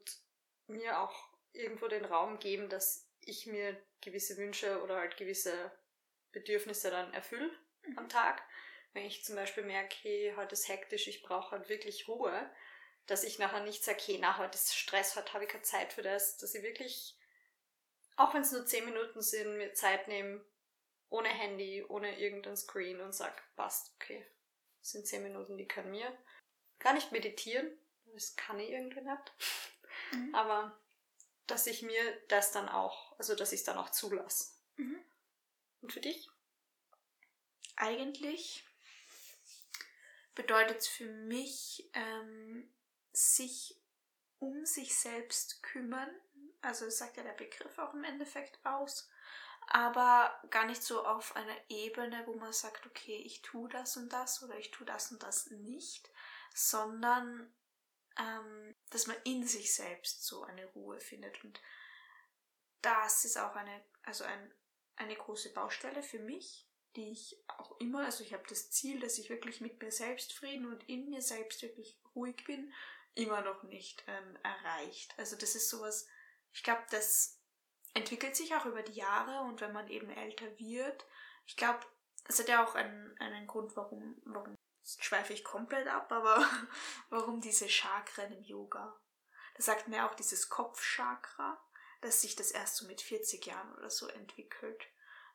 mir 0.68 1.00
auch 1.00 1.30
irgendwo 1.54 1.88
den 1.88 2.06
Raum 2.06 2.40
geben, 2.40 2.70
dass 2.70 3.08
ich 3.22 3.46
mir 3.46 3.80
gewisse 4.02 4.38
Wünsche 4.38 4.82
oder 4.82 4.98
halt 4.98 5.18
gewisse 5.18 5.72
Bedürfnisse 6.32 6.90
dann 6.90 7.14
erfülle 7.14 7.52
mhm. 7.84 7.98
am 7.98 8.10
Tag. 8.10 8.42
Wenn 8.98 9.06
ich 9.06 9.24
zum 9.24 9.36
Beispiel 9.36 9.64
merke, 9.64 9.96
hey, 10.02 10.34
heute 10.38 10.54
ist 10.54 10.68
hektisch, 10.68 11.08
ich 11.08 11.22
brauche 11.22 11.52
halt 11.52 11.70
wirklich 11.70 12.08
Ruhe, 12.08 12.50
dass 13.06 13.24
ich 13.24 13.38
nachher 13.38 13.64
nicht 13.64 13.84
sage, 13.84 14.02
hey, 14.04 14.18
na, 14.20 14.40
heute 14.40 14.56
ist 14.56 14.76
Stress, 14.76 15.16
heute 15.16 15.34
habe 15.34 15.44
ich 15.44 15.52
keine 15.52 15.62
Zeit 15.62 15.94
für 15.94 16.02
das, 16.02 16.38
dass 16.38 16.56
ich 16.56 16.64
wirklich 16.64 17.16
auch 18.16 18.34
wenn 18.34 18.42
es 18.42 18.52
nur 18.52 18.66
10 18.66 18.86
Minuten 18.86 19.22
sind, 19.22 19.56
mir 19.58 19.76
Zeit 19.76 20.08
nehmen, 20.08 20.44
ohne 21.10 21.30
Handy, 21.30 21.86
ohne 21.88 22.20
irgendein 22.20 22.58
Screen 22.58 23.00
und 23.00 23.14
sag, 23.14 23.44
passt, 23.56 23.94
okay, 23.94 24.26
das 24.80 24.94
sind 24.94 25.06
10 25.06 25.22
Minuten, 25.22 25.60
die 25.60 25.68
können 25.68 25.92
mir. 25.92 26.12
Gar 26.80 26.94
nicht 26.94 27.12
meditieren, 27.12 27.70
das 28.16 28.36
kann 28.36 28.60
ich 28.60 28.72
irgendwie 28.72 29.02
nicht. 29.02 29.34
Mhm. 30.12 30.34
Aber 30.34 30.76
dass 31.46 31.68
ich 31.68 31.84
mir 31.84 32.02
das 32.30 32.52
dann 32.52 32.68
auch, 32.68 33.16
also 33.20 33.36
dass 33.36 33.52
ich 33.52 33.60
es 33.60 33.66
dann 33.66 33.78
auch 33.78 33.92
zulasse. 33.92 34.56
Mhm. 34.78 35.00
Und 35.82 35.94
für 35.94 36.02
dich? 36.02 36.28
Eigentlich 37.76 38.67
bedeutet 40.38 40.78
es 40.78 40.88
für 40.88 41.10
mich, 41.10 41.90
ähm, 41.94 42.74
sich 43.12 43.78
um 44.40 44.66
sich 44.66 44.98
selbst 44.98 45.62
kümmern 45.62 46.10
also 46.62 46.86
das 46.86 46.98
sagt 46.98 47.18
ja 47.18 47.24
der 47.24 47.34
Begriff 47.34 47.78
auch 47.78 47.94
im 47.94 48.04
Endeffekt 48.04 48.60
aus. 48.66 49.10
Aber 49.70 50.42
gar 50.50 50.66
nicht 50.66 50.82
so 50.82 51.06
auf 51.06 51.36
einer 51.36 51.56
Ebene, 51.70 52.24
wo 52.26 52.36
man 52.36 52.54
sagt, 52.54 52.86
okay, 52.86 53.18
ich 53.18 53.42
tue 53.42 53.70
das 53.70 53.98
und 53.98 54.12
das 54.14 54.42
oder 54.44 54.58
ich 54.58 54.72
tue 54.72 54.86
das 54.86 55.12
und 55.12 55.22
das 55.24 55.50
nicht, 55.52 56.10
sondern 56.54 57.54
ähm, 58.18 58.76
dass 58.90 59.08
man 59.08 59.18
in 59.24 59.46
sich 59.46 59.74
selbst 59.74 60.26
so 60.26 60.44
eine 60.44 60.66
Ruhe 60.68 61.00
findet. 61.00 61.44
Und 61.44 61.62
das 62.82 63.26
ist 63.26 63.38
auch 63.38 63.56
eine, 63.56 63.84
also 64.04 64.24
ein, 64.24 64.54
eine 64.96 65.16
große 65.16 65.54
Baustelle 65.54 66.02
für 66.02 66.20
mich, 66.20 66.67
die 66.98 67.12
ich 67.12 67.38
auch 67.48 67.80
immer, 67.80 68.04
also 68.06 68.24
ich 68.24 68.34
habe 68.34 68.44
das 68.50 68.72
Ziel, 68.72 69.00
dass 69.00 69.18
ich 69.18 69.30
wirklich 69.30 69.62
mit 69.62 69.82
mir 69.82 69.92
selbst 69.92 70.34
Frieden 70.34 70.66
und 70.66 70.90
in 70.90 71.10
mir 71.10 71.22
selbst 71.22 71.62
wirklich 71.62 71.98
ruhig 72.16 72.44
bin, 72.46 72.74
immer 73.14 73.42
noch 73.42 73.64
nicht 73.64 74.04
ähm, 74.08 74.38
erreicht. 74.44 75.14
Also 75.18 75.36
das 75.38 75.56
ist 75.56 75.70
sowas, 75.70 76.08
ich 76.52 76.64
glaube, 76.64 76.84
das 76.90 77.40
entwickelt 77.94 78.36
sich 78.36 78.54
auch 78.56 78.66
über 78.66 78.82
die 78.82 78.94
Jahre 79.00 79.42
und 79.42 79.62
wenn 79.62 79.74
man 79.74 79.88
eben 79.88 80.10
älter 80.10 80.58
wird. 80.60 81.06
Ich 81.46 81.56
glaube, 81.56 81.80
es 82.28 82.40
hat 82.40 82.50
ja 82.50 82.66
auch 82.66 82.76
einen, 82.76 83.16
einen 83.20 83.48
Grund, 83.48 83.76
warum, 83.76 84.20
warum 84.26 84.56
schweife 84.84 85.34
ich 85.34 85.44
komplett 85.44 85.88
ab, 85.88 86.12
aber 86.12 86.48
warum 87.10 87.42
diese 87.42 87.70
Chakren 87.70 88.34
im 88.34 88.44
Yoga. 88.44 89.00
Da 89.56 89.64
sagt 89.64 89.88
mir 89.88 90.06
auch 90.06 90.16
dieses 90.16 90.50
Kopfchakra, 90.50 91.60
dass 92.02 92.22
sich 92.22 92.36
das 92.36 92.52
erst 92.52 92.78
so 92.78 92.88
mit 92.88 93.02
40 93.02 93.46
Jahren 93.46 93.74
oder 93.76 93.90
so 93.90 94.08
entwickelt. 94.08 94.84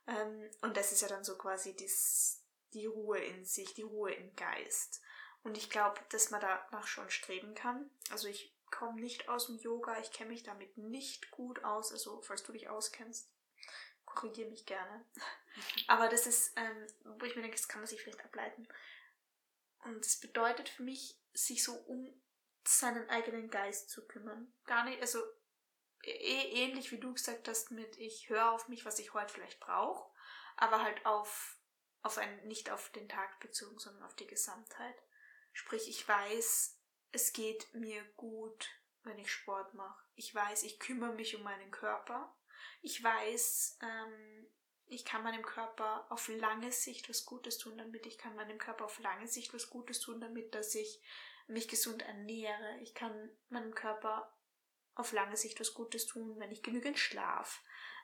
Ähm, 0.07 0.51
und 0.63 0.77
das 0.77 0.93
ist 0.93 1.03
ja 1.03 1.09
dann 1.09 1.25
so 1.25 1.37
quasi 1.37 1.75
dies, 1.75 2.43
die 2.73 2.87
Ruhe 2.87 3.19
in 3.19 3.45
sich, 3.45 3.75
die 3.75 3.83
Ruhe 3.83 4.13
im 4.13 4.35
Geist. 4.37 5.01
Und 5.43 5.57
ich 5.59 5.71
glaube, 5.71 6.01
dass 6.11 6.31
man 6.31 6.41
danach 6.41 6.87
schon 6.87 7.11
streben 7.11 7.55
kann. 7.55 7.91
Also 8.11 8.29
ich 8.29 8.55
komme 8.71 9.01
nicht 9.01 9.29
aus 9.29 9.47
dem 9.47 9.59
Yoga, 9.59 10.01
ich 10.01 10.13
kenne 10.13 10.31
mich 10.31 10.43
damit 10.43 10.77
nicht 10.79 11.31
gut 11.31 11.65
aus. 11.65 11.93
Also, 11.93 12.21
falls 12.23 12.43
du 12.43 12.53
dich 12.53 12.69
auskennst, 12.69 13.31
korrigiere 14.05 14.51
mich 14.51 14.67
gerne. 14.67 15.05
Aber 15.89 16.09
das 16.09 16.27
ist, 16.27 16.53
ähm, 16.57 16.87
wo 17.19 17.25
ich 17.25 17.37
mir 17.37 17.43
denke, 17.43 17.57
das 17.57 17.69
kann 17.69 17.81
man 17.81 17.89
sich 17.89 18.03
vielleicht 18.03 18.25
ableiten. 18.25 18.67
Und 19.85 20.05
es 20.05 20.19
bedeutet 20.19 20.69
für 20.69 20.83
mich, 20.83 21.19
sich 21.35 21.63
so 21.65 21.75
um 21.75 22.13
seinen 22.65 23.09
eigenen 23.11 23.51
Geist 23.51 23.91
zu 23.91 24.07
kümmern. 24.07 24.53
Gar 24.65 24.85
nicht, 24.85 25.01
also 25.01 25.19
ähnlich 26.03 26.91
wie 26.93 26.99
du 26.99 27.15
gesagt 27.15 27.49
hast 27.49 27.71
mit 27.71 27.97
ich 27.99 28.29
höre 28.29 28.51
auf 28.51 28.69
mich, 28.69 28.85
was 28.85 28.99
ich 28.99 29.15
heute 29.15 29.33
vielleicht 29.33 29.61
brauche, 29.61 30.11
aber 30.57 30.83
halt 30.83 31.05
auf 31.07 31.59
auf 32.03 32.19
ein 32.19 32.49
nicht 32.49 32.71
auf 32.71 32.91
den 32.91 33.09
Tag 33.09 33.39
bezogen, 33.41 33.79
sondern 33.79 34.03
auf 34.03 34.17
die 34.17 34.27
Gesamtheit. 34.27 34.97
Sprich, 35.53 35.89
ich 35.89 36.07
weiß, 36.07 36.81
es 37.13 37.33
geht 37.33 37.73
mir 37.75 38.03
gut, 38.17 38.69
wenn 39.05 39.19
ich 39.19 39.31
Sport 39.31 39.75
mache. 39.75 40.05
Ich 40.15 40.35
weiß, 40.35 40.65
ich 40.65 40.81
kümmere 40.81 41.13
mich 41.13 41.37
um 41.37 41.43
meinen 41.43 41.71
Körper. 41.71 42.35
Ich 42.81 43.03
weiß, 43.03 43.79
ähm, 43.83 44.47
ich 44.87 45.05
kann 45.05 45.23
meinem 45.23 45.43
Körper 45.43 46.07
auf 46.11 46.29
lange 46.29 46.73
Sicht 46.73 47.09
was 47.09 47.25
Gutes 47.25 47.59
tun 47.59 47.79
damit. 47.79 48.07
Ich 48.07 48.19
kann 48.19 48.35
meinem 48.35 48.59
Körper 48.59 48.85
auf 48.85 48.99
lange 48.99 49.29
Sicht 49.29 49.55
was 49.55 49.71
Gutes 49.71 50.01
tun 50.01 50.21
damit, 50.21 50.55
dass 50.55 50.75
ich 50.75 51.01
mich 51.47 51.69
gesund 51.69 52.03
ernähre. 52.03 52.79
Ich 52.81 52.95
kann 52.95 53.31
meinem 53.49 53.75
Körper 53.75 54.33
auf 54.95 55.13
lange 55.13 55.37
Sicht 55.37 55.61
was 55.61 55.75
Gutes 55.75 56.07
tun, 56.07 56.39
wenn 56.39 56.51
ich 56.51 56.63
genügend 56.63 56.99
schlaf. 56.99 57.63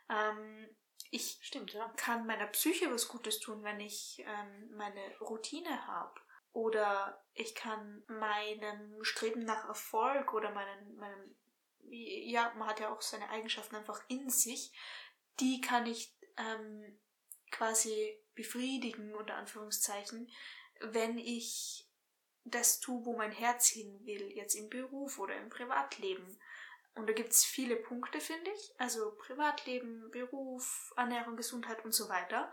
Ähm, 0.09 0.69
ich 1.11 1.39
Stimmt, 1.43 1.73
ja. 1.73 1.89
kann 1.97 2.27
meiner 2.27 2.47
Psyche 2.49 2.93
was 2.93 3.09
Gutes 3.09 3.41
tun, 3.41 3.63
wenn 3.63 3.81
ich 3.81 4.25
ähm, 4.27 4.77
meine 4.77 5.19
Routine 5.21 5.87
habe. 5.87 6.21
Oder 6.53 7.23
ich 7.35 7.55
kann 7.55 8.03
meinem 8.09 9.03
Streben 9.05 9.45
nach 9.45 9.69
Erfolg 9.69 10.33
oder 10.35 10.51
meinen, 10.51 10.97
meinem, 10.97 11.37
ja, 11.89 12.53
man 12.57 12.69
hat 12.69 12.81
ja 12.81 12.93
auch 12.93 13.01
seine 13.01 13.31
Eigenschaften 13.31 13.77
einfach 13.77 14.03
in 14.09 14.29
sich, 14.29 14.73
die 15.41 15.61
kann 15.61 15.87
ich 15.87 16.15
ähm, 16.37 16.99
quasi 17.51 18.19
befriedigen, 18.35 19.15
unter 19.15 19.35
Anführungszeichen, 19.35 20.31
wenn 20.81 21.19
ich 21.19 21.87
das 22.45 22.81
tue, 22.81 23.05
wo 23.05 23.17
mein 23.17 23.33
Herz 23.33 23.69
hin 23.69 24.05
will, 24.05 24.31
jetzt 24.33 24.55
im 24.55 24.69
Beruf 24.69 25.19
oder 25.19 25.37
im 25.37 25.51
Privatleben. 25.51 26.39
Und 26.99 27.09
da 27.09 27.13
gibt 27.13 27.31
es 27.31 27.45
viele 27.45 27.77
Punkte, 27.77 28.21
finde 28.21 28.51
ich. 28.51 28.75
Also 28.79 29.15
Privatleben, 29.17 30.11
Beruf, 30.11 30.93
Ernährung, 30.97 31.37
Gesundheit 31.37 31.85
und 31.85 31.93
so 31.93 32.09
weiter. 32.09 32.53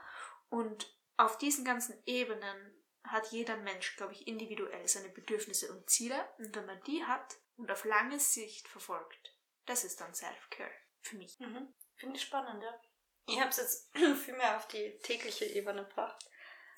Und 0.50 0.96
auf 1.18 1.40
diesen 1.40 1.66
ganzen 1.66 2.00
Ebenen 2.06 2.84
hat 3.04 3.32
jeder 3.32 3.58
Mensch, 3.58 3.96
glaube 3.98 4.14
ich, 4.14 4.28
individuell 4.28 4.88
seine 4.88 5.10
Bedürfnisse 5.10 5.72
und 5.72 5.90
Ziele. 5.90 6.30
Und 6.38 6.56
wenn 6.56 6.68
man 6.68 6.82
die 6.84 7.04
hat 7.04 7.36
und 7.58 7.72
auf 7.72 7.86
lange 7.86 8.20
Sicht 8.20 8.68
verfolgt, 8.68 9.36
das 9.66 9.84
ist 9.84 10.00
dann 10.00 10.14
Self-Care 10.14 10.72
für 11.02 11.18
mich. 11.18 11.40
Mhm. 11.40 11.74
Finde 11.96 12.18
ich 12.18 12.24
spannend, 12.24 12.62
ja. 12.62 12.82
Ich 13.28 13.40
habe 13.40 13.50
es 13.50 13.58
jetzt 13.58 13.98
viel 14.24 14.36
mehr 14.36 14.58
auf 14.58 14.68
die 14.68 15.00
tägliche 15.00 15.46
Ebene 15.46 15.86
gebracht. 15.86 16.24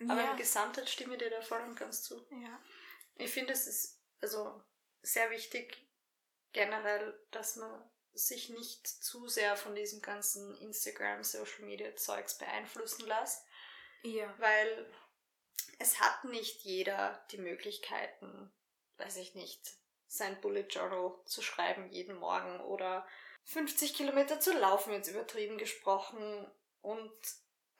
Aber 0.07 0.21
ja. 0.21 0.31
im 0.31 0.37
Gesamtheit 0.37 0.89
stimme 0.89 1.15
ich 1.15 1.19
dir 1.19 1.31
da 1.31 1.41
voll 1.41 1.61
und 1.61 1.75
ganz 1.75 2.03
zu. 2.03 2.25
Ja. 2.31 2.61
Ich 3.15 3.31
finde, 3.31 3.53
es 3.53 3.67
ist 3.67 3.99
also 4.21 4.63
sehr 5.01 5.29
wichtig, 5.31 5.86
generell, 6.57 7.13
dass 7.29 7.55
man 7.55 7.69
sich 8.13 8.49
nicht 8.49 8.87
zu 8.87 9.27
sehr 9.27 9.55
von 9.55 9.75
diesem 9.75 10.01
ganzen 10.01 10.57
Instagram, 10.57 11.23
Social 11.23 11.65
Media 11.65 11.95
Zeugs 11.95 12.35
beeinflussen 12.39 13.05
lässt. 13.05 13.45
Ja. 14.01 14.33
Weil 14.39 14.91
es 15.77 15.99
hat 15.99 16.23
nicht 16.23 16.61
jeder 16.63 17.23
die 17.31 17.37
Möglichkeiten, 17.37 18.51
weiß 18.97 19.17
ich 19.17 19.35
nicht, 19.35 19.77
sein 20.07 20.41
Bullet 20.41 20.65
Journal 20.67 21.13
zu 21.25 21.43
schreiben 21.43 21.91
jeden 21.91 22.15
Morgen 22.15 22.59
oder 22.61 23.07
50 23.43 23.93
Kilometer 23.93 24.39
zu 24.39 24.51
laufen, 24.53 24.93
jetzt 24.93 25.09
übertrieben 25.09 25.59
gesprochen, 25.59 26.49
und 26.81 27.11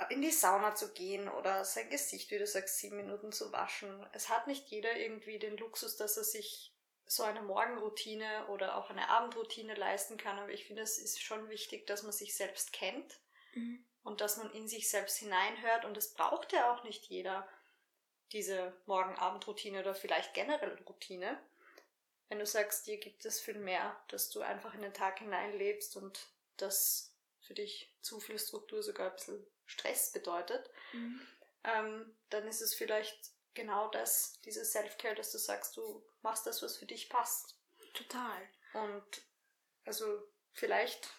in 0.09 0.21
die 0.21 0.31
Sauna 0.31 0.75
zu 0.75 0.93
gehen 0.93 1.27
oder 1.27 1.65
sein 1.65 1.89
Gesicht, 1.89 2.29
wie 2.29 2.37
du 2.37 2.45
sagst, 2.45 2.77
sieben 2.77 2.97
Minuten 2.97 3.31
zu 3.31 3.51
waschen. 3.51 4.05
Es 4.13 4.29
hat 4.29 4.47
nicht 4.47 4.67
jeder 4.67 4.95
irgendwie 4.95 5.39
den 5.39 5.57
Luxus, 5.57 5.95
dass 5.95 6.17
er 6.17 6.23
sich 6.23 6.73
so 7.07 7.23
eine 7.23 7.41
Morgenroutine 7.41 8.47
oder 8.47 8.77
auch 8.77 8.89
eine 8.89 9.09
Abendroutine 9.09 9.75
leisten 9.75 10.17
kann. 10.17 10.37
Aber 10.37 10.51
ich 10.51 10.65
finde, 10.65 10.81
es 10.81 10.97
ist 10.97 11.21
schon 11.21 11.49
wichtig, 11.49 11.87
dass 11.87 12.03
man 12.03 12.11
sich 12.11 12.35
selbst 12.35 12.73
kennt 12.73 13.19
mhm. 13.53 13.85
und 14.03 14.21
dass 14.21 14.37
man 14.37 14.51
in 14.51 14.67
sich 14.67 14.89
selbst 14.89 15.17
hineinhört. 15.17 15.85
Und 15.85 15.97
es 15.97 16.13
braucht 16.13 16.51
ja 16.53 16.73
auch 16.73 16.83
nicht 16.83 17.05
jeder, 17.05 17.47
diese 18.33 18.75
Morgen-Abend-Routine 18.85 19.79
oder 19.79 19.95
vielleicht 19.95 20.33
generell 20.33 20.77
Routine. 20.85 21.39
Wenn 22.27 22.39
du 22.39 22.45
sagst, 22.45 22.87
dir 22.87 22.97
gibt 22.97 23.23
es 23.25 23.39
viel 23.39 23.57
mehr, 23.57 23.97
dass 24.09 24.29
du 24.29 24.41
einfach 24.41 24.73
in 24.73 24.81
den 24.81 24.93
Tag 24.93 25.19
hineinlebst 25.19 25.95
und 25.95 26.27
das 26.57 27.13
für 27.39 27.53
dich 27.53 27.95
zu 28.01 28.19
viel 28.19 28.37
Struktur 28.37 28.83
sogar 28.83 29.09
ein 29.09 29.15
bisschen 29.15 29.47
Stress 29.65 30.11
bedeutet, 30.11 30.69
mhm. 30.91 31.21
ähm, 31.63 32.17
dann 32.29 32.45
ist 32.47 32.61
es 32.61 32.73
vielleicht 32.73 33.31
genau 33.53 33.89
das, 33.89 34.39
diese 34.45 34.65
Self-Care, 34.65 35.15
dass 35.15 35.31
du 35.31 35.37
sagst, 35.37 35.77
du 35.77 36.05
machst 36.27 36.45
das, 36.45 36.61
was 36.61 36.75
für 36.75 36.85
dich 36.85 37.09
passt. 37.09 37.57
Total. 37.93 38.49
Und 38.73 39.21
also 39.85 40.05
vielleicht, 40.51 41.09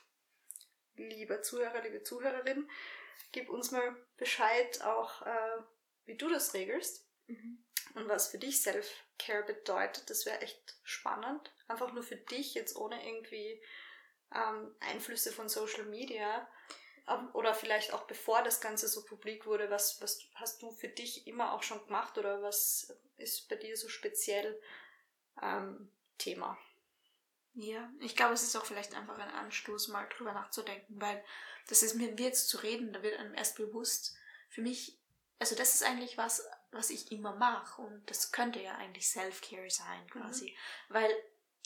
liebe 0.97 1.41
Zuhörer, 1.41 1.81
liebe 1.81 2.03
Zuhörerin, 2.03 2.71
gib 3.33 3.49
uns 3.49 3.71
mal 3.71 3.97
Bescheid 4.19 4.83
auch, 4.83 5.23
äh, 5.23 5.63
wie 6.05 6.17
du 6.17 6.29
das 6.29 6.53
regelst 6.53 7.09
mhm. 7.27 7.65
und 7.95 8.09
was 8.09 8.29
für 8.29 8.39
dich 8.39 8.61
Self-Care 8.61 9.45
bedeutet. 9.45 10.11
Das 10.11 10.27
wäre 10.27 10.43
echt 10.43 10.77
spannend. 10.83 11.51
Einfach 11.69 11.91
nur 11.93 12.03
für 12.03 12.17
dich, 12.17 12.53
jetzt 12.53 12.77
ohne 12.77 13.03
irgendwie 13.07 13.63
ähm, 14.35 14.77
Einflüsse 14.81 15.33
von 15.33 15.49
Social 15.49 15.87
Media 15.87 16.47
oder 17.33 17.55
vielleicht 17.55 17.95
auch 17.95 18.03
bevor 18.03 18.43
das 18.43 18.61
Ganze 18.61 18.87
so 18.87 19.03
publik 19.03 19.47
wurde, 19.47 19.71
was, 19.71 19.99
was 20.03 20.29
hast 20.35 20.61
du 20.61 20.71
für 20.71 20.89
dich 20.89 21.27
immer 21.27 21.55
auch 21.55 21.63
schon 21.63 21.83
gemacht 21.87 22.19
oder 22.19 22.43
was 22.43 22.95
ist 23.17 23.49
bei 23.49 23.57
dir 23.57 23.79
so 23.79 23.89
speziell 23.89 24.61
ähm, 25.43 25.91
Thema? 26.19 26.59
Ja, 27.55 27.91
ich 28.01 28.15
glaube, 28.15 28.35
es 28.35 28.43
ist 28.43 28.57
auch 28.57 28.65
vielleicht 28.65 28.95
einfach 28.95 29.19
ein 29.19 29.31
Anstoß, 29.31 29.89
mal 29.89 30.09
drüber 30.09 30.33
nachzudenken, 30.33 31.01
weil 31.01 31.25
das 31.67 31.83
ist 31.83 31.95
mir, 31.95 32.17
wie 32.17 32.25
jetzt 32.25 32.49
zu 32.49 32.59
reden, 32.59 32.93
da 32.93 33.03
wird 33.03 33.19
einem 33.19 33.35
erst 33.35 33.57
bewusst, 33.57 34.17
für 34.49 34.63
mich, 34.63 34.99
also 35.39 35.55
das 35.57 35.75
ist 35.75 35.83
eigentlich 35.83 36.17
was, 36.17 36.49
was 36.71 36.91
ich 36.91 37.11
immer 37.11 37.35
mache 37.35 37.83
und 37.83 38.09
das 38.09 38.33
könnte 38.33 38.61
ja 38.61 38.77
eigentlich 38.77 39.09
Self-Care 39.09 39.71
sein 39.71 40.09
quasi, 40.09 40.51
mhm. 40.51 40.95
weil 40.95 41.11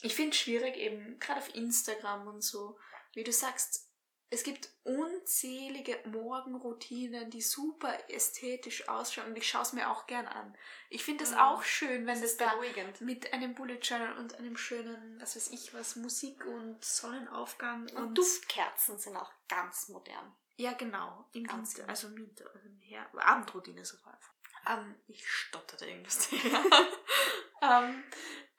ich 0.00 0.14
finde 0.14 0.30
es 0.30 0.38
schwierig 0.38 0.76
eben, 0.76 1.18
gerade 1.18 1.40
auf 1.40 1.54
Instagram 1.54 2.26
und 2.26 2.42
so, 2.42 2.78
wie 3.12 3.24
du 3.24 3.32
sagst, 3.32 3.88
es 4.32 4.44
gibt 4.44 4.70
unzählige 4.84 5.98
Morgenroutinen, 6.06 7.28
die 7.28 7.42
super 7.42 7.94
ästhetisch 8.08 8.88
ausschauen 8.88 9.26
und 9.26 9.36
ich 9.36 9.46
schaue 9.46 9.60
es 9.60 9.74
mir 9.74 9.90
auch 9.90 10.06
gern 10.06 10.26
an. 10.26 10.56
Ich 10.88 11.04
finde 11.04 11.24
es 11.24 11.32
mhm. 11.32 11.36
auch 11.36 11.62
schön, 11.62 12.06
wenn 12.06 12.18
das, 12.18 12.38
das 12.38 12.48
da 12.48 12.54
mit 13.00 13.30
einem 13.34 13.54
Bullet 13.54 13.78
Journal 13.82 14.16
und 14.16 14.34
einem 14.36 14.56
schönen, 14.56 15.20
was 15.20 15.36
weiß 15.36 15.48
ich 15.48 15.74
was, 15.74 15.96
Musik 15.96 16.46
und 16.46 16.82
Sonnenaufgang 16.82 17.82
und, 17.90 17.96
und 17.96 18.14
Duftkerzen 18.16 18.98
sind 18.98 19.18
auch 19.18 19.30
ganz 19.48 19.90
modern. 19.90 20.34
Ja, 20.56 20.72
genau. 20.72 21.28
Im 21.32 21.44
ganz 21.44 21.76
Winter, 21.76 21.90
also 21.90 22.06
im 22.06 22.16
Winter, 22.16 22.50
also 22.54 22.68
her, 22.80 23.06
Abendroutine 23.14 23.84
sogar. 23.84 24.18
Ähm, 24.66 24.94
ich 25.08 25.28
stotterte 25.28 25.84
irgendwas. 25.84 26.32
ähm, 27.62 28.02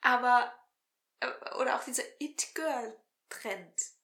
aber, 0.02 0.54
äh, 1.18 1.28
oder 1.58 1.74
auch 1.74 1.84
dieser 1.84 2.04
It-Girl-Trend 2.20 3.94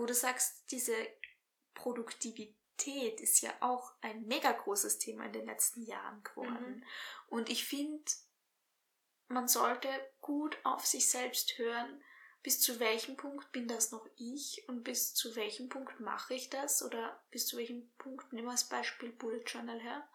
wo 0.00 0.06
du 0.06 0.14
sagst, 0.14 0.64
diese 0.70 0.94
Produktivität 1.74 3.20
ist 3.20 3.40
ja 3.40 3.52
auch 3.60 3.92
ein 4.00 4.26
mega 4.26 4.52
großes 4.52 4.98
Thema 4.98 5.26
in 5.26 5.32
den 5.32 5.46
letzten 5.46 5.82
Jahren 5.82 6.22
geworden. 6.22 6.76
Mhm. 6.76 6.84
Und 7.28 7.48
ich 7.50 7.64
finde, 7.64 8.04
man 9.28 9.48
sollte 9.48 9.88
gut 10.20 10.58
auf 10.64 10.86
sich 10.86 11.08
selbst 11.08 11.58
hören, 11.58 12.02
bis 12.42 12.60
zu 12.60 12.80
welchem 12.80 13.16
Punkt 13.16 13.52
bin 13.52 13.68
das 13.68 13.90
noch 13.90 14.06
ich 14.16 14.64
und 14.66 14.82
bis 14.82 15.14
zu 15.14 15.36
welchem 15.36 15.68
Punkt 15.68 16.00
mache 16.00 16.34
ich 16.34 16.48
das 16.48 16.82
oder 16.82 17.22
bis 17.30 17.46
zu 17.46 17.56
welchem 17.56 17.90
Punkt, 17.98 18.32
nehmen 18.32 18.46
wir 18.46 18.52
als 18.52 18.68
Beispiel 18.68 19.10
Bullet 19.10 19.44
Journal 19.46 19.80
her, 19.80 20.08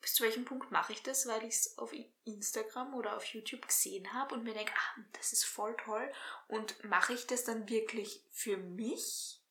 bis 0.00 0.14
zu 0.14 0.22
welchem 0.22 0.44
Punkt 0.44 0.70
mache 0.70 0.92
ich 0.92 1.02
das, 1.02 1.26
weil 1.26 1.42
ich 1.42 1.54
es 1.54 1.78
auf 1.78 1.92
Instagram 2.24 2.94
oder 2.94 3.16
auf 3.16 3.24
YouTube 3.24 3.66
gesehen 3.66 4.12
habe 4.12 4.34
und 4.34 4.44
mir 4.44 4.54
denke, 4.54 4.72
ah, 4.72 5.00
das 5.14 5.32
ist 5.32 5.44
voll 5.44 5.76
toll 5.76 6.12
und 6.46 6.84
mache 6.84 7.12
ich 7.12 7.26
das 7.26 7.44
dann 7.44 7.68
wirklich 7.68 8.24
für 8.30 8.56
mich, 8.56 9.42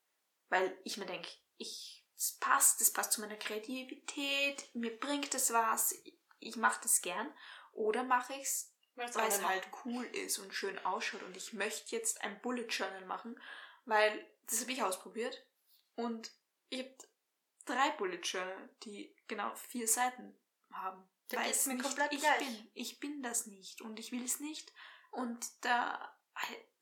weil 0.49 0.77
ich 0.84 0.97
mir 0.97 1.05
denke, 1.05 1.29
ich, 1.58 2.05
das 2.15 2.34
passt, 2.39 2.81
das 2.81 2.91
passt 2.91 3.13
zu 3.13 3.21
meiner 3.21 3.38
Kreativität, 3.38 4.69
mir 4.73 4.97
bringt 4.99 5.34
es 5.34 5.51
was, 5.51 5.95
ich 6.39 6.55
mache 6.55 6.81
das 6.84 7.01
gern 7.01 7.31
oder 7.73 8.03
mache 8.03 8.34
ich 8.34 8.43
es, 8.43 8.73
weil 8.95 9.27
es 9.27 9.43
halt 9.43 9.67
cool 9.84 10.05
ist 10.05 10.39
und 10.39 10.53
schön 10.53 10.77
ausschaut 10.86 11.23
und 11.23 11.36
ich 11.36 11.53
möchte 11.53 11.95
jetzt 11.95 12.21
ein 12.21 12.39
Bullet 12.41 12.67
Journal 12.67 13.05
machen, 13.05 13.39
weil 13.86 14.25
das 14.47 14.62
habe 14.62 14.71
ich 14.71 14.84
ausprobiert 14.84 15.45
und 15.95 16.31
ich 16.69 16.79
habe 16.79 16.95
drei 17.65 17.91
Bullet 17.91 18.21
Journal, 18.21 18.69
die 18.84 19.15
genau 19.27 19.53
vier 19.55 19.88
Seiten 19.88 20.36
haben. 20.71 21.08
Da 21.29 21.38
weil 21.38 21.49
es 21.49 21.65
mir 21.65 21.73
nicht 21.73 21.84
komplett 21.84 22.13
ich 22.13 22.19
gleich. 22.19 22.39
bin. 22.39 22.71
Ich 22.73 22.99
bin 22.99 23.23
das 23.23 23.47
nicht 23.47 23.81
und 23.81 23.99
ich 23.99 24.12
will 24.12 24.23
es 24.23 24.39
nicht. 24.39 24.71
Und 25.12 25.47
da 25.62 26.15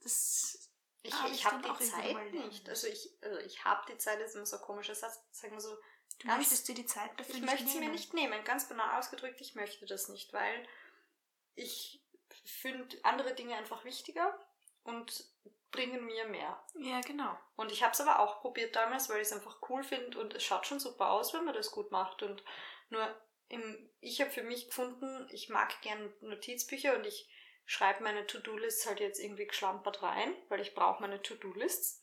das 0.02 0.69
ich, 1.04 1.13
hab 1.13 1.32
ich, 1.32 1.46
habe 1.46 1.62
die 1.62 1.86
Zeit 1.86 2.34
nicht. 2.34 2.70
Also 2.70 2.88
ich, 2.88 3.12
also 3.22 3.39
ich 3.39 3.63
habe 3.63 3.92
die 3.92 3.98
Zeit, 3.98 4.20
das 4.20 4.30
ist 4.30 4.36
immer 4.36 4.46
so 4.46 4.56
ein 4.56 4.62
komischer 4.62 4.96
Satz, 4.96 5.22
sagen 5.32 5.54
wir 5.54 5.62
so. 5.62 5.76
Du 6.20 6.28
ganz, 6.28 6.39
möchtest 6.39 6.68
dir 6.68 6.76
die 6.76 6.86
Zeit 6.86 7.12
dafür 7.18 7.36
Ich 7.36 7.42
möchte 7.42 7.68
sie 7.68 7.80
mir 7.80 7.89
nicht 7.89 8.13
nehmen, 8.13 8.44
ganz 8.46 8.70
banal 8.70 9.00
ausgedrückt, 9.00 9.42
ich 9.42 9.56
möchte 9.56 9.86
das 9.86 10.08
nicht, 10.10 10.32
weil 10.32 10.68
ich 11.56 12.02
finde 12.46 12.98
andere 13.04 13.36
Dinge 13.36 13.56
einfach 13.56 13.84
wichtiger 13.84 14.38
und 14.84 15.26
bringen 15.72 16.06
mir 16.06 16.28
mehr. 16.28 16.63
Ja, 16.76 17.02
genau. 17.02 17.38
Und 17.56 17.72
ich 17.72 17.84
habe 17.84 17.94
es 17.94 18.02
aber 18.02 18.20
auch 18.20 18.42
probiert 18.42 18.76
damals, 18.76 19.10
weil 19.10 19.18
ich 19.18 19.28
es 19.28 19.34
einfach 19.34 19.58
cool 19.70 19.84
finde 19.84 20.20
und 20.20 20.34
es 20.34 20.44
schaut 20.44 20.66
schon 20.66 20.80
super 20.80 21.12
aus, 21.12 21.34
wenn 21.34 21.46
man 21.46 21.56
das 21.56 21.72
gut 21.72 21.92
macht. 21.92 22.24
Und 22.24 22.44
nur 22.89 23.13
im, 23.50 23.89
ich 24.00 24.22
habe 24.22 24.32
für 24.32 24.44
mich 24.44 24.68
gefunden, 24.68 25.28
ich 25.32 25.50
mag 25.50 25.82
gern 25.82 26.13
Notizbücher 26.22 26.96
und 26.96 27.06
ich 27.06 27.28
schreibe 27.65 28.04
meine 28.04 28.26
To-Do-Lists 28.28 28.86
halt 28.88 28.99
jetzt 28.99 29.19
irgendwie 29.19 29.47
geschlampert 29.47 30.04
rein, 30.04 30.36
weil 30.49 30.62
ich 30.62 30.73
brauche 30.73 31.02
meine 31.02 31.21
To-Do-Lists. 31.21 32.02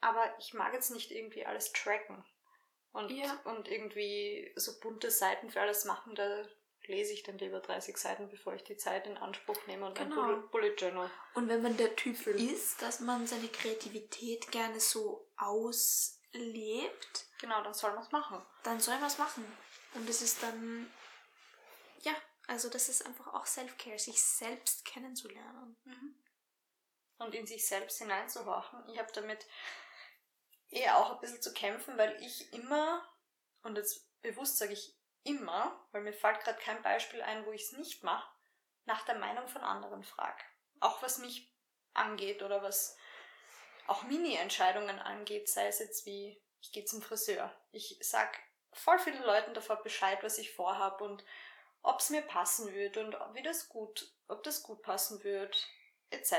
Aber 0.00 0.34
ich 0.38 0.54
mag 0.54 0.72
jetzt 0.74 0.90
nicht 0.90 1.10
irgendwie 1.10 1.46
alles 1.46 1.72
tracken. 1.72 2.24
Und, 2.92 3.10
ja. 3.10 3.40
und 3.44 3.66
irgendwie 3.68 4.52
so 4.54 4.78
bunte 4.78 5.10
Seiten 5.10 5.50
für 5.50 5.60
alles 5.60 5.84
machen, 5.84 6.14
da 6.14 6.44
lese 6.86 7.12
ich 7.12 7.22
dann 7.22 7.38
lieber 7.38 7.60
30 7.60 7.96
Seiten, 7.96 8.28
bevor 8.28 8.54
ich 8.54 8.62
die 8.62 8.76
Zeit 8.76 9.06
in 9.06 9.16
Anspruch 9.16 9.56
nehme 9.66 9.86
und 9.86 9.98
genau. 9.98 10.22
ein 10.22 10.48
Bullet 10.50 10.74
Journal. 10.76 11.10
Und 11.34 11.48
wenn 11.48 11.62
man 11.62 11.76
der 11.76 11.96
Typ 11.96 12.26
ist, 12.26 12.80
dass 12.82 13.00
man 13.00 13.26
seine 13.26 13.48
Kreativität 13.48 14.50
gerne 14.50 14.78
so 14.78 15.26
auslebt. 15.36 17.26
Genau, 17.40 17.62
dann 17.62 17.74
soll 17.74 17.92
man 17.94 18.02
es 18.02 18.12
machen. 18.12 18.42
Dann 18.62 18.80
soll 18.80 18.96
man 18.98 19.06
es 19.06 19.18
machen. 19.18 19.44
Und 19.94 20.08
es 20.08 20.22
ist 20.22 20.42
dann, 20.42 20.90
ja, 22.02 22.12
also 22.46 22.68
das 22.68 22.88
ist 22.88 23.06
einfach 23.06 23.32
auch 23.32 23.46
Self-Care, 23.46 23.98
sich 23.98 24.22
selbst 24.22 24.84
kennenzulernen. 24.84 25.76
Mhm. 25.84 26.14
Und 27.18 27.34
in 27.34 27.46
sich 27.46 27.66
selbst 27.66 27.98
hineinzuhorchen. 27.98 28.88
Ich 28.88 28.98
habe 28.98 29.12
damit 29.12 29.46
eher 30.68 30.98
auch 30.98 31.12
ein 31.12 31.20
bisschen 31.20 31.40
zu 31.40 31.52
kämpfen, 31.52 31.96
weil 31.96 32.20
ich 32.20 32.52
immer, 32.52 33.08
und 33.62 33.76
jetzt 33.76 34.06
bewusst 34.20 34.58
sage 34.58 34.72
ich 34.72 34.96
immer, 35.22 35.86
weil 35.92 36.02
mir 36.02 36.12
fällt 36.12 36.40
gerade 36.40 36.58
kein 36.60 36.82
Beispiel 36.82 37.22
ein, 37.22 37.46
wo 37.46 37.52
ich 37.52 37.62
es 37.62 37.72
nicht 37.72 38.02
mache, 38.02 38.28
nach 38.84 39.04
der 39.04 39.18
Meinung 39.18 39.48
von 39.48 39.62
anderen 39.62 40.02
frage. 40.02 40.42
Auch 40.80 41.02
was 41.02 41.18
mich 41.18 41.50
angeht 41.94 42.42
oder 42.42 42.62
was 42.62 42.96
auch 43.86 44.02
Mini-Entscheidungen 44.02 44.98
angeht, 44.98 45.48
sei 45.48 45.68
es 45.68 45.78
jetzt 45.78 46.06
wie, 46.06 46.42
ich 46.60 46.72
gehe 46.72 46.84
zum 46.84 47.00
Friseur. 47.00 47.54
Ich 47.70 47.98
sag 48.00 48.38
voll 48.72 48.98
vielen 48.98 49.22
Leuten 49.22 49.54
davor 49.54 49.82
Bescheid, 49.82 50.22
was 50.22 50.38
ich 50.38 50.54
vorhab 50.54 51.00
und 51.00 51.24
ob 51.84 52.00
es 52.00 52.10
mir 52.10 52.22
passen 52.22 52.72
wird 52.72 52.96
und 52.96 53.14
wie 53.34 53.42
das 53.42 53.68
gut, 53.68 54.10
ob 54.26 54.42
das 54.42 54.62
gut 54.62 54.82
passen 54.82 55.22
wird, 55.22 55.68
etc. 56.10 56.32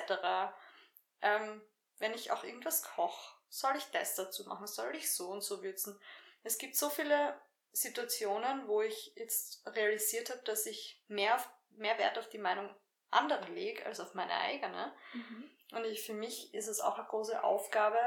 Ähm, 1.21 1.61
wenn 1.99 2.13
ich 2.13 2.31
auch 2.31 2.43
irgendwas 2.43 2.83
koche, 2.83 3.35
soll 3.47 3.75
ich 3.77 3.85
das 3.91 4.15
dazu 4.15 4.43
machen, 4.45 4.67
soll 4.67 4.95
ich 4.95 5.13
so 5.13 5.29
und 5.29 5.41
so 5.41 5.61
würzen. 5.61 5.99
Es 6.43 6.57
gibt 6.57 6.75
so 6.75 6.89
viele 6.89 7.39
Situationen, 7.71 8.67
wo 8.67 8.81
ich 8.81 9.13
jetzt 9.15 9.61
realisiert 9.67 10.31
habe, 10.31 10.41
dass 10.41 10.65
ich 10.65 11.03
mehr, 11.07 11.35
auf, 11.35 11.47
mehr 11.69 11.97
Wert 11.99 12.17
auf 12.17 12.27
die 12.27 12.39
Meinung 12.39 12.75
anderer 13.11 13.47
lege 13.49 13.85
als 13.85 13.99
auf 13.99 14.15
meine 14.15 14.33
eigene. 14.33 14.93
Mhm. 15.13 15.51
Und 15.73 15.85
ich, 15.85 16.03
für 16.03 16.13
mich 16.13 16.55
ist 16.55 16.67
es 16.67 16.79
auch 16.79 16.97
eine 16.97 17.07
große 17.07 17.43
Aufgabe, 17.43 17.99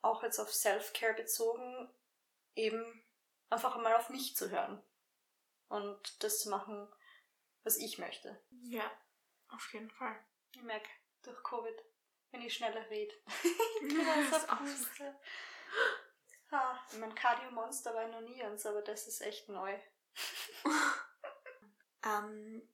auch 0.00 0.22
jetzt 0.22 0.38
auf 0.38 0.52
Self-Care 0.52 1.14
bezogen, 1.14 1.92
eben 2.54 3.04
einfach 3.50 3.76
einmal 3.76 3.94
auf 3.94 4.08
mich 4.08 4.34
zu 4.36 4.50
hören 4.50 4.82
und 5.72 6.22
das 6.22 6.38
zu 6.40 6.50
machen, 6.50 6.86
was 7.64 7.78
ich 7.78 7.98
möchte. 7.98 8.40
Ja, 8.62 8.88
auf 9.48 9.72
jeden 9.72 9.90
Fall. 9.90 10.14
Ich 10.54 10.62
merke 10.62 10.88
durch 11.22 11.42
Covid, 11.42 11.82
wenn 12.30 12.42
ich 12.42 12.54
schneller 12.54 12.88
rede. 12.90 13.12
ich 13.82 13.88
bin 13.88 14.06
also 14.06 14.36
Ha, 16.50 16.78
mein 16.98 17.14
Cardio-Monster 17.14 17.94
war 17.94 18.06
noch 18.08 18.20
nie 18.20 18.42
eins, 18.42 18.66
aber 18.66 18.82
das 18.82 19.08
ist 19.08 19.22
echt 19.22 19.48
neu. 19.48 19.74
ähm, 22.04 22.68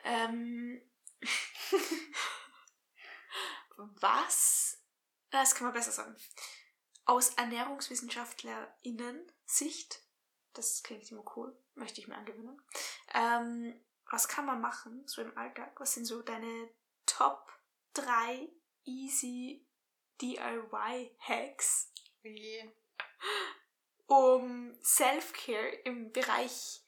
ähm, 0.04 0.82
was 3.76 4.82
das 5.32 5.54
kann 5.54 5.64
man 5.64 5.74
besser 5.74 5.92
sagen. 5.92 6.14
Aus 7.06 7.30
ErnährungswissenschaftlerInnen-Sicht, 7.34 10.02
das 10.52 10.82
klingt 10.82 11.10
immer 11.10 11.24
cool, 11.36 11.58
möchte 11.74 12.00
ich 12.00 12.06
mir 12.06 12.16
angewöhnen. 12.16 12.60
Ähm, 13.14 13.82
was 14.10 14.28
kann 14.28 14.44
man 14.44 14.60
machen, 14.60 15.06
so 15.06 15.22
im 15.22 15.34
Alltag? 15.36 15.80
Was 15.80 15.94
sind 15.94 16.04
so 16.04 16.20
deine 16.22 16.68
Top 17.06 17.50
3 17.94 18.48
easy 18.84 19.66
DIY-Hacks? 20.20 21.92
Yeah. 22.24 22.70
Um 24.06 24.76
Self-Care 24.82 25.68
im 25.84 26.12
Bereich 26.12 26.82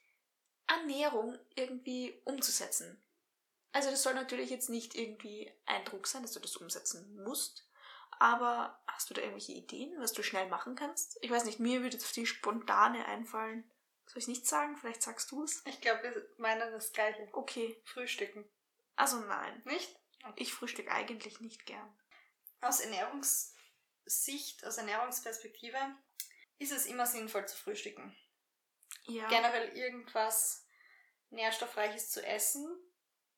Ernährung 0.67 1.37
irgendwie 1.55 2.21
umzusetzen. 2.25 3.01
Also 3.71 3.89
das 3.89 4.03
soll 4.03 4.13
natürlich 4.13 4.49
jetzt 4.49 4.69
nicht 4.69 4.95
irgendwie 4.95 5.51
ein 5.65 5.83
Druck 5.85 6.07
sein, 6.07 6.21
dass 6.21 6.31
du 6.31 6.39
das 6.39 6.55
umsetzen 6.55 7.21
musst, 7.23 7.67
aber 8.19 8.81
hast 8.87 9.09
du 9.09 9.13
da 9.13 9.21
irgendwelche 9.21 9.51
Ideen, 9.51 9.99
was 9.99 10.13
du 10.13 10.23
schnell 10.23 10.47
machen 10.47 10.75
kannst? 10.75 11.17
Ich 11.21 11.29
weiß 11.29 11.45
nicht, 11.45 11.59
mir 11.59 11.81
würde 11.81 11.95
jetzt 11.97 12.05
auf 12.05 12.11
die 12.13 12.25
spontane 12.25 13.05
einfallen. 13.05 13.69
Soll 14.05 14.19
ich 14.19 14.27
nicht 14.27 14.47
sagen? 14.47 14.77
Vielleicht 14.77 15.01
sagst 15.01 15.31
du 15.31 15.43
es. 15.43 15.61
Ich 15.65 15.81
glaube, 15.81 16.03
wir 16.03 16.29
meinen 16.37 16.71
das 16.71 16.93
Gleiche. 16.93 17.27
Okay. 17.33 17.81
Frühstücken. 17.83 18.45
Also 18.95 19.19
nein. 19.19 19.61
Nicht? 19.65 19.99
Ich 20.37 20.53
frühstücke 20.53 20.91
eigentlich 20.91 21.41
nicht 21.41 21.65
gern. 21.65 21.99
Aus 22.61 22.79
Ernährungssicht, 22.79 24.65
aus 24.65 24.77
Ernährungsperspektive 24.77 25.77
ist 26.57 26.71
es 26.71 26.85
immer 26.85 27.05
sinnvoll 27.05 27.47
zu 27.47 27.57
frühstücken. 27.57 28.15
Ja. 29.03 29.27
Generell 29.27 29.69
irgendwas 29.77 30.65
Nährstoffreiches 31.29 32.11
zu 32.11 32.25
essen, 32.25 32.67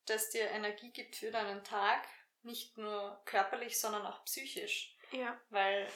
das 0.06 0.30
dir 0.30 0.48
Energie 0.50 0.90
gibt 0.92 1.16
für 1.16 1.30
deinen 1.30 1.64
Tag 1.64 2.06
nicht 2.42 2.78
nur 2.78 3.20
körperlich, 3.24 3.80
sondern 3.80 4.06
auch 4.06 4.24
psychisch. 4.24 4.96
Ja. 5.10 5.38
Weil 5.50 5.90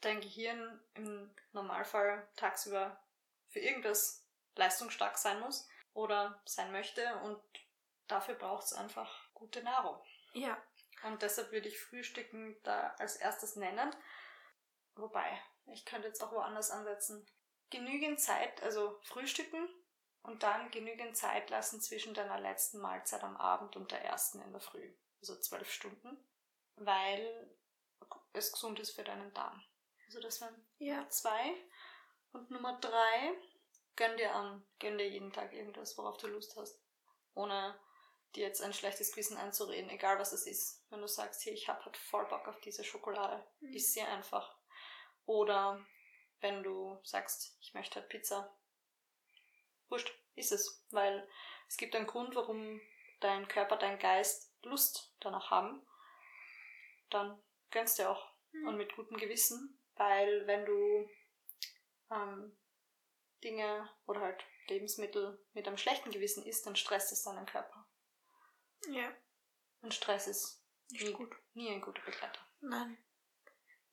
dein 0.00 0.20
Gehirn 0.20 0.80
im 0.94 1.34
Normalfall 1.52 2.28
tagsüber 2.36 3.02
für 3.48 3.60
irgendwas 3.60 4.26
leistungsstark 4.56 5.16
sein 5.16 5.40
muss 5.40 5.68
oder 5.92 6.42
sein 6.44 6.72
möchte 6.72 7.16
und 7.20 7.40
dafür 8.06 8.34
braucht 8.34 8.64
es 8.64 8.72
einfach 8.72 9.32
gute 9.32 9.62
Nahrung. 9.62 9.98
Ja. 10.34 10.62
Und 11.04 11.22
deshalb 11.22 11.52
würde 11.52 11.68
ich 11.68 11.78
Frühstücken 11.78 12.56
da 12.62 12.94
als 12.98 13.16
erstes 13.16 13.56
nennen. 13.56 13.94
Wobei, 14.94 15.40
ich 15.66 15.84
könnte 15.84 16.08
jetzt 16.08 16.22
auch 16.22 16.32
woanders 16.32 16.70
ansetzen. 16.70 17.26
Genügend 17.70 18.20
Zeit, 18.20 18.62
also 18.62 18.98
Frühstücken 19.02 19.68
und 20.22 20.42
dann 20.42 20.70
genügend 20.70 21.16
Zeit 21.16 21.50
lassen 21.50 21.80
zwischen 21.80 22.14
deiner 22.14 22.38
letzten 22.38 22.78
Mahlzeit 22.78 23.22
am 23.22 23.36
Abend 23.36 23.76
und 23.76 23.90
der 23.90 24.04
ersten 24.04 24.40
in 24.40 24.52
der 24.52 24.60
Früh 24.60 24.92
also 25.24 25.40
zwölf 25.40 25.72
Stunden, 25.72 26.18
weil 26.76 27.50
es 28.34 28.52
gesund 28.52 28.78
ist 28.78 28.90
für 28.90 29.04
deinen 29.04 29.32
Darm. 29.32 29.62
Also 30.06 30.20
das 30.20 30.40
wären 30.40 30.66
ja. 30.78 31.08
zwei. 31.08 31.54
Und 32.32 32.50
Nummer 32.50 32.78
drei, 32.80 33.32
gönn 33.96 34.16
dir 34.18 34.34
an, 34.34 34.62
gönn 34.78 34.98
dir 34.98 35.08
jeden 35.08 35.32
Tag 35.32 35.54
irgendwas, 35.54 35.96
worauf 35.96 36.18
du 36.18 36.26
Lust 36.26 36.56
hast. 36.56 36.78
Ohne 37.34 37.78
dir 38.34 38.46
jetzt 38.46 38.60
ein 38.60 38.74
schlechtes 38.74 39.12
Gewissen 39.12 39.38
einzureden, 39.38 39.88
egal 39.88 40.18
was 40.18 40.32
es 40.32 40.46
ist. 40.46 40.84
Wenn 40.90 41.00
du 41.00 41.06
sagst, 41.08 41.42
hier, 41.42 41.52
ich 41.52 41.68
hab 41.68 41.84
halt 41.84 41.96
voll 41.96 42.26
Bock 42.26 42.46
auf 42.48 42.60
diese 42.60 42.84
Schokolade, 42.84 43.42
mhm. 43.60 43.72
isst 43.72 43.94
sie 43.94 44.02
einfach. 44.02 44.58
Oder 45.26 45.84
wenn 46.40 46.62
du 46.62 46.98
sagst, 47.02 47.56
ich 47.60 47.74
möchte 47.74 48.00
halt 48.00 48.08
Pizza, 48.08 48.54
wurscht, 49.88 50.12
ist 50.34 50.52
es. 50.52 50.84
Weil 50.90 51.26
es 51.68 51.76
gibt 51.76 51.94
einen 51.96 52.06
Grund, 52.06 52.34
warum 52.34 52.80
dein 53.20 53.48
Körper, 53.48 53.76
dein 53.76 53.98
Geist 53.98 54.52
Lust 54.62 55.14
danach 55.20 55.50
haben, 55.50 55.86
dann 57.10 57.42
gönnst 57.70 57.98
du 57.98 58.08
auch. 58.08 58.32
Mhm. 58.52 58.68
Und 58.68 58.76
mit 58.76 58.94
gutem 58.94 59.16
Gewissen, 59.16 59.78
weil 59.96 60.46
wenn 60.46 60.64
du 60.64 61.08
ähm, 62.10 62.56
Dinge 63.42 63.90
oder 64.06 64.20
halt 64.20 64.44
Lebensmittel 64.68 65.38
mit 65.52 65.66
einem 65.66 65.76
schlechten 65.76 66.10
Gewissen 66.10 66.44
isst, 66.44 66.66
dann 66.66 66.76
stresst 66.76 67.12
es 67.12 67.22
deinen 67.22 67.46
Körper. 67.46 67.86
Ja. 68.88 69.12
Und 69.82 69.92
Stress 69.92 70.26
ist 70.26 70.62
nie, 70.90 71.12
gut. 71.12 71.34
nie 71.52 71.70
ein 71.70 71.80
guter 71.80 72.02
Begleiter. 72.02 72.40
Nein. 72.60 72.96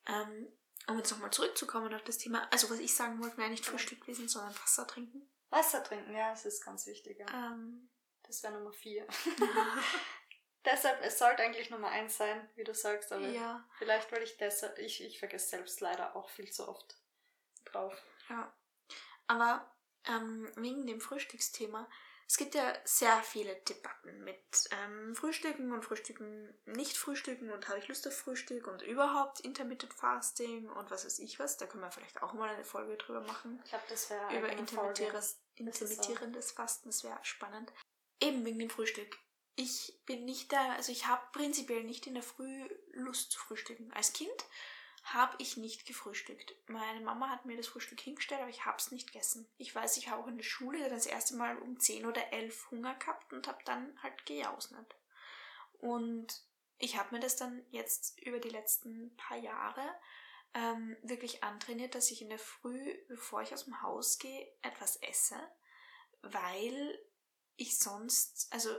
Ähm, 0.08 0.48
um 0.88 0.98
jetzt 0.98 1.12
nochmal 1.12 1.32
zurückzukommen 1.32 1.94
auf 1.94 2.04
das 2.04 2.18
Thema, 2.18 2.48
also 2.52 2.70
was 2.70 2.80
ich 2.80 2.94
sagen 2.94 3.22
wollte, 3.22 3.38
wäre 3.38 3.50
nicht 3.50 3.66
Frühstück 3.66 4.02
gewesen, 4.02 4.28
sondern 4.28 4.56
Wasser 4.56 4.88
trinken. 4.88 5.30
Wasser 5.50 5.84
trinken, 5.84 6.14
ja, 6.16 6.32
das 6.32 6.46
ist 6.46 6.64
ganz 6.64 6.86
wichtig. 6.88 7.20
Ja. 7.20 7.28
Ähm, 7.30 7.90
das 8.24 8.44
wäre 8.44 8.54
Nummer 8.54 8.72
vier. 8.72 9.06
Deshalb, 10.66 11.02
es 11.04 11.18
sollte 11.18 11.44
eigentlich 11.44 11.70
Nummer 11.70 11.90
eins 11.90 12.18
sein, 12.18 12.50
wie 12.56 12.64
du 12.64 12.74
sagst, 12.74 13.12
aber 13.12 13.28
ja. 13.28 13.68
vielleicht, 13.78 14.12
weil 14.12 14.22
ich 14.24 14.38
deshalb, 14.38 14.78
ich, 14.78 15.04
ich 15.04 15.20
vergesse 15.20 15.50
selbst 15.50 15.82
leider 15.82 16.16
auch 16.16 16.30
viel 16.30 16.52
zu 16.52 16.68
oft 16.68 16.98
drauf. 17.66 18.00
Ja. 18.30 18.54
Aber 19.28 19.72
ähm, 20.08 20.52
wegen 20.56 20.86
dem 20.86 21.02
Frühstücksthema, 21.02 21.90
es 22.28 22.38
gibt 22.38 22.56
ja 22.56 22.74
sehr 22.86 23.22
viele 23.24 23.56
Debatten 23.56 24.24
mit 24.24 24.70
ähm, 24.72 25.16
Frühstücken 25.16 25.72
und 25.72 25.84
Frühstücken, 25.84 26.54
nicht 26.66 26.98
Frühstücken 26.98 27.52
und 27.52 27.68
habe 27.68 27.80
ich 27.80 27.88
Lust 27.88 28.08
auf 28.08 28.16
Frühstück 28.16 28.68
und 28.68 28.82
überhaupt 28.82 29.42
Intermittent 29.42 29.94
Fasting 29.94 30.70
und 30.70 30.92
was 30.92 31.06
weiß 31.06 31.20
ich 31.20 31.40
was. 31.40 31.58
Da 31.58 31.68
können 31.68 31.84
wir 31.84 31.92
vielleicht 31.92 32.24
auch 32.24 32.34
mal 32.34 32.50
eine 32.50 32.64
Folge 32.64 32.98
drüber 32.98 33.22
machen. 33.22 33.60
Ich 33.64 33.70
glaube, 33.70 33.86
das 33.90 34.10
wäre 34.10 34.38
über 34.38 34.50
intermittierendes, 34.50 35.40
intermittierendes 35.56 36.52
Fasten, 36.52 36.90
das 36.90 37.04
wäre 37.04 37.20
spannend. 37.24 37.74
Eben 38.22 38.46
wegen 38.46 38.60
dem 38.60 38.70
Frühstück. 38.70 39.18
Ich 39.56 40.02
bin 40.06 40.26
nicht 40.26 40.52
da, 40.54 40.74
also 40.74 40.92
ich 40.92 41.08
habe 41.08 41.22
prinzipiell 41.34 41.84
nicht 41.84 42.08
in 42.08 42.14
der 42.14 42.24
Früh 42.24 42.70
Lust 42.94 43.32
zu 43.32 43.40
frühstücken. 43.40 43.92
Als 43.94 44.14
Kind 44.14 44.46
habe 45.04 45.36
ich 45.40 45.58
nicht 45.58 45.86
gefrühstückt. 45.86 46.54
Meine 46.68 47.02
Mama 47.02 47.30
hat 47.30 47.46
mir 47.46 47.58
das 47.58 47.68
Frühstück 47.68 48.00
hingestellt, 48.00 48.42
aber 48.42 48.50
ich 48.50 48.66
habe 48.66 48.78
es 48.78 48.92
nicht 48.92 49.12
gegessen. 49.12 49.48
Ich 49.58 49.74
weiß, 49.74 49.98
ich 49.98 50.10
habe 50.10 50.24
auch 50.24 50.28
in 50.28 50.38
der 50.38 50.44
Schule 50.44 50.90
das 50.90 51.06
erste 51.06 51.36
Mal 51.36 51.58
um 51.58 51.80
10 51.80 52.06
oder 52.06 52.32
11 52.32 52.72
Hunger 52.72 52.96
gehabt 52.96 53.34
und 53.34 53.48
habe 53.48 53.64
dann 53.66 53.98
halt 54.04 54.26
gejausnet. 54.26 54.96
Und 55.80 56.44
ich 56.78 56.98
habe 56.98 57.16
mir 57.16 57.22
das 57.22 57.36
dann 57.36 57.66
jetzt 57.72 58.20
über 58.22 58.40
die 58.40 58.50
letzten 58.50 59.16
paar 59.18 59.38
Jahre 59.38 59.84
ähm, 60.54 60.96
wirklich 61.02 61.44
antrainiert, 61.44 61.96
dass 61.96 62.12
ich 62.12 62.22
in 62.22 62.30
der 62.30 62.40
Früh, 62.40 62.98
bevor 63.08 63.42
ich 63.42 63.54
aus 63.54 63.66
dem 63.66 63.82
Haus 63.82 64.20
gehe, 64.20 64.52
etwas 64.62 64.98
esse, 64.98 65.38
weil 66.22 67.00
ich 67.56 67.78
sonst, 67.78 68.48
also 68.52 68.70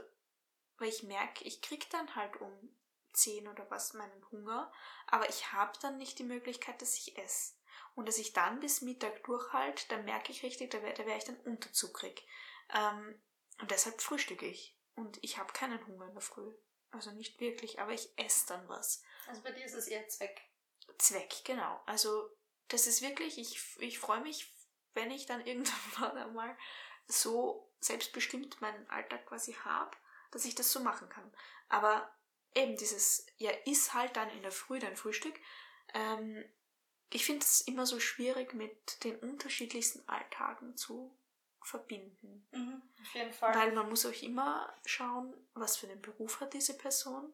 weil 0.77 0.89
ich 0.89 1.03
merke, 1.03 1.43
ich 1.43 1.61
krieg 1.61 1.89
dann 1.89 2.15
halt 2.15 2.39
um 2.41 2.75
10 3.13 3.47
oder 3.47 3.69
was 3.69 3.93
meinen 3.93 4.31
Hunger, 4.31 4.71
aber 5.07 5.29
ich 5.29 5.51
habe 5.53 5.77
dann 5.81 5.97
nicht 5.97 6.19
die 6.19 6.23
Möglichkeit, 6.23 6.81
dass 6.81 6.97
ich 6.97 7.17
esse. 7.17 7.53
Und 7.95 8.07
dass 8.07 8.17
ich 8.17 8.33
dann 8.33 8.59
bis 8.59 8.81
Mittag 8.81 9.23
durchhalte, 9.23 9.85
dann 9.89 10.05
merke 10.05 10.31
ich 10.31 10.43
richtig, 10.43 10.71
da 10.71 10.81
wäre 10.81 11.05
wär 11.05 11.17
ich 11.17 11.25
dann 11.25 11.37
unterzuckrig. 11.41 12.25
Ähm, 12.73 13.21
und 13.61 13.71
deshalb 13.71 14.01
frühstücke 14.01 14.47
ich. 14.47 14.75
Und 14.95 15.19
ich 15.23 15.37
habe 15.37 15.53
keinen 15.53 15.85
Hunger 15.85 16.07
in 16.07 16.13
der 16.13 16.21
Früh. 16.21 16.53
Also 16.91 17.11
nicht 17.11 17.39
wirklich, 17.39 17.79
aber 17.79 17.91
ich 17.91 18.11
esse 18.17 18.47
dann 18.47 18.67
was. 18.67 19.03
Also 19.27 19.41
bei 19.41 19.51
dir 19.51 19.65
ist 19.65 19.73
es 19.73 19.87
eher 19.87 20.07
Zweck. 20.07 20.41
Zweck, 20.97 21.43
genau. 21.43 21.81
Also 21.85 22.31
das 22.67 22.87
ist 22.87 23.01
wirklich, 23.01 23.37
ich, 23.37 23.77
ich 23.79 23.99
freue 23.99 24.21
mich, 24.21 24.53
wenn 24.93 25.11
ich 25.11 25.25
dann 25.25 25.41
irgendwann 25.45 26.17
einmal 26.17 26.57
so 27.07 27.71
selbstbestimmt 27.79 28.61
meinen 28.61 28.89
Alltag 28.89 29.25
quasi 29.25 29.53
habe, 29.53 29.95
dass 30.31 30.45
ich 30.45 30.55
das 30.55 30.71
so 30.71 30.79
machen 30.79 31.09
kann. 31.09 31.31
Aber 31.69 32.11
eben 32.55 32.77
dieses, 32.77 33.25
ja, 33.37 33.51
ist 33.65 33.93
halt 33.93 34.15
dann 34.15 34.29
in 34.31 34.41
der 34.41 34.51
Früh 34.51 34.79
dein 34.79 34.95
Frühstück. 34.95 35.35
Ähm, 35.93 36.43
ich 37.09 37.25
finde 37.25 37.41
es 37.45 37.61
immer 37.61 37.85
so 37.85 37.99
schwierig, 37.99 38.53
mit 38.53 39.03
den 39.03 39.17
unterschiedlichsten 39.17 40.07
Alltagen 40.07 40.75
zu 40.75 41.15
verbinden. 41.61 42.47
Mhm, 42.51 42.81
auf 43.01 43.13
jeden 43.13 43.33
Fall. 43.33 43.55
Weil 43.55 43.71
man 43.73 43.89
muss 43.89 44.05
auch 44.05 44.21
immer 44.21 44.73
schauen, 44.85 45.33
was 45.53 45.77
für 45.77 45.87
einen 45.87 46.01
Beruf 46.01 46.41
hat 46.41 46.53
diese 46.53 46.77
Person, 46.77 47.31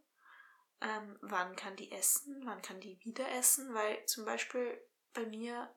ähm, 0.82 1.18
wann 1.22 1.56
kann 1.56 1.76
die 1.76 1.92
essen, 1.92 2.42
wann 2.46 2.62
kann 2.62 2.80
die 2.80 3.00
wieder 3.04 3.30
essen, 3.32 3.74
weil 3.74 4.06
zum 4.06 4.26
Beispiel 4.26 4.80
bei 5.14 5.26
mir, 5.26 5.74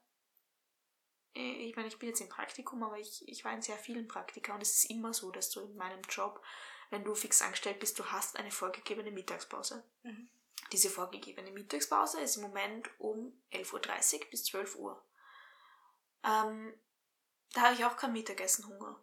äh, 1.34 1.66
ich 1.66 1.76
meine, 1.76 1.88
ich 1.88 1.98
bin 1.98 2.08
jetzt 2.08 2.20
im 2.20 2.28
Praktikum, 2.28 2.82
aber 2.82 2.98
ich, 2.98 3.26
ich 3.26 3.44
war 3.44 3.52
in 3.52 3.62
sehr 3.62 3.78
vielen 3.78 4.08
Praktika 4.08 4.54
und 4.54 4.62
es 4.62 4.74
ist 4.74 4.90
immer 4.90 5.14
so, 5.14 5.30
dass 5.30 5.50
du 5.50 5.60
in 5.60 5.76
meinem 5.76 6.02
Job 6.08 6.44
wenn 6.92 7.04
du 7.04 7.14
fix 7.14 7.40
angestellt 7.40 7.80
bist, 7.80 7.98
du 7.98 8.04
hast 8.04 8.36
eine 8.36 8.50
vorgegebene 8.50 9.10
Mittagspause. 9.10 9.82
Mhm. 10.02 10.28
Diese 10.72 10.90
vorgegebene 10.90 11.50
Mittagspause 11.50 12.20
ist 12.20 12.36
im 12.36 12.42
Moment 12.42 12.88
um 13.00 13.32
11.30 13.50 14.20
Uhr 14.20 14.30
bis 14.30 14.44
12 14.44 14.76
Uhr. 14.76 15.02
Ähm, 16.22 16.74
da 17.54 17.62
habe 17.62 17.74
ich 17.74 17.84
auch 17.84 17.96
kein 17.96 18.12
Mittagessen 18.12 18.66
Hunger. 18.68 19.02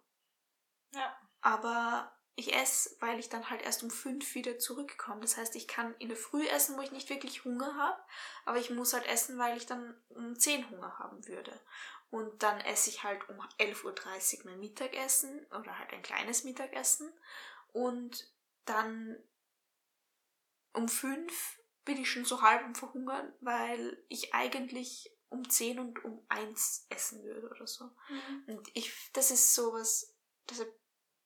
Ja. 0.92 1.20
Aber 1.42 2.16
ich 2.36 2.54
esse, 2.56 2.96
weil 3.00 3.20
ich 3.20 3.30
dann 3.30 3.50
halt 3.50 3.64
erst 3.64 3.82
um 3.82 3.90
5 3.90 4.36
wieder 4.36 4.60
zurückkomme. 4.60 5.22
Das 5.22 5.36
heißt, 5.36 5.56
ich 5.56 5.68
kann 5.68 5.96
in 5.98 6.10
der 6.10 6.18
Früh 6.18 6.48
essen, 6.48 6.78
wo 6.78 6.82
ich 6.82 6.92
nicht 6.92 7.10
wirklich 7.10 7.44
Hunger 7.44 7.76
habe, 7.76 8.00
aber 8.46 8.60
ich 8.60 8.70
muss 8.70 8.94
halt 8.94 9.08
essen, 9.08 9.40
weil 9.40 9.58
ich 9.58 9.66
dann 9.66 10.00
um 10.10 10.40
10 10.40 10.70
Hunger 10.70 11.00
haben 11.00 11.28
würde. 11.28 11.60
Und 12.12 12.42
dann 12.44 12.60
esse 12.62 12.90
ich 12.90 13.04
halt 13.04 13.28
um 13.30 13.40
11.30 13.60 14.40
Uhr 14.40 14.52
mein 14.52 14.60
Mittagessen 14.60 15.46
oder 15.48 15.78
halt 15.78 15.92
ein 15.92 16.02
kleines 16.02 16.44
Mittagessen 16.44 17.12
und 17.74 18.32
dann 18.66 19.18
um 20.74 20.88
fünf 20.88 21.60
bin 21.86 21.98
ich 21.98 22.12
schon 22.12 22.26
so 22.26 22.42
halb 22.42 22.64
am 22.64 22.76
Verhungern, 22.76 23.34
weil 23.42 24.04
ich 24.10 24.34
eigentlich 24.34 25.12
um 25.30 25.50
zehn 25.50 25.80
und 25.80 26.04
um 26.04 26.24
eins 26.30 26.86
essen 26.90 27.24
würde 27.24 27.50
oder 27.50 27.68
so. 27.68 27.86
Mhm. 27.86 28.44
Und 28.48 28.70
ich, 28.74 29.12
das 29.14 29.32
ist 29.32 29.54
sowas, 29.54 30.16
deshalb 30.50 30.72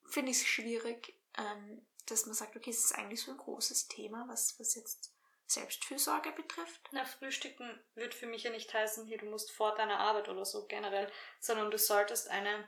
finde 0.06 0.32
ich 0.32 0.38
es 0.38 0.46
schwierig, 0.46 1.18
ähm, 1.38 1.86
dass 2.06 2.26
man 2.26 2.36
sagt, 2.36 2.56
okay, 2.56 2.70
es 2.70 2.86
ist 2.86 2.96
eigentlich 2.96 3.22
so 3.22 3.32
ein 3.32 3.38
großes 3.38 3.88
Thema, 3.88 4.26
was, 4.28 4.60
was 4.60 4.76
jetzt 4.76 5.14
Selbstfürsorge 5.48 6.32
betrifft. 6.32 6.90
Na, 6.92 7.06
Frühstücken 7.06 7.80
wird 7.96 8.14
für 8.14 8.28
mich 8.28 8.44
ja 8.44 8.52
nicht 8.52 8.74
heißen, 8.74 9.06
hier, 9.06 9.18
du 9.18 9.26
musst 9.26 9.52
vor 9.52 9.76
deiner 9.76 10.00
Arbeit 10.00 10.30
oder 10.30 10.46
so 10.46 10.66
generell, 10.68 11.12
sondern 11.40 11.72
du 11.72 11.78
solltest 11.78 12.28
eine 12.30 12.68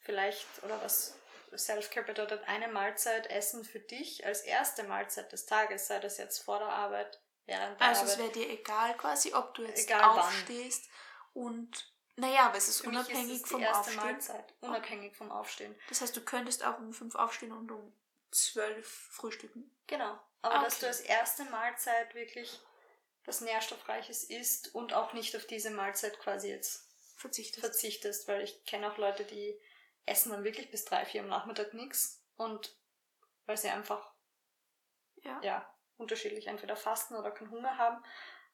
vielleicht, 0.00 0.46
oder 0.62 0.80
was 0.82 1.14
Self-Care 1.56 2.06
bedeutet 2.06 2.42
eine 2.46 2.68
Mahlzeit 2.68 3.26
Essen 3.28 3.64
für 3.64 3.80
dich 3.80 4.24
als 4.26 4.42
erste 4.42 4.84
Mahlzeit 4.84 5.32
des 5.32 5.46
Tages, 5.46 5.86
sei 5.86 5.98
das 5.98 6.18
jetzt 6.18 6.38
vor 6.38 6.58
der 6.58 6.68
Arbeit, 6.68 7.20
während 7.46 7.80
der 7.80 7.88
also 7.88 8.02
Arbeit. 8.02 8.12
Also 8.12 8.12
es 8.12 8.18
wäre 8.18 8.32
dir 8.32 8.50
egal 8.50 8.96
quasi, 8.96 9.34
ob 9.34 9.54
du 9.54 9.64
jetzt 9.64 9.84
egal 9.84 10.02
aufstehst 10.02 10.88
wann. 11.34 11.44
und 11.44 11.92
naja, 12.16 12.46
aber 12.46 12.58
es 12.58 12.68
ist 12.68 12.82
für 12.82 12.88
unabhängig 12.88 13.36
ist 13.36 13.44
es 13.44 13.50
vom 13.50 13.62
erste 13.62 13.78
Aufstehen. 13.78 13.96
Mahlzeit, 13.96 14.54
unabhängig 14.60 15.16
vom 15.16 15.30
Aufstehen. 15.32 15.74
Das 15.88 16.02
heißt, 16.02 16.14
du 16.14 16.20
könntest 16.20 16.64
auch 16.64 16.78
um 16.78 16.92
fünf 16.92 17.14
aufstehen 17.14 17.52
und 17.52 17.70
um 17.70 17.92
zwölf 18.30 18.86
frühstücken. 18.86 19.74
Genau. 19.86 20.18
Aber 20.42 20.56
okay. 20.56 20.64
dass 20.64 20.78
du 20.80 20.86
als 20.86 21.00
erste 21.00 21.44
Mahlzeit 21.44 22.14
wirklich 22.14 22.60
was 23.24 23.40
Nährstoffreiches 23.40 24.24
isst 24.24 24.74
und 24.74 24.92
auch 24.92 25.12
nicht 25.12 25.36
auf 25.36 25.46
diese 25.46 25.70
Mahlzeit 25.70 26.18
quasi 26.18 26.48
jetzt 26.48 26.88
verzichtest. 27.16 27.60
verzichtest 27.60 28.28
weil 28.28 28.42
ich 28.42 28.64
kenne 28.64 28.90
auch 28.90 28.98
Leute, 28.98 29.24
die 29.24 29.58
essen 30.06 30.32
dann 30.32 30.44
wirklich 30.44 30.70
bis 30.70 30.84
drei, 30.84 31.04
vier 31.04 31.22
am 31.22 31.28
Nachmittag 31.28 31.74
nichts 31.74 32.22
und 32.36 32.76
weil 33.46 33.56
sie 33.56 33.68
einfach 33.68 34.12
ja. 35.16 35.40
ja 35.42 35.74
unterschiedlich 35.96 36.46
entweder 36.46 36.76
fasten 36.76 37.14
oder 37.14 37.30
keinen 37.30 37.50
Hunger 37.50 37.76
haben, 37.78 38.02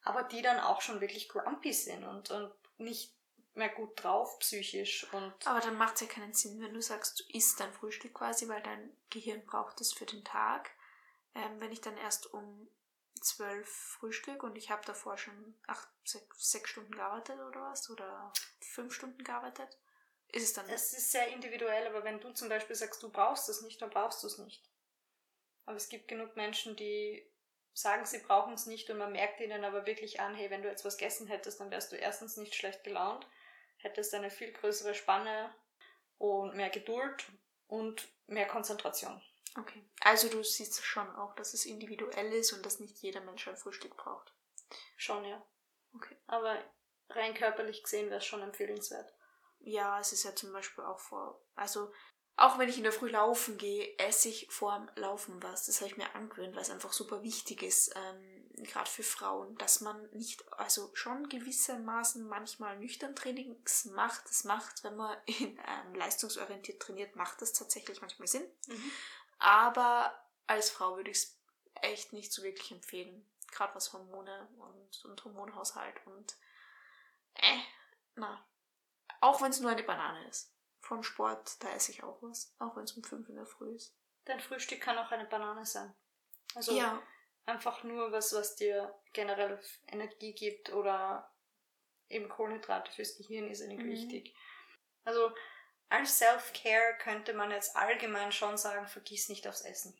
aber 0.03 0.23
die 0.23 0.41
dann 0.41 0.59
auch 0.59 0.81
schon 0.81 1.01
wirklich 1.01 1.29
grumpy 1.29 1.73
sind 1.73 2.03
und, 2.03 2.31
und 2.31 2.53
nicht 2.77 3.15
mehr 3.53 3.69
gut 3.69 4.03
drauf 4.03 4.37
psychisch 4.39 5.11
und 5.13 5.33
aber 5.47 5.61
dann 5.61 5.77
macht 5.77 5.95
es 5.95 6.01
ja 6.01 6.07
keinen 6.07 6.33
Sinn, 6.33 6.61
wenn 6.61 6.73
du 6.73 6.81
sagst, 6.81 7.19
du 7.19 7.23
isst 7.35 7.59
dein 7.59 7.73
Frühstück 7.73 8.13
quasi, 8.13 8.47
weil 8.47 8.61
dein 8.61 8.95
Gehirn 9.09 9.43
braucht 9.45 9.81
es 9.81 9.93
für 9.93 10.05
den 10.05 10.23
Tag. 10.23 10.69
Ähm, 11.33 11.59
wenn 11.59 11.71
ich 11.71 11.81
dann 11.81 11.97
erst 11.97 12.31
um 12.33 12.69
zwölf 13.19 13.67
Frühstück 13.67 14.43
und 14.43 14.57
ich 14.57 14.69
habe 14.69 14.85
davor 14.85 15.17
schon 15.17 15.55
acht, 15.65 15.87
sechs, 16.05 16.51
sechs 16.51 16.69
Stunden 16.69 16.91
gearbeitet 16.91 17.39
oder 17.39 17.61
was 17.63 17.89
oder 17.89 18.31
fünf 18.59 18.93
Stunden 18.93 19.23
gearbeitet, 19.23 19.77
ist 20.31 20.43
es 20.43 20.53
dann. 20.53 20.69
Es 20.69 20.93
ist 20.93 21.11
sehr 21.11 21.27
individuell, 21.29 21.87
aber 21.87 22.03
wenn 22.03 22.19
du 22.19 22.31
zum 22.31 22.49
Beispiel 22.49 22.75
sagst, 22.75 23.01
du 23.01 23.09
brauchst 23.09 23.47
es 23.49 23.61
nicht, 23.61 23.81
dann 23.81 23.89
brauchst 23.89 24.23
du 24.23 24.27
es 24.27 24.37
nicht. 24.37 24.63
Aber 25.65 25.77
es 25.77 25.89
gibt 25.89 26.07
genug 26.07 26.35
Menschen, 26.35 26.75
die 26.75 27.25
sagen, 27.73 28.05
sie 28.05 28.19
brauchen 28.19 28.53
es 28.53 28.65
nicht 28.65 28.89
und 28.89 28.97
man 28.97 29.11
merkt 29.11 29.39
ihnen 29.39 29.63
aber 29.63 29.85
wirklich 29.85 30.19
an, 30.19 30.33
hey, 30.33 30.49
wenn 30.49 30.63
du 30.63 30.69
jetzt 30.69 30.83
was 30.83 30.97
gegessen 30.97 31.27
hättest, 31.27 31.59
dann 31.59 31.71
wärst 31.71 31.91
du 31.91 31.95
erstens 31.95 32.37
nicht 32.37 32.55
schlecht 32.55 32.83
gelaunt, 32.83 33.27
hättest 33.77 34.13
eine 34.13 34.31
viel 34.31 34.51
größere 34.51 34.95
Spanne 34.95 35.53
und 36.17 36.55
mehr 36.55 36.69
Geduld 36.69 37.25
und 37.67 38.07
mehr 38.25 38.47
Konzentration. 38.47 39.21
Okay. 39.57 39.83
Also 40.01 40.29
du 40.29 40.43
siehst 40.43 40.83
schon 40.83 41.09
auch, 41.15 41.35
dass 41.35 41.53
es 41.53 41.65
individuell 41.65 42.33
ist 42.33 42.53
und 42.53 42.65
dass 42.65 42.79
nicht 42.79 42.97
jeder 42.99 43.21
Mensch 43.21 43.47
ein 43.47 43.57
Frühstück 43.57 43.95
braucht. 43.95 44.33
Schon, 44.95 45.23
ja. 45.25 45.45
Okay. 45.95 46.15
Aber 46.27 46.57
rein 47.09 47.33
körperlich 47.33 47.83
gesehen 47.83 48.09
wäre 48.09 48.19
es 48.19 48.25
schon 48.25 48.41
empfehlenswert 48.41 49.16
ja, 49.59 49.99
es 49.99 50.13
ist 50.13 50.23
ja 50.23 50.35
zum 50.35 50.51
Beispiel 50.51 50.83
auch 50.83 50.99
vor, 50.99 51.41
also 51.55 51.91
auch 52.39 52.59
wenn 52.59 52.69
ich 52.69 52.77
in 52.77 52.83
der 52.83 52.91
Früh 52.91 53.09
laufen 53.09 53.57
gehe, 53.57 53.97
esse 53.97 54.29
ich 54.29 54.47
vorm 54.51 54.89
Laufen 54.95 55.41
was. 55.41 55.65
Das 55.65 55.81
habe 55.81 55.89
ich 55.89 55.97
mir 55.97 56.13
angewöhnt, 56.13 56.55
weil 56.55 56.61
es 56.61 56.69
einfach 56.69 56.93
super 56.93 57.23
wichtig 57.23 57.63
ist, 57.63 57.95
ähm, 57.95 58.63
gerade 58.63 58.89
für 58.89 59.01
Frauen, 59.01 59.57
dass 59.57 59.81
man 59.81 60.07
nicht, 60.11 60.47
also 60.53 60.91
schon 60.93 61.29
gewissermaßen 61.29 62.27
manchmal 62.27 62.77
nüchtern 62.77 63.15
Trainings 63.15 63.85
macht. 63.85 64.25
Das 64.29 64.43
macht, 64.43 64.83
wenn 64.83 64.95
man 64.95 65.17
in, 65.25 65.57
ähm, 65.57 65.95
leistungsorientiert 65.95 66.79
trainiert, 66.79 67.15
macht 67.15 67.41
das 67.41 67.53
tatsächlich 67.53 68.01
manchmal 68.01 68.27
Sinn. 68.27 68.47
Mhm. 68.67 68.91
Aber 69.39 70.13
als 70.45 70.69
Frau 70.69 70.95
würde 70.95 71.09
ich 71.09 71.17
es 71.17 71.39
echt 71.81 72.13
nicht 72.13 72.31
so 72.31 72.43
wirklich 72.43 72.71
empfehlen. 72.71 73.27
Gerade 73.51 73.73
was 73.73 73.93
Hormone 73.93 74.47
und, 74.59 75.05
und 75.05 75.25
Hormonhaushalt 75.25 76.05
und 76.05 76.35
äh, 77.33 77.57
na, 78.15 78.46
auch 79.21 79.41
wenn 79.41 79.51
es 79.51 79.59
nur 79.59 79.71
eine 79.71 79.83
Banane 79.83 80.27
ist. 80.27 80.53
Vom 80.79 81.03
Sport, 81.03 81.61
da 81.63 81.69
esse 81.73 81.91
ich 81.91 82.03
auch 82.03 82.21
was. 82.21 82.53
Auch 82.59 82.75
wenn 82.75 82.83
es 82.83 82.93
um 82.93 83.03
fünf 83.03 83.27
in 83.29 83.35
der 83.35 83.45
Früh 83.45 83.75
ist. 83.75 83.93
Dein 84.25 84.39
Frühstück 84.39 84.81
kann 84.81 84.97
auch 84.97 85.11
eine 85.11 85.25
Banane 85.25 85.65
sein. 85.65 85.93
Also 86.55 86.77
ja. 86.77 87.01
einfach 87.45 87.83
nur 87.83 88.11
was, 88.11 88.33
was 88.33 88.55
dir 88.55 88.93
generell 89.13 89.59
Energie 89.87 90.33
gibt 90.33 90.71
oder 90.73 91.31
eben 92.09 92.29
Kohlenhydrate 92.29 92.91
fürs 92.91 93.17
Gehirn 93.17 93.49
ist 93.49 93.61
irgendwie 93.61 93.83
mhm. 93.83 93.91
wichtig. 93.91 94.35
Also 95.03 95.31
als 95.89 96.17
Self-Care 96.17 96.97
könnte 96.99 97.33
man 97.33 97.51
jetzt 97.51 97.75
allgemein 97.75 98.31
schon 98.31 98.57
sagen, 98.57 98.87
vergiss 98.87 99.29
nicht 99.29 99.47
aufs 99.47 99.61
Essen. 99.61 99.97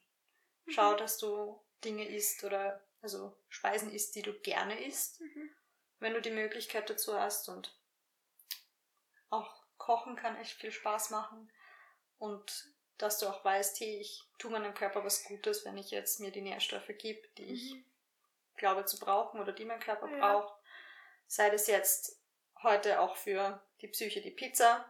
Schau, 0.68 0.93
mhm. 0.93 0.97
dass 0.97 1.18
du 1.18 1.61
Dinge 1.84 2.07
isst 2.07 2.43
oder 2.43 2.84
also 3.01 3.38
Speisen 3.47 3.91
isst, 3.91 4.15
die 4.15 4.22
du 4.22 4.34
gerne 4.39 4.84
isst, 4.86 5.22
mhm. 5.22 5.49
wenn 5.99 6.13
du 6.13 6.22
die 6.22 6.32
Möglichkeit 6.32 6.89
dazu 6.89 7.18
hast 7.18 7.47
und 7.49 7.78
auch 9.30 9.63
Kochen 9.78 10.15
kann 10.15 10.36
echt 10.38 10.53
viel 10.53 10.71
Spaß 10.71 11.11
machen 11.11 11.51
und 12.17 12.71
dass 12.97 13.19
du 13.19 13.28
auch 13.28 13.45
weißt, 13.45 13.80
hey, 13.80 13.99
ich 13.99 14.23
tue 14.39 14.51
meinem 14.51 14.73
Körper 14.73 15.03
was 15.03 15.23
Gutes, 15.25 15.65
wenn 15.65 15.78
ich 15.78 15.91
jetzt 15.91 16.19
mir 16.19 16.32
die 16.32 16.41
Nährstoffe 16.41 16.91
gebe, 16.97 17.28
die 17.38 17.45
mhm. 17.45 17.53
ich 17.53 17.75
glaube 18.57 18.86
zu 18.86 18.99
brauchen 18.99 19.39
oder 19.39 19.51
die 19.51 19.65
mein 19.65 19.80
Körper 19.80 20.09
ja. 20.09 20.17
braucht. 20.17 20.53
Sei 21.28 21.49
das 21.49 21.67
jetzt 21.67 22.19
heute 22.63 22.99
auch 22.99 23.15
für 23.15 23.61
die 23.82 23.88
Psyche 23.88 24.21
die 24.21 24.32
Pizza, 24.32 24.86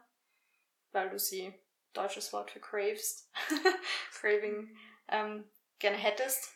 weil 0.92 1.10
du 1.10 1.20
sie, 1.20 1.54
deutsches 1.94 2.32
Wort 2.32 2.52
für 2.52 2.60
craves, 2.60 3.30
craving, 4.12 4.62
mhm. 4.62 4.80
ähm, 5.10 5.52
gerne 5.80 5.98
hättest. 5.98 6.50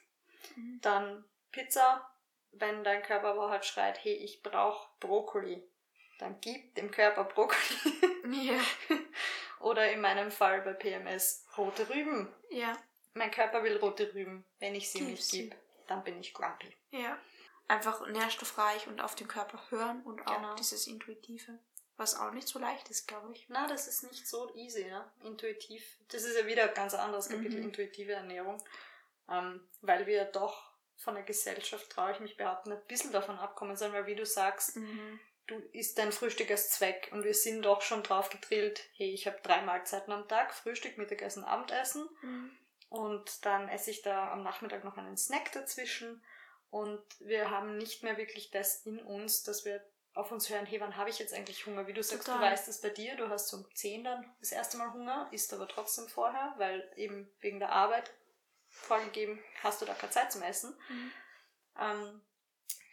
Mhm. 0.55 0.79
Dann 0.81 1.25
Pizza, 1.51 2.09
wenn 2.51 2.83
dein 2.83 3.03
Körper 3.03 3.29
aber 3.29 3.49
halt 3.49 3.65
schreit, 3.65 4.03
hey, 4.03 4.13
ich 4.13 4.41
brauche 4.41 4.87
Brokkoli, 4.99 5.69
dann 6.21 6.39
gib 6.39 6.75
dem 6.75 6.91
Körper 6.91 7.23
Brokkoli. 7.23 7.57
ja. 8.31 8.59
Oder 9.59 9.91
in 9.91 10.01
meinem 10.01 10.31
Fall 10.31 10.61
bei 10.61 10.73
PMS 10.73 11.45
rote 11.57 11.89
Rüben. 11.89 12.31
Ja. 12.51 12.77
Mein 13.13 13.31
Körper 13.31 13.63
will 13.63 13.77
rote 13.77 14.13
Rüben. 14.13 14.45
Wenn 14.59 14.75
ich 14.75 14.91
sie 14.91 14.99
Gib 14.99 15.09
nicht 15.09 15.31
gebe, 15.31 15.55
dann 15.87 16.03
bin 16.03 16.19
ich 16.19 16.33
grumpy. 16.33 16.75
Ja. 16.91 17.17
Einfach 17.67 18.07
nährstoffreich 18.07 18.87
und 18.87 19.01
auf 19.01 19.15
den 19.15 19.27
Körper 19.27 19.59
hören 19.69 20.01
und 20.03 20.27
auch 20.27 20.35
genau. 20.35 20.55
dieses 20.55 20.87
Intuitive. 20.87 21.59
Was 21.97 22.15
auch 22.15 22.31
nicht 22.31 22.47
so 22.47 22.59
leicht 22.59 22.89
ist, 22.89 23.07
glaube 23.07 23.31
ich. 23.33 23.45
Na, 23.49 23.67
das 23.67 23.87
ist 23.87 24.03
nicht 24.03 24.27
so 24.27 24.53
easy, 24.55 24.87
ja. 24.87 25.11
Intuitiv. 25.23 25.97
Das 26.09 26.23
ist 26.23 26.37
ja 26.37 26.45
wieder 26.45 26.69
ein 26.69 26.73
ganz 26.73 26.93
anderes 26.93 27.29
Kapitel, 27.29 27.59
mhm. 27.59 27.65
intuitive 27.65 28.13
Ernährung. 28.13 28.63
Ähm, 29.29 29.67
weil 29.81 30.05
wir 30.05 30.25
doch 30.25 30.71
von 30.97 31.15
der 31.15 31.23
Gesellschaft, 31.23 31.89
traue 31.89 32.11
ich 32.11 32.19
mich 32.19 32.37
behaupten, 32.37 32.71
ein 32.71 32.85
bisschen 32.87 33.11
davon 33.11 33.37
abkommen 33.39 33.75
sind, 33.75 33.93
weil 33.93 34.05
wie 34.05 34.15
du 34.15 34.25
sagst, 34.25 34.77
mhm 34.77 35.19
du 35.51 35.57
isst 35.73 35.97
dein 35.97 36.11
Frühstück 36.11 36.49
als 36.49 36.71
Zweck 36.71 37.09
und 37.11 37.23
wir 37.23 37.33
sind 37.33 37.63
doch 37.63 37.81
schon 37.81 38.03
drauf 38.03 38.29
gedrillt, 38.29 38.81
hey, 38.93 39.11
ich 39.11 39.27
habe 39.27 39.39
drei 39.43 39.61
Mahlzeiten 39.61 40.11
am 40.11 40.27
Tag, 40.27 40.53
Frühstück, 40.53 40.97
Mittagessen, 40.97 41.43
Abendessen 41.43 42.07
mhm. 42.21 42.51
und 42.89 43.45
dann 43.45 43.69
esse 43.69 43.91
ich 43.91 44.01
da 44.01 44.31
am 44.31 44.43
Nachmittag 44.43 44.83
noch 44.83 44.97
einen 44.97 45.17
Snack 45.17 45.51
dazwischen 45.51 46.23
und 46.69 47.01
wir 47.19 47.49
haben 47.49 47.77
nicht 47.77 48.01
mehr 48.03 48.17
wirklich 48.17 48.49
das 48.51 48.85
in 48.85 48.99
uns, 48.99 49.43
dass 49.43 49.65
wir 49.65 49.85
auf 50.13 50.31
uns 50.31 50.49
hören, 50.49 50.65
hey, 50.65 50.79
wann 50.79 50.97
habe 50.97 51.09
ich 51.09 51.19
jetzt 51.19 51.33
eigentlich 51.33 51.65
Hunger? 51.65 51.87
Wie 51.87 51.93
du 51.93 52.03
sagst, 52.03 52.25
Total. 52.25 52.39
du 52.39 52.45
weißt 52.45 52.67
es 52.67 52.81
bei 52.81 52.89
dir, 52.89 53.15
du 53.15 53.29
hast 53.29 53.53
um 53.53 53.65
10 53.73 54.03
dann 54.03 54.33
das 54.39 54.51
erste 54.51 54.77
Mal 54.77 54.91
Hunger, 54.93 55.29
isst 55.31 55.53
aber 55.53 55.67
trotzdem 55.67 56.07
vorher, 56.07 56.53
weil 56.57 56.91
eben 56.95 57.31
wegen 57.39 57.59
der 57.59 57.71
Arbeit 57.71 58.11
vorgegeben 58.67 59.39
hast 59.63 59.81
du 59.81 59.85
da 59.85 59.93
keine 59.93 60.11
Zeit 60.11 60.31
zum 60.31 60.41
Essen. 60.41 60.77
Mhm. 60.89 61.11
Ähm, 61.79 62.21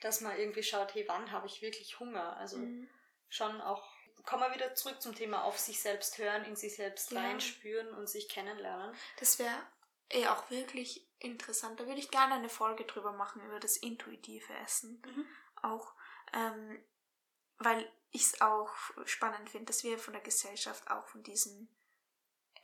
dass 0.01 0.21
man 0.21 0.37
irgendwie 0.39 0.63
schaut, 0.63 0.95
hey, 0.95 1.05
wann 1.09 1.31
habe 1.33 1.47
ich 1.47 1.63
wirklich 1.63 1.99
Hunger? 1.99 2.37
Also 2.37 2.59
mhm. 2.59 2.89
schon 3.29 3.61
auch, 3.61 3.89
kommen 4.25 4.43
wir 4.43 4.55
wieder 4.55 4.75
zurück 4.75 5.01
zum 5.01 5.15
Thema 5.15 5.45
auf 5.45 5.59
sich 5.59 5.81
selbst 5.81 6.19
hören, 6.19 6.45
in 6.45 6.57
sich 6.57 6.77
selbst 6.77 7.11
ja. 7.13 7.21
reinspüren 7.21 7.93
und 7.95 8.09
sich 8.09 8.29
kennenlernen. 8.29 8.95
Das 9.19 9.39
wäre 9.39 9.57
eh 10.11 10.27
auch 10.27 10.51
wirklich 10.51 11.07
interessant. 11.19 11.81
Da 11.81 11.87
würde 11.87 12.01
ich 12.01 12.11
gerne 12.11 12.35
eine 12.35 12.49
Folge 12.49 12.85
drüber 12.85 13.13
machen, 13.13 13.43
über 13.45 13.61
das 13.61 13.77
intuitive 13.77 14.55
Essen. 14.65 15.03
Mhm. 15.05 15.27
Auch, 15.63 15.95
ähm, 16.33 16.83
weil 17.59 17.91
ich 18.11 18.23
es 18.23 18.41
auch 18.41 18.71
spannend 19.05 19.51
finde, 19.51 19.67
dass 19.67 19.85
wir 19.85 19.99
von 19.99 20.15
der 20.15 20.23
Gesellschaft 20.23 20.91
auch 20.91 21.07
von 21.07 21.23
diesem 21.23 21.69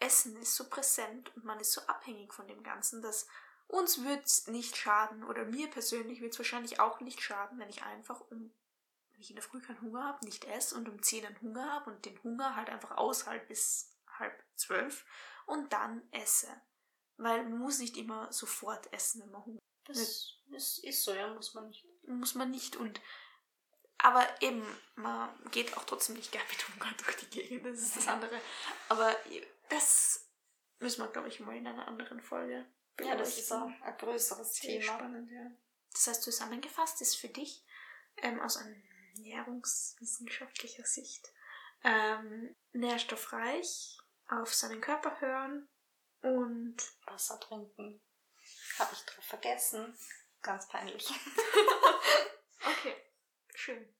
Essen 0.00 0.36
ist 0.36 0.56
so 0.56 0.68
präsent 0.68 1.34
und 1.36 1.44
man 1.44 1.60
ist 1.60 1.72
so 1.72 1.80
abhängig 1.82 2.32
von 2.32 2.46
dem 2.46 2.62
Ganzen, 2.62 3.02
dass 3.02 3.26
uns 3.74 4.04
wird's 4.04 4.46
nicht 4.46 4.76
schaden 4.76 5.24
oder 5.24 5.44
mir 5.44 5.68
persönlich 5.68 6.20
wird's 6.20 6.38
wahrscheinlich 6.38 6.80
auch 6.80 7.00
nicht 7.00 7.20
schaden, 7.20 7.58
wenn 7.58 7.68
ich 7.68 7.82
einfach 7.82 8.20
um, 8.20 8.52
wenn 9.12 9.20
ich 9.20 9.30
in 9.30 9.36
der 9.36 9.42
Früh 9.42 9.60
keinen 9.60 9.80
Hunger 9.80 10.04
habe, 10.04 10.24
nicht 10.24 10.44
esse 10.44 10.76
und 10.76 10.88
um 10.88 11.02
10 11.02 11.24
dann 11.24 11.40
Hunger 11.40 11.72
habe 11.72 11.90
und 11.90 12.04
den 12.04 12.22
Hunger 12.22 12.54
halt 12.54 12.70
einfach 12.70 12.92
aushalte 12.92 13.46
bis 13.46 13.92
halb 14.18 14.32
zwölf 14.54 15.04
und 15.46 15.72
dann 15.72 16.02
esse. 16.12 16.48
Weil 17.16 17.42
man 17.44 17.58
muss 17.58 17.78
nicht 17.78 17.96
immer 17.96 18.32
sofort 18.32 18.92
essen, 18.92 19.22
wenn 19.22 19.30
man 19.30 19.44
Hunger 19.44 19.60
hat. 19.88 19.96
Das, 19.96 20.38
das 20.46 20.78
ist 20.78 21.02
so, 21.02 21.12
ja, 21.12 21.32
muss 21.34 21.54
man 21.54 21.68
nicht. 21.68 21.84
Muss 22.06 22.34
man 22.34 22.50
nicht 22.50 22.76
und 22.76 23.00
aber 23.98 24.26
eben, 24.42 24.62
man 24.96 25.30
geht 25.50 25.76
auch 25.78 25.84
trotzdem 25.84 26.16
nicht 26.16 26.30
gern 26.30 26.44
mit 26.50 26.68
Hunger 26.68 26.92
durch 27.04 27.16
die 27.16 27.30
Gegend, 27.30 27.66
das 27.66 27.80
ist 27.80 27.96
das 27.96 28.08
andere. 28.08 28.40
Aber 28.88 29.16
das 29.70 30.28
müssen 30.78 31.02
wir, 31.02 31.08
glaube 31.08 31.28
ich, 31.28 31.40
mal 31.40 31.56
in 31.56 31.66
einer 31.66 31.88
anderen 31.88 32.20
Folge 32.20 32.66
ja, 33.00 33.16
das 33.16 33.38
ist 33.38 33.52
auch 33.52 33.70
ein 33.82 33.96
größeres 33.98 34.52
Thema. 34.52 34.82
Spannend, 34.82 35.30
ja. 35.30 35.50
Das 35.92 36.06
heißt, 36.06 36.22
zusammengefasst 36.22 37.00
ist 37.00 37.16
für 37.16 37.28
dich 37.28 37.64
ähm, 38.18 38.40
aus 38.40 38.62
ernährungswissenschaftlicher 39.16 40.84
Sicht 40.84 41.32
ähm, 41.84 42.54
nährstoffreich, 42.72 43.98
auf 44.28 44.54
seinen 44.54 44.80
Körper 44.80 45.20
hören 45.20 45.68
und 46.22 46.76
Wasser 47.06 47.38
trinken. 47.38 48.00
Habe 48.78 48.94
ich 48.94 49.04
drauf 49.04 49.24
vergessen. 49.24 49.96
Ganz 50.42 50.66
peinlich. 50.68 51.08
okay, 52.60 52.96
schön. 53.54 53.94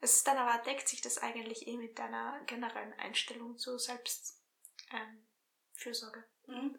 Es 0.00 0.16
ist 0.16 0.26
dann 0.26 0.38
aber 0.38 0.62
deckt 0.64 0.88
sich 0.88 1.02
das 1.02 1.18
eigentlich 1.18 1.66
eh 1.66 1.76
mit 1.76 1.98
deiner 1.98 2.42
generellen 2.46 2.94
Einstellung 2.94 3.58
zur 3.58 3.78
Selbstfürsorge. 3.78 6.24
Ähm, 6.48 6.54
mhm. 6.54 6.78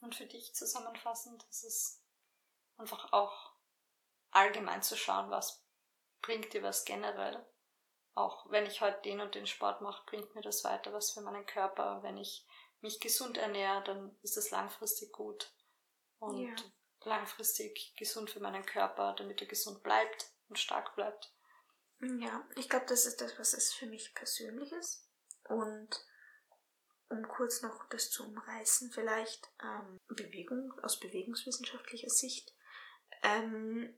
Und 0.00 0.14
für 0.14 0.26
dich 0.26 0.54
zusammenfassend 0.54 1.44
ist 1.50 1.64
es 1.64 2.02
einfach 2.76 3.12
auch 3.12 3.52
allgemein 4.30 4.82
zu 4.82 4.96
schauen, 4.96 5.30
was 5.30 5.64
bringt 6.22 6.52
dir 6.52 6.62
was 6.62 6.84
generell. 6.84 7.44
Auch 8.14 8.50
wenn 8.50 8.66
ich 8.66 8.80
heute 8.80 9.00
den 9.02 9.20
und 9.20 9.34
den 9.34 9.46
Sport 9.46 9.80
mache, 9.80 10.04
bringt 10.06 10.34
mir 10.34 10.42
das 10.42 10.64
weiter 10.64 10.92
was 10.92 11.12
für 11.12 11.20
meinen 11.20 11.46
Körper. 11.46 12.02
Wenn 12.02 12.16
ich 12.16 12.46
mich 12.80 13.00
gesund 13.00 13.38
ernähre, 13.38 13.82
dann 13.84 14.16
ist 14.22 14.36
das 14.36 14.50
langfristig 14.50 15.12
gut. 15.12 15.52
Und 16.18 16.40
ja. 16.40 16.54
langfristig 17.04 17.94
gesund 17.96 18.30
für 18.30 18.40
meinen 18.40 18.66
Körper, 18.66 19.14
damit 19.14 19.40
er 19.40 19.46
gesund 19.46 19.82
bleibt 19.82 20.32
und 20.48 20.58
stark 20.58 20.94
bleibt. 20.96 21.32
Ja, 22.00 22.44
ich 22.56 22.68
glaube, 22.68 22.86
das 22.86 23.06
ist 23.06 23.20
das, 23.20 23.38
was 23.38 23.54
es 23.54 23.72
für 23.72 23.86
mich 23.86 24.14
persönlich 24.14 24.72
ist. 24.72 25.08
Und 25.48 26.04
um 27.08 27.26
kurz 27.26 27.62
noch 27.62 27.88
das 27.88 28.10
zu 28.10 28.26
umreißen, 28.26 28.90
vielleicht 28.92 29.48
ähm, 29.62 29.98
Bewegung 30.08 30.72
aus 30.82 31.00
bewegungswissenschaftlicher 31.00 32.10
Sicht. 32.10 32.54
Ähm, 33.22 33.94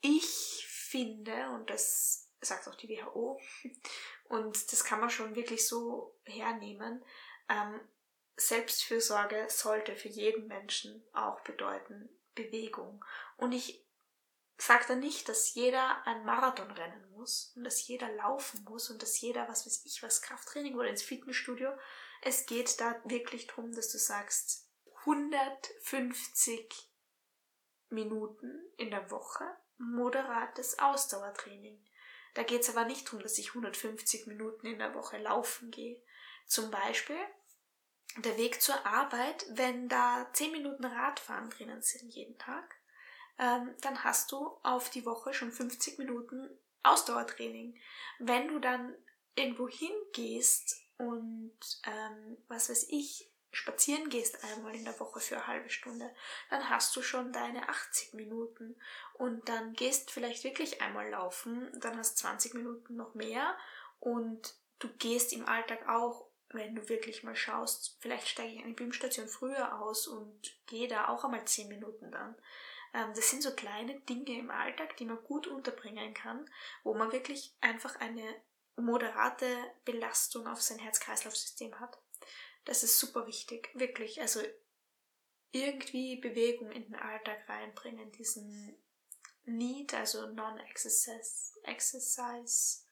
ich 0.00 0.66
finde, 0.68 1.50
und 1.50 1.70
das 1.70 2.30
sagt 2.40 2.68
auch 2.68 2.74
die 2.76 2.88
WHO, 2.88 3.40
und 4.28 4.72
das 4.72 4.84
kann 4.84 5.00
man 5.00 5.10
schon 5.10 5.34
wirklich 5.34 5.66
so 5.66 6.14
hernehmen, 6.24 7.04
ähm, 7.48 7.80
Selbstfürsorge 8.36 9.46
sollte 9.48 9.96
für 9.96 10.08
jeden 10.08 10.48
Menschen 10.48 11.04
auch 11.12 11.40
bedeuten 11.40 12.08
Bewegung. 12.34 13.04
Und 13.36 13.52
ich 13.52 13.84
sage 14.58 14.84
da 14.88 14.94
nicht, 14.94 15.28
dass 15.28 15.54
jeder 15.54 16.06
ein 16.06 16.24
Marathon 16.24 16.70
rennen 16.70 17.10
muss 17.12 17.52
und 17.56 17.64
dass 17.64 17.86
jeder 17.86 18.10
laufen 18.12 18.64
muss 18.64 18.90
und 18.90 19.02
dass 19.02 19.20
jeder, 19.20 19.48
was 19.48 19.66
weiß 19.66 19.84
ich, 19.84 20.02
was 20.02 20.22
Krafttraining 20.22 20.74
oder 20.74 20.88
ins 20.88 21.02
Fitnessstudio, 21.02 21.70
es 22.24 22.46
geht 22.46 22.80
da 22.80 23.00
wirklich 23.04 23.46
darum, 23.46 23.72
dass 23.72 23.90
du 23.90 23.98
sagst, 23.98 24.68
150 25.00 26.90
Minuten 27.90 28.50
in 28.78 28.90
der 28.90 29.10
Woche 29.10 29.44
moderates 29.76 30.78
Ausdauertraining. 30.78 31.84
Da 32.32 32.42
geht 32.42 32.62
es 32.62 32.70
aber 32.70 32.86
nicht 32.86 33.06
darum, 33.06 33.20
dass 33.20 33.38
ich 33.38 33.48
150 33.48 34.26
Minuten 34.26 34.66
in 34.66 34.78
der 34.78 34.94
Woche 34.94 35.18
laufen 35.18 35.70
gehe. 35.70 36.02
Zum 36.46 36.70
Beispiel 36.70 37.18
der 38.16 38.36
Weg 38.36 38.62
zur 38.62 38.86
Arbeit, 38.86 39.44
wenn 39.50 39.88
da 39.88 40.28
10 40.32 40.52
Minuten 40.52 40.84
Radfahren 40.84 41.50
drinnen 41.50 41.82
sind 41.82 42.10
jeden 42.14 42.38
Tag, 42.38 42.74
ähm, 43.38 43.74
dann 43.82 44.02
hast 44.04 44.32
du 44.32 44.58
auf 44.62 44.88
die 44.90 45.04
Woche 45.04 45.34
schon 45.34 45.52
50 45.52 45.98
Minuten 45.98 46.48
Ausdauertraining. 46.82 47.78
Wenn 48.18 48.48
du 48.48 48.58
dann 48.58 48.94
irgendwo 49.34 49.68
hingehst 49.68 50.83
und 50.98 51.58
ähm, 51.86 52.36
was 52.48 52.70
weiß 52.70 52.86
ich, 52.88 53.30
spazieren 53.52 54.08
gehst 54.08 54.42
einmal 54.44 54.74
in 54.74 54.84
der 54.84 54.98
Woche 54.98 55.20
für 55.20 55.36
eine 55.36 55.46
halbe 55.46 55.70
Stunde, 55.70 56.10
dann 56.50 56.68
hast 56.68 56.94
du 56.96 57.02
schon 57.02 57.32
deine 57.32 57.68
80 57.68 58.14
Minuten 58.14 58.76
und 59.14 59.48
dann 59.48 59.74
gehst 59.74 60.10
vielleicht 60.10 60.44
wirklich 60.44 60.82
einmal 60.82 61.08
laufen, 61.10 61.70
dann 61.80 61.96
hast 61.96 62.18
20 62.18 62.54
Minuten 62.54 62.96
noch 62.96 63.14
mehr 63.14 63.56
und 64.00 64.54
du 64.80 64.88
gehst 64.98 65.32
im 65.32 65.46
Alltag 65.48 65.88
auch, 65.88 66.26
wenn 66.50 66.74
du 66.74 66.88
wirklich 66.88 67.22
mal 67.22 67.36
schaust, 67.36 67.96
vielleicht 68.00 68.28
steige 68.28 68.54
ich 68.54 68.64
eine 68.64 68.74
BIM-Station 68.74 69.28
früher 69.28 69.80
aus 69.80 70.06
und 70.06 70.56
gehe 70.66 70.88
da 70.88 71.08
auch 71.08 71.24
einmal 71.24 71.44
10 71.44 71.68
Minuten 71.68 72.10
dann. 72.12 72.36
Ähm, 72.92 73.12
das 73.14 73.30
sind 73.30 73.42
so 73.42 73.52
kleine 73.52 73.98
Dinge 74.00 74.38
im 74.38 74.50
Alltag, 74.50 74.96
die 74.96 75.04
man 75.04 75.22
gut 75.24 75.46
unterbringen 75.46 76.14
kann, 76.14 76.48
wo 76.84 76.94
man 76.94 77.10
wirklich 77.12 77.52
einfach 77.60 77.96
eine 78.00 78.36
moderate 78.76 79.46
Belastung 79.84 80.46
auf 80.46 80.60
sein 80.60 80.78
Herz-Kreislauf-System 80.78 81.78
hat. 81.80 81.98
Das 82.64 82.82
ist 82.82 82.98
super 82.98 83.26
wichtig, 83.26 83.70
wirklich. 83.74 84.20
Also 84.20 84.40
irgendwie 85.52 86.16
Bewegung 86.16 86.70
in 86.72 86.84
den 86.84 86.96
Alltag 86.96 87.48
reinbringen, 87.48 88.10
diesen 88.12 88.76
Need, 89.44 89.94
also 89.94 90.26
Non-Exercise, 90.26 91.52
Exercise, 91.62 92.82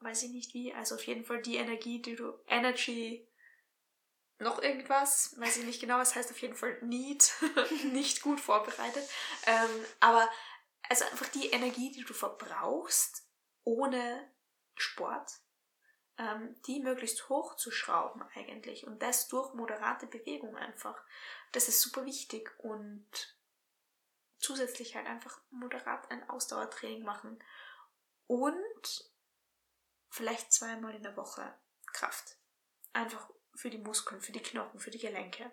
weiß 0.00 0.24
ich 0.24 0.30
nicht 0.30 0.54
wie, 0.54 0.74
also 0.74 0.96
auf 0.96 1.06
jeden 1.06 1.24
Fall 1.24 1.40
die 1.40 1.56
Energie, 1.56 2.02
die 2.02 2.16
du, 2.16 2.32
Energy, 2.46 3.28
noch 4.38 4.60
irgendwas, 4.60 5.38
weiß 5.38 5.58
ich 5.58 5.64
nicht 5.64 5.80
genau, 5.80 6.00
es 6.00 6.14
heißt 6.14 6.30
auf 6.30 6.42
jeden 6.42 6.56
Fall 6.56 6.76
Need, 6.82 7.32
nicht 7.92 8.22
gut 8.22 8.40
vorbereitet, 8.40 9.08
ähm, 9.46 9.84
aber 10.00 10.28
also 10.88 11.04
einfach 11.04 11.28
die 11.28 11.48
Energie, 11.50 11.92
die 11.92 12.04
du 12.04 12.12
verbrauchst, 12.12 13.28
ohne 13.64 14.31
Sport, 14.76 15.40
ähm, 16.18 16.54
die 16.66 16.80
möglichst 16.80 17.28
hoch 17.28 17.56
zu 17.56 17.70
schrauben 17.70 18.22
eigentlich 18.34 18.86
und 18.86 19.02
das 19.02 19.28
durch 19.28 19.54
moderate 19.54 20.06
Bewegung 20.06 20.56
einfach. 20.56 21.02
Das 21.52 21.68
ist 21.68 21.80
super 21.80 22.04
wichtig 22.04 22.50
und 22.58 23.06
zusätzlich 24.38 24.96
halt 24.96 25.06
einfach 25.06 25.40
moderat 25.50 26.10
ein 26.10 26.28
Ausdauertraining 26.28 27.04
machen 27.04 27.42
und 28.26 29.10
vielleicht 30.10 30.52
zweimal 30.52 30.94
in 30.94 31.02
der 31.02 31.16
Woche 31.16 31.54
Kraft. 31.86 32.36
Einfach 32.92 33.30
für 33.54 33.70
die 33.70 33.78
Muskeln, 33.78 34.20
für 34.20 34.32
die 34.32 34.42
Knochen, 34.42 34.80
für 34.80 34.90
die 34.90 34.98
Gelenke. 34.98 35.50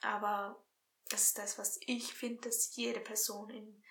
Aber 0.00 0.62
das 1.08 1.24
ist 1.24 1.38
das, 1.38 1.58
was 1.58 1.78
ich 1.86 2.14
finde, 2.14 2.42
dass 2.42 2.74
jede 2.76 3.00
Person 3.00 3.50
in 3.50 3.82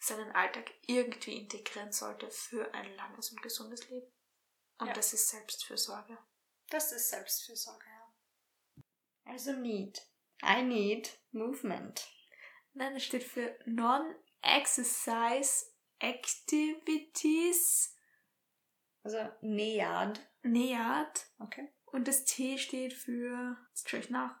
seinen 0.00 0.32
Alltag 0.32 0.72
irgendwie 0.86 1.38
integrieren 1.38 1.92
sollte 1.92 2.30
für 2.30 2.72
ein 2.74 2.94
langes 2.96 3.30
und 3.30 3.42
gesundes 3.42 3.88
Leben. 3.88 4.12
Und 4.78 4.88
ja. 4.88 4.92
das 4.92 5.12
ist 5.12 5.28
Selbstfürsorge. 5.28 6.18
Das 6.70 6.92
ist 6.92 7.10
Selbstfürsorge, 7.10 7.86
ja. 7.86 8.12
Also 9.24 9.52
need. 9.52 10.02
I 10.42 10.62
need 10.62 11.18
movement. 11.32 12.06
Nein, 12.74 12.94
das 12.94 13.04
steht 13.04 13.24
für 13.24 13.58
Non-Exercise 13.64 15.66
Activities. 15.98 17.94
Also 19.02 19.18
NEAD. 19.40 20.20
NEAD. 20.42 21.26
Okay. 21.38 21.72
Und 21.86 22.08
das 22.08 22.24
T 22.24 22.58
steht 22.58 22.92
für. 22.92 23.56
Jetzt 23.70 23.88
schaue 23.88 24.00
ich 24.00 24.10
nach. 24.10 24.38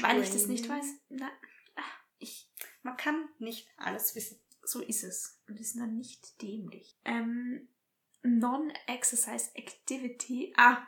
Weil 0.00 0.22
ich 0.22 0.30
das 0.30 0.46
nicht 0.46 0.68
weiß. 0.68 0.86
Nein. 1.08 1.30
Ah, 1.76 1.82
ich. 2.18 2.50
Man 2.82 2.96
kann 2.96 3.28
nicht 3.38 3.68
alles 3.76 4.14
wissen. 4.14 4.40
So 4.62 4.82
ist 4.82 5.04
es. 5.04 5.40
Und 5.48 5.58
ist 5.58 5.78
dann 5.78 5.96
nicht 5.96 6.40
dämlich. 6.42 6.98
Ähm, 7.04 7.68
Non-Exercise 8.22 9.50
Activity. 9.54 10.52
Ah, 10.56 10.78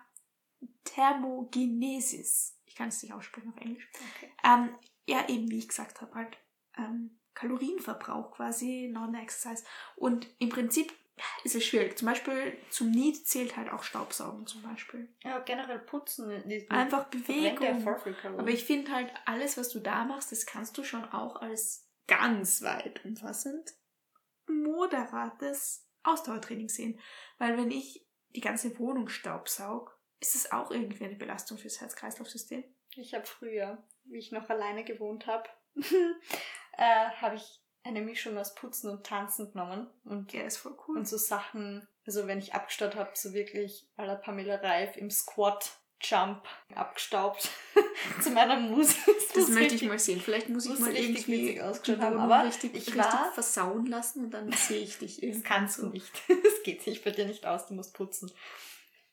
Thermogenesis. 0.85 2.59
Ich 2.67 2.75
kann 2.75 2.89
es 2.89 3.03
nicht 3.03 3.13
aussprechen 3.13 3.53
auf 3.55 3.61
Englisch. 3.61 3.89
Okay. 4.17 4.33
Ähm, 4.45 4.75
ja, 5.07 5.29
eben 5.29 5.51
wie 5.51 5.59
ich 5.59 5.69
gesagt 5.69 6.01
habe, 6.01 6.15
halt 6.15 6.37
ähm, 6.77 7.19
Kalorienverbrauch 7.35 8.33
quasi, 8.33 8.91
Non-Exercise. 8.93 9.65
Und 9.97 10.29
im 10.39 10.49
Prinzip 10.49 10.93
ist 11.45 11.55
es 11.55 11.65
schwierig. 11.65 11.99
Zum 11.99 12.07
Beispiel 12.07 12.57
zum 12.71 12.91
Need 12.91 13.27
zählt 13.27 13.57
halt 13.57 13.71
auch 13.71 13.83
Staubsaugen 13.83 14.47
zum 14.47 14.63
Beispiel. 14.63 15.13
Ja, 15.23 15.39
generell 15.41 15.79
putzen. 15.79 16.31
Einfach 16.69 17.07
Bewegung. 17.07 17.87
Aber 18.39 18.49
ich 18.49 18.65
finde 18.65 18.93
halt, 18.93 19.13
alles, 19.27 19.57
was 19.57 19.69
du 19.69 19.81
da 19.81 20.05
machst, 20.05 20.33
das 20.33 20.47
kannst 20.47 20.77
du 20.79 20.85
schon 20.85 21.05
auch 21.05 21.37
als 21.37 21.87
ganz 22.07 22.63
weit 22.63 23.05
umfassend 23.05 23.75
moderates 24.47 25.87
Ausdauertraining 26.03 26.69
sehen. 26.69 26.99
Weil 27.39 27.57
wenn 27.57 27.71
ich 27.71 28.07
die 28.35 28.41
ganze 28.41 28.79
Wohnung 28.79 29.09
staubsaug, 29.09 29.97
ist 30.21 30.35
es 30.35 30.53
auch 30.53 30.71
irgendwie 30.71 31.05
eine 31.05 31.17
Belastung 31.17 31.59
fürs 31.59 31.81
Herz-Kreislauf-System. 31.81 32.65
Ich 32.97 33.15
habe 33.15 33.27
früher, 33.27 33.83
wie 34.05 34.19
ich 34.19 34.33
noch 34.33 34.49
alleine 34.51 34.85
gewohnt 34.85 35.27
habe, 35.27 35.49
äh, 36.77 37.11
habe 37.11 37.37
ich 37.37 37.61
eine 37.83 38.03
Mischung 38.03 38.37
aus 38.37 38.55
Putzen 38.55 38.91
und 38.91 39.07
Tanzen 39.07 39.53
genommen. 39.53 39.89
Und, 40.05 40.33
ja, 40.33 40.43
ist 40.43 40.59
voll 40.59 40.77
cool. 40.87 40.99
Und 40.99 41.09
so 41.09 41.17
Sachen, 41.17 41.89
also 42.07 42.27
wenn 42.27 42.39
ich 42.39 42.55
abgestaut 42.55 42.95
habe, 42.95 43.11
so 43.15 43.33
wirklich 43.33 43.89
à 43.97 44.05
la 44.05 44.17
Pamela 44.17 44.57
Reif 44.57 44.97
im 44.97 45.11
Squat 45.11 45.80
Jump 46.01 46.43
abgestaubt 46.75 47.51
zu 48.23 48.31
meiner 48.31 48.59
Musik. 48.59 48.97
Das, 49.31 49.47
das 49.47 49.55
möchte 49.55 49.77
ich 49.77 49.83
mal 49.85 49.99
sehen. 49.99 50.21
Vielleicht 50.21 50.49
muss 50.49 50.67
ich 50.67 50.77
mal 50.81 50.95
irgendwie 50.95 51.61
ausgeschaut 51.63 52.01
haben, 52.01 52.19
aber 52.19 52.45
richtig, 52.45 52.75
ich 52.75 52.89
richtig 52.89 52.97
war 52.97 53.33
versauen 53.33 53.87
lassen 53.87 54.25
und 54.25 54.33
dann 54.33 54.51
sehe 54.53 54.81
ich 54.81 54.99
dich 54.99 55.23
irgendwie. 55.23 55.41
Das 55.41 55.49
kannst 55.49 55.79
du 55.79 55.87
nicht. 55.87 56.11
Das 56.27 56.63
geht 56.65 56.83
sich 56.83 57.05
bei 57.05 57.13
dir 57.13 57.27
nicht 57.27 57.47
aus. 57.47 57.69
Du 57.69 57.75
musst 57.75 57.95
putzen. 57.95 58.33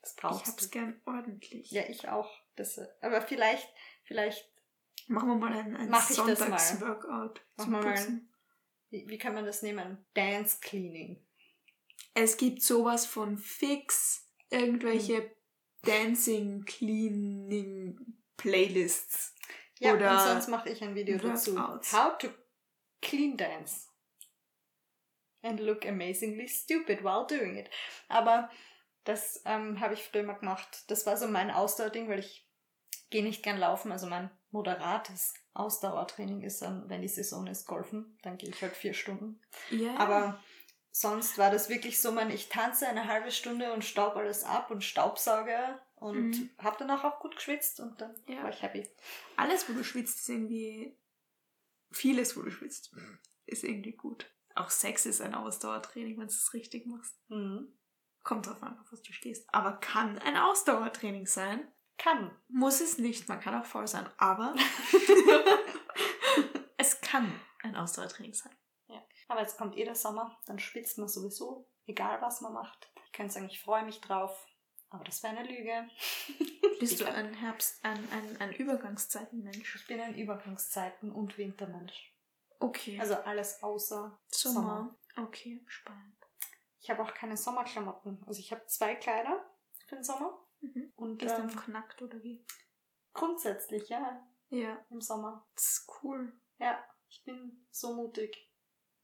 Das 0.02 0.16
brauchst 0.16 0.42
ich 0.42 0.48
hab's 0.48 0.64
du. 0.64 0.70
gern 0.70 1.00
ordentlich. 1.06 1.70
Ja, 1.70 1.84
ich 1.88 2.10
auch. 2.10 2.32
Das, 2.56 2.80
aber 3.02 3.22
vielleicht, 3.22 3.70
vielleicht 4.06 4.50
machen 5.08 5.30
wir 5.30 5.36
mal 5.36 5.54
ein, 5.54 5.76
ein 5.76 5.90
mach 5.90 6.10
Sonntags-Workout. 6.10 7.42
Machen 7.58 7.72
wir 7.74 7.82
mal. 7.82 8.22
Wie, 8.90 9.08
wie 9.08 9.18
kann 9.20 9.36
man 9.36 9.46
das 9.46 9.62
nehmen? 9.62 10.04
Dance 10.16 10.58
Cleaning. 10.62 11.24
Es 12.16 12.38
gibt 12.38 12.64
sowas 12.64 13.06
von 13.06 13.38
fix 13.38 14.28
irgendwelche 14.50 15.18
hm. 15.18 15.32
Dancing 15.84 16.66
Cleaning 16.66 17.98
Playlists. 18.38 19.34
Ja, 19.80 19.94
oder 19.94 20.12
und 20.12 20.20
sonst 20.20 20.48
mache 20.48 20.70
ich 20.70 20.82
ein 20.84 20.96
Video 20.96 21.18
dazu. 21.18 21.58
How 21.60 22.18
to 22.18 22.30
clean 23.02 23.38
dance. 23.38 23.88
And 25.44 25.60
look 25.60 25.86
amazingly 25.86 26.48
stupid 26.48 27.04
while 27.04 27.26
doing 27.28 27.58
it. 27.58 27.70
Aber 28.08 28.50
das 29.04 29.42
ähm, 29.46 29.80
habe 29.80 29.94
ich 29.94 30.04
früher 30.04 30.24
mal 30.24 30.34
gemacht. 30.34 30.84
Das 30.88 31.06
war 31.06 31.16
so 31.16 31.28
mein 31.28 31.52
Ausdauerding, 31.52 32.10
weil 32.10 32.20
ich 32.20 32.48
gehe 33.10 33.24
nicht 33.24 33.44
gern 33.44 33.58
laufen. 33.58 33.92
Also 33.92 34.08
mein 34.08 34.30
moderates 34.52 35.34
Ausdauertraining 35.54 36.42
ist 36.42 36.62
dann, 36.62 36.90
wenn 36.90 37.02
die 37.02 37.08
Saison 37.08 37.48
ist, 37.48 37.66
Golfen. 37.68 38.18
Dann 38.24 38.38
gehe 38.38 38.50
ich 38.50 38.62
halt 38.62 38.76
vier 38.76 38.94
Stunden. 38.94 39.40
Yeah. 39.72 39.98
Aber 39.98 40.40
sonst 41.00 41.38
war 41.38 41.52
das 41.52 41.70
wirklich 41.70 42.02
so, 42.02 42.12
man, 42.12 42.32
ich 42.32 42.50
tanze 42.50 42.88
eine 42.88 43.08
halbe 43.08 43.32
Stunde 43.32 43.72
und 43.72 43.86
staub 43.86 44.16
alles 44.16 44.44
ab 44.44 44.72
und 44.72 44.84
staubsauge 44.84 45.80
und 45.96 46.32
mhm. 46.32 46.50
habe 46.58 46.78
danach 46.80 47.04
auch 47.04 47.20
gut 47.20 47.36
geschwitzt 47.36 47.80
und 47.80 48.02
dann 48.02 48.16
ja. 48.28 48.42
war 48.42 48.50
ich 48.50 48.64
happy. 48.64 48.90
Alles, 49.36 49.70
wo 49.70 49.74
du 49.74 49.84
schwitzt, 49.84 50.20
ist 50.20 50.30
irgendwie 50.30 50.98
vieles, 51.92 52.36
wo 52.36 52.42
du 52.42 52.50
schwitzt, 52.50 52.96
ist 53.46 53.64
irgendwie 53.64 53.92
gut. 53.92 54.26
Auch 54.56 54.72
Sex 54.72 55.06
ist 55.06 55.22
ein 55.22 55.36
Ausdauertraining, 55.36 56.18
wenn 56.18 56.28
du 56.28 56.34
es 56.34 56.54
richtig 56.54 56.88
machst. 56.88 57.16
Mhm. 57.30 57.72
Kommt 58.24 58.48
drauf 58.48 58.62
an, 58.64 58.80
auf 58.80 58.92
was 58.92 59.04
du 59.04 59.14
stehst. 59.14 59.48
Aber 59.54 59.74
kann 59.74 60.18
ein 60.20 60.36
Ausdauertraining 60.36 61.28
sein. 61.28 61.68
Kann. 62.00 62.32
Muss 62.48 62.82
es 62.82 62.98
nicht, 62.98 63.30
man 63.30 63.40
kann 63.40 63.56
auch 63.56 63.66
voll 63.66 63.88
sein, 63.88 64.08
aber 64.18 64.56
es 66.78 67.02
kann 67.02 67.32
ein 67.62 67.76
Ausdauertraining 67.76 68.34
sein. 68.34 68.56
Aber 69.28 69.42
jetzt 69.42 69.58
kommt 69.58 69.78
eh 69.78 69.84
der 69.84 69.96
Sommer, 69.96 70.38
dann 70.46 70.60
schwitzt 70.60 70.98
man 70.98 71.08
sowieso, 71.08 71.68
egal 71.86 72.22
was 72.22 72.42
man 72.42 72.54
macht. 72.54 72.92
Ich 73.06 73.12
könnte 73.12 73.34
sagen, 73.34 73.50
ich 73.50 73.62
freue 73.62 73.84
mich 73.84 74.00
drauf, 74.02 74.48
aber 74.90 75.04
das 75.04 75.22
wäre 75.24 75.38
eine 75.38 75.48
Lüge. 75.48 75.90
Bist 76.80 77.02
du 77.02 77.06
ein 77.06 77.34
Herbst, 77.34 77.84
ein, 77.84 78.08
ein, 78.12 78.38
ein 78.40 78.54
Übergangszeitenmensch? 78.54 79.76
Ich 79.76 79.88
bin 79.88 80.00
ein 80.00 80.16
Übergangszeiten- 80.16 81.12
und 81.12 81.38
Wintermensch. 81.38 82.14
Okay. 82.60 83.00
Also 83.00 83.16
alles 83.16 83.62
außer 83.62 84.20
Sommer. 84.30 84.54
Sommer. 84.54 84.96
Okay, 85.18 85.64
spannend. 85.68 86.16
Ich 86.80 86.90
habe 86.90 87.04
auch 87.04 87.14
keine 87.14 87.36
Sommerklamotten. 87.36 88.24
Also 88.28 88.40
ich 88.40 88.52
habe 88.52 88.66
zwei 88.68 88.96
Kleider 88.96 89.44
für 89.88 89.96
den 89.96 90.04
Sommer. 90.04 90.40
Mhm. 90.62 90.92
Und 90.96 91.22
ist 91.22 91.32
ähm, 91.32 91.50
dann 91.50 91.72
nackt 91.72 92.02
oder 92.02 92.22
wie? 92.24 92.46
Grundsätzlich, 93.14 93.90
ja. 93.90 94.26
Ja. 94.50 94.86
Im 94.90 95.02
Sommer. 95.02 95.46
Das 95.56 95.66
ist 95.66 95.92
cool. 96.02 96.32
Ja, 96.60 96.84
ich 97.10 97.24
bin 97.24 97.68
so 97.72 97.94
mutig. 97.94 98.47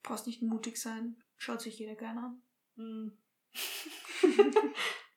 Brauchst 0.04 0.28
nicht 0.28 0.42
mutig 0.42 0.78
sein. 0.78 1.22
Schaut 1.38 1.62
sich 1.62 1.80
jeder 1.80 1.96
gerne 1.96 2.20
an. 2.22 2.42
Hm. 2.76 3.18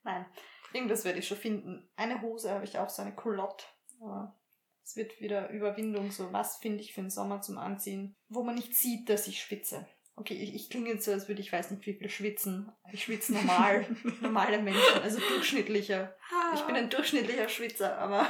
Nein, 0.05 0.27
irgendwas 0.73 1.05
werde 1.05 1.19
ich 1.19 1.29
schon 1.29 1.39
finden. 1.39 1.89
Eine 1.97 2.23
Hose 2.23 2.51
habe 2.51 2.65
ich 2.65 2.79
auch, 2.79 2.89
so 2.89 3.03
eine 3.03 3.15
Culotte. 3.15 3.65
Aber 4.01 4.37
es 4.85 4.97
wird 4.97 5.21
wieder 5.21 5.51
Überwindung, 5.51 6.11
so 6.11 6.33
was 6.33 6.59
finde 6.59 6.83
ich 6.83 6.95
für 6.95 7.01
den 7.01 7.11
Sommer 7.11 7.41
zum 7.43 7.59
Anziehen, 7.59 8.15
wo 8.29 8.45
man 8.45 8.55
nicht 8.55 8.75
sieht, 8.75 9.09
dass 9.09 9.27
ich 9.27 9.41
schwitze. 9.41 9.87
Okay, 10.19 10.35
ich, 10.35 10.55
ich 10.55 10.71
klinge 10.71 10.89
jetzt 10.89 11.05
so, 11.05 11.13
als 11.13 11.29
würde 11.29 11.43
ich 11.43 11.53
weiß 11.53 11.71
nicht 11.73 11.85
wie 11.87 11.93
viel 11.93 12.09
schwitzen. 12.09 12.73
Ich 12.91 13.05
schwitze 13.05 13.35
normal, 13.35 13.87
normale 14.23 14.63
Menschen, 14.63 15.03
also 15.03 15.19
durchschnittlicher. 15.19 16.17
Ich 16.55 16.63
bin 16.63 16.75
ein 16.75 16.89
durchschnittlicher 16.89 17.49
Schwitzer, 17.49 17.99
aber. 17.99 18.27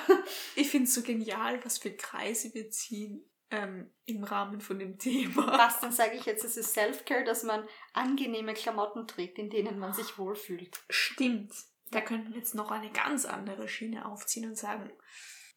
ich 0.56 0.68
finde 0.68 0.88
es 0.88 0.94
so 0.94 1.02
genial, 1.02 1.64
was 1.64 1.78
für 1.78 1.92
Kreise 1.92 2.52
wir 2.54 2.70
ziehen 2.70 3.24
ähm, 3.50 3.92
im 4.04 4.24
Rahmen 4.24 4.60
von 4.60 4.78
dem 4.78 4.98
Thema. 4.98 5.46
Was, 5.58 5.80
dann 5.80 5.92
sage 5.92 6.16
ich 6.16 6.26
jetzt, 6.26 6.44
es 6.44 6.56
ist 6.56 6.74
Self-Care, 6.74 7.24
dass 7.24 7.42
man 7.42 7.66
angenehme 7.92 8.54
Klamotten 8.54 9.06
trägt, 9.06 9.38
in 9.38 9.50
denen 9.50 9.78
man 9.78 9.92
sich 9.92 10.18
wohlfühlt. 10.18 10.78
Stimmt. 10.90 11.52
Da 11.90 12.00
könnten 12.00 12.32
wir 12.32 12.38
jetzt 12.38 12.54
noch 12.54 12.70
eine 12.70 12.90
ganz 12.90 13.24
andere 13.24 13.68
Schiene 13.68 14.06
aufziehen 14.06 14.48
und 14.48 14.56
sagen, 14.56 14.90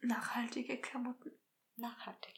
nachhaltige 0.01 0.79
Klamotten. 0.79 1.31
Nachhaltig. 1.75 2.35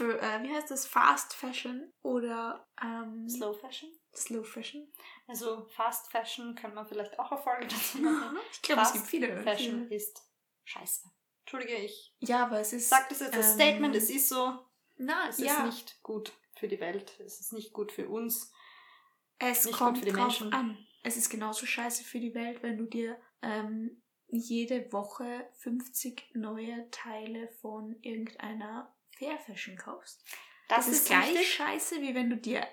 für, 0.00 0.20
äh, 0.20 0.42
wie 0.42 0.54
heißt 0.54 0.70
das, 0.70 0.86
Fast 0.86 1.34
Fashion 1.34 1.92
oder 2.02 2.66
ähm, 2.82 3.28
Slow 3.28 3.54
Fashion? 3.54 3.90
Slow 4.14 4.44
Fashion. 4.44 4.92
Also 5.26 5.66
Fast 5.66 6.10
Fashion 6.10 6.54
kann 6.54 6.74
man 6.74 6.86
vielleicht 6.86 7.18
auch 7.18 7.30
Erfolge 7.30 7.66
dazu 7.66 7.98
machen. 8.02 8.38
Ich 8.52 8.62
glaube, 8.62 8.82
es 8.82 8.92
gibt 8.92 9.06
viele. 9.06 9.42
Fashion 9.42 9.84
viele. 9.84 9.94
ist 9.94 10.22
scheiße. 10.64 11.10
Entschuldige, 11.40 11.74
ich 11.76 12.14
Ja, 12.20 12.44
aber 12.46 12.60
es 12.60 12.72
ist. 12.72 12.88
sag 12.88 13.08
das 13.08 13.20
jetzt 13.20 13.34
als 13.34 13.48
ähm, 13.48 13.54
Statement, 13.54 13.94
es 13.96 14.10
ist 14.10 14.28
so, 14.28 14.58
Na, 14.96 15.28
es 15.28 15.38
ja. 15.38 15.58
ist 15.58 15.64
nicht 15.64 16.02
gut 16.02 16.32
für 16.54 16.68
die 16.68 16.80
Welt, 16.80 17.18
es 17.24 17.40
ist 17.40 17.52
nicht 17.52 17.72
gut 17.72 17.92
für 17.92 18.08
uns. 18.08 18.52
Es 19.38 19.64
Nicht 19.64 19.78
gut 19.78 19.86
kommt 19.86 19.98
für 19.98 20.04
die 20.04 20.12
drauf 20.12 20.40
Menschen. 20.40 20.52
an. 20.52 20.86
Es 21.02 21.16
ist 21.16 21.30
genauso 21.30 21.64
scheiße 21.64 22.04
für 22.04 22.20
die 22.20 22.34
Welt, 22.34 22.62
wenn 22.62 22.76
du 22.76 22.84
dir 22.84 23.18
ähm, 23.40 24.02
jede 24.28 24.92
Woche 24.92 25.48
50 25.60 26.34
neue 26.34 26.88
Teile 26.90 27.48
von 27.60 27.96
irgendeiner 28.02 28.94
Fair 29.18 29.38
Fashion 29.38 29.76
kaufst. 29.76 30.22
Das, 30.68 30.86
ist 30.88 31.06
gleich 31.08 31.30
richtig. 31.30 31.54
scheiße, 31.54 32.00
wie 32.02 32.14
wenn 32.14 32.30
du 32.30 32.36
dir 32.36 32.66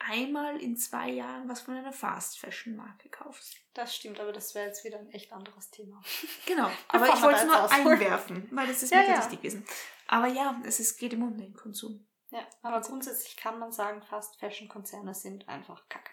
einmal 0.00 0.60
in 0.60 0.76
zwei 0.76 1.10
Jahren 1.10 1.48
was 1.48 1.60
von 1.60 1.74
einer 1.76 1.92
Fast 1.92 2.38
Fashion 2.38 2.74
Marke 2.76 3.08
kaufst. 3.08 3.56
Das 3.74 3.94
stimmt, 3.94 4.18
aber 4.18 4.32
das 4.32 4.54
wäre 4.54 4.66
jetzt 4.66 4.84
wieder 4.84 4.98
ein 4.98 5.10
echt 5.12 5.32
anderes 5.32 5.70
Thema. 5.70 6.02
Genau, 6.46 6.70
aber 6.88 7.08
ich 7.08 7.22
wollte 7.22 7.38
es 7.40 7.44
nur 7.46 7.62
ausholen. 7.62 7.86
einwerfen, 7.88 8.48
weil 8.50 8.66
das 8.66 8.82
ist 8.82 8.92
Ja, 8.92 9.00
mir 9.02 9.08
ja. 9.10 9.18
wichtig 9.18 9.38
gewesen. 9.40 9.64
Aber 10.06 10.26
ja, 10.26 10.60
es 10.64 10.80
ist, 10.80 10.96
geht 10.98 11.12
immer 11.12 11.26
um 11.26 11.38
den 11.38 11.54
Konsum. 11.54 12.06
Ja, 12.30 12.46
aber 12.62 12.80
grundsätzlich 12.80 13.36
kann 13.36 13.58
man 13.58 13.72
sagen, 13.72 14.02
Fast 14.02 14.38
Fashion 14.38 14.68
Konzerne 14.68 15.14
sind 15.14 15.48
einfach 15.48 15.88
kacke. 15.88 16.12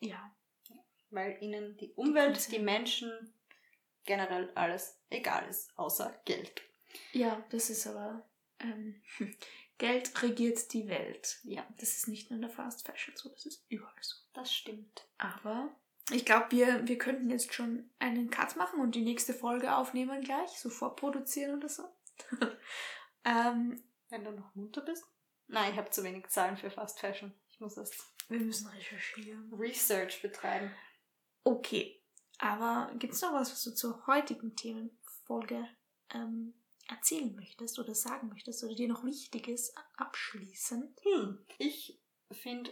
Ja. 0.00 0.32
Weil 1.10 1.36
ihnen 1.40 1.76
die 1.76 1.92
Umwelt, 1.94 2.36
die, 2.36 2.56
Konzerne. 2.56 2.64
Menschen, 2.64 3.34
generell 4.04 4.50
alles 4.54 5.00
egal 5.10 5.46
ist, 5.48 5.76
außer 5.78 6.20
Geld. 6.24 6.62
Ja, 7.12 7.44
das 7.50 7.70
ist 7.70 7.86
aber. 7.86 8.28
Ähm, 8.60 9.02
Geld 9.78 10.22
regiert 10.22 10.72
die 10.72 10.88
Welt. 10.88 11.38
Ja, 11.44 11.66
Das 11.78 11.90
ist 11.96 12.08
nicht 12.08 12.30
nur 12.30 12.36
in 12.36 12.42
der 12.42 12.50
Fast 12.50 12.84
Fashion 12.86 13.14
so, 13.16 13.28
das 13.28 13.46
ist 13.46 13.64
überall 13.68 13.92
so. 14.00 14.16
das 14.34 14.52
stimmt. 14.52 15.06
Aber 15.18 15.70
ich 16.10 16.24
glaube, 16.24 16.46
wir, 16.50 16.86
wir 16.88 16.98
könnten 16.98 17.30
jetzt 17.30 17.54
schon 17.54 17.88
einen 17.98 18.30
Cut 18.30 18.56
machen 18.56 18.80
und 18.80 18.94
die 18.94 19.02
nächste 19.02 19.34
Folge 19.34 19.76
aufnehmen 19.76 20.20
gleich, 20.22 20.50
so 20.50 20.68
vorproduzieren 20.70 21.56
oder 21.56 21.68
so. 21.68 21.84
ähm, 23.24 23.82
Wenn 24.08 24.24
du 24.24 24.32
noch 24.32 24.54
munter 24.54 24.80
bist? 24.80 25.04
Nein, 25.46 25.72
ich 25.72 25.78
habe 25.78 25.90
zu 25.90 26.02
wenig 26.02 26.26
Zahlen 26.28 26.56
für 26.56 26.70
Fast 26.70 26.98
Fashion. 27.00 27.32
Ich 27.48 27.60
muss 27.60 27.76
erst 27.76 27.94
wir 28.28 28.40
müssen 28.40 28.66
recherchieren. 28.68 29.52
Research 29.54 30.20
betreiben. 30.20 30.70
Okay, 31.44 32.02
aber 32.38 32.92
gibt 32.98 33.14
es 33.14 33.22
noch 33.22 33.32
was, 33.32 33.50
was 33.50 33.64
du 33.64 33.74
zur 33.74 34.06
heutigen 34.06 34.54
Themenfolge 34.54 35.66
ähm, 36.12 36.52
erzählen 36.88 37.34
möchtest 37.34 37.78
oder 37.78 37.94
sagen 37.94 38.28
möchtest 38.28 38.64
oder 38.64 38.74
dir 38.74 38.88
noch 38.88 39.04
wichtig 39.04 39.48
ist, 39.48 39.76
abschließend? 39.96 40.98
Hm, 41.02 41.44
ich 41.58 42.00
finde, 42.32 42.70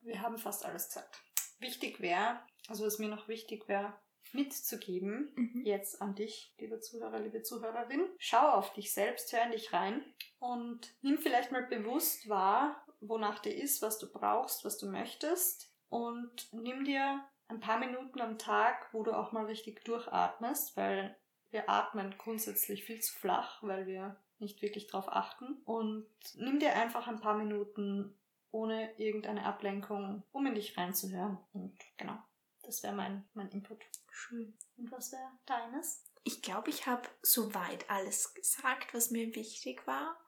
wir 0.00 0.20
haben 0.20 0.38
fast 0.38 0.64
alles 0.64 0.88
gesagt. 0.88 1.22
Wichtig 1.58 2.00
wäre, 2.00 2.40
also 2.68 2.84
was 2.84 2.98
mir 2.98 3.08
noch 3.08 3.28
wichtig 3.28 3.66
wäre, 3.68 3.94
mitzugeben, 4.32 5.32
Mhm. 5.36 5.62
jetzt 5.64 6.02
an 6.02 6.14
dich, 6.14 6.54
liebe 6.58 6.80
Zuhörer, 6.80 7.20
liebe 7.20 7.42
Zuhörerin. 7.42 8.08
Schau 8.18 8.52
auf 8.52 8.72
dich 8.72 8.92
selbst, 8.92 9.32
hör 9.32 9.44
in 9.44 9.52
dich 9.52 9.72
rein 9.72 10.04
und 10.38 10.94
nimm 11.02 11.18
vielleicht 11.18 11.52
mal 11.52 11.66
bewusst 11.66 12.28
wahr, 12.28 12.84
wonach 13.00 13.38
dir 13.38 13.54
ist, 13.54 13.82
was 13.82 13.98
du 13.98 14.10
brauchst, 14.10 14.64
was 14.64 14.78
du 14.78 14.86
möchtest 14.90 15.72
und 15.88 16.52
nimm 16.52 16.84
dir 16.84 17.24
ein 17.48 17.60
paar 17.60 17.78
Minuten 17.78 18.20
am 18.20 18.38
Tag, 18.38 18.92
wo 18.92 19.02
du 19.04 19.12
auch 19.12 19.32
mal 19.32 19.46
richtig 19.46 19.84
durchatmest, 19.84 20.76
weil 20.76 21.16
wir 21.50 21.68
atmen 21.70 22.14
grundsätzlich 22.18 22.84
viel 22.84 23.00
zu 23.00 23.14
flach, 23.14 23.62
weil 23.62 23.86
wir 23.86 24.16
nicht 24.38 24.60
wirklich 24.62 24.86
drauf 24.86 25.08
achten 25.08 25.62
und 25.64 26.06
nimm 26.34 26.58
dir 26.58 26.74
einfach 26.74 27.06
ein 27.06 27.20
paar 27.20 27.36
Minuten 27.36 28.14
ohne 28.50 28.98
irgendeine 28.98 29.44
Ablenkung, 29.44 30.22
um 30.32 30.46
in 30.46 30.54
dich 30.54 30.76
reinzuhören 30.76 31.38
und 31.52 31.78
genau, 31.96 32.18
das 32.62 32.82
wäre 32.82 32.94
mein, 32.94 33.26
mein 33.34 33.50
Input. 33.50 33.84
Schön. 34.10 34.56
Und 34.76 34.90
was 34.90 35.12
wäre 35.12 35.30
deines? 35.46 36.04
Ich 36.24 36.42
glaube, 36.42 36.70
ich 36.70 36.86
habe 36.86 37.08
soweit 37.22 37.88
alles 37.88 38.34
gesagt, 38.34 38.92
was 38.94 39.10
mir 39.10 39.34
wichtig 39.34 39.86
war. 39.86 40.18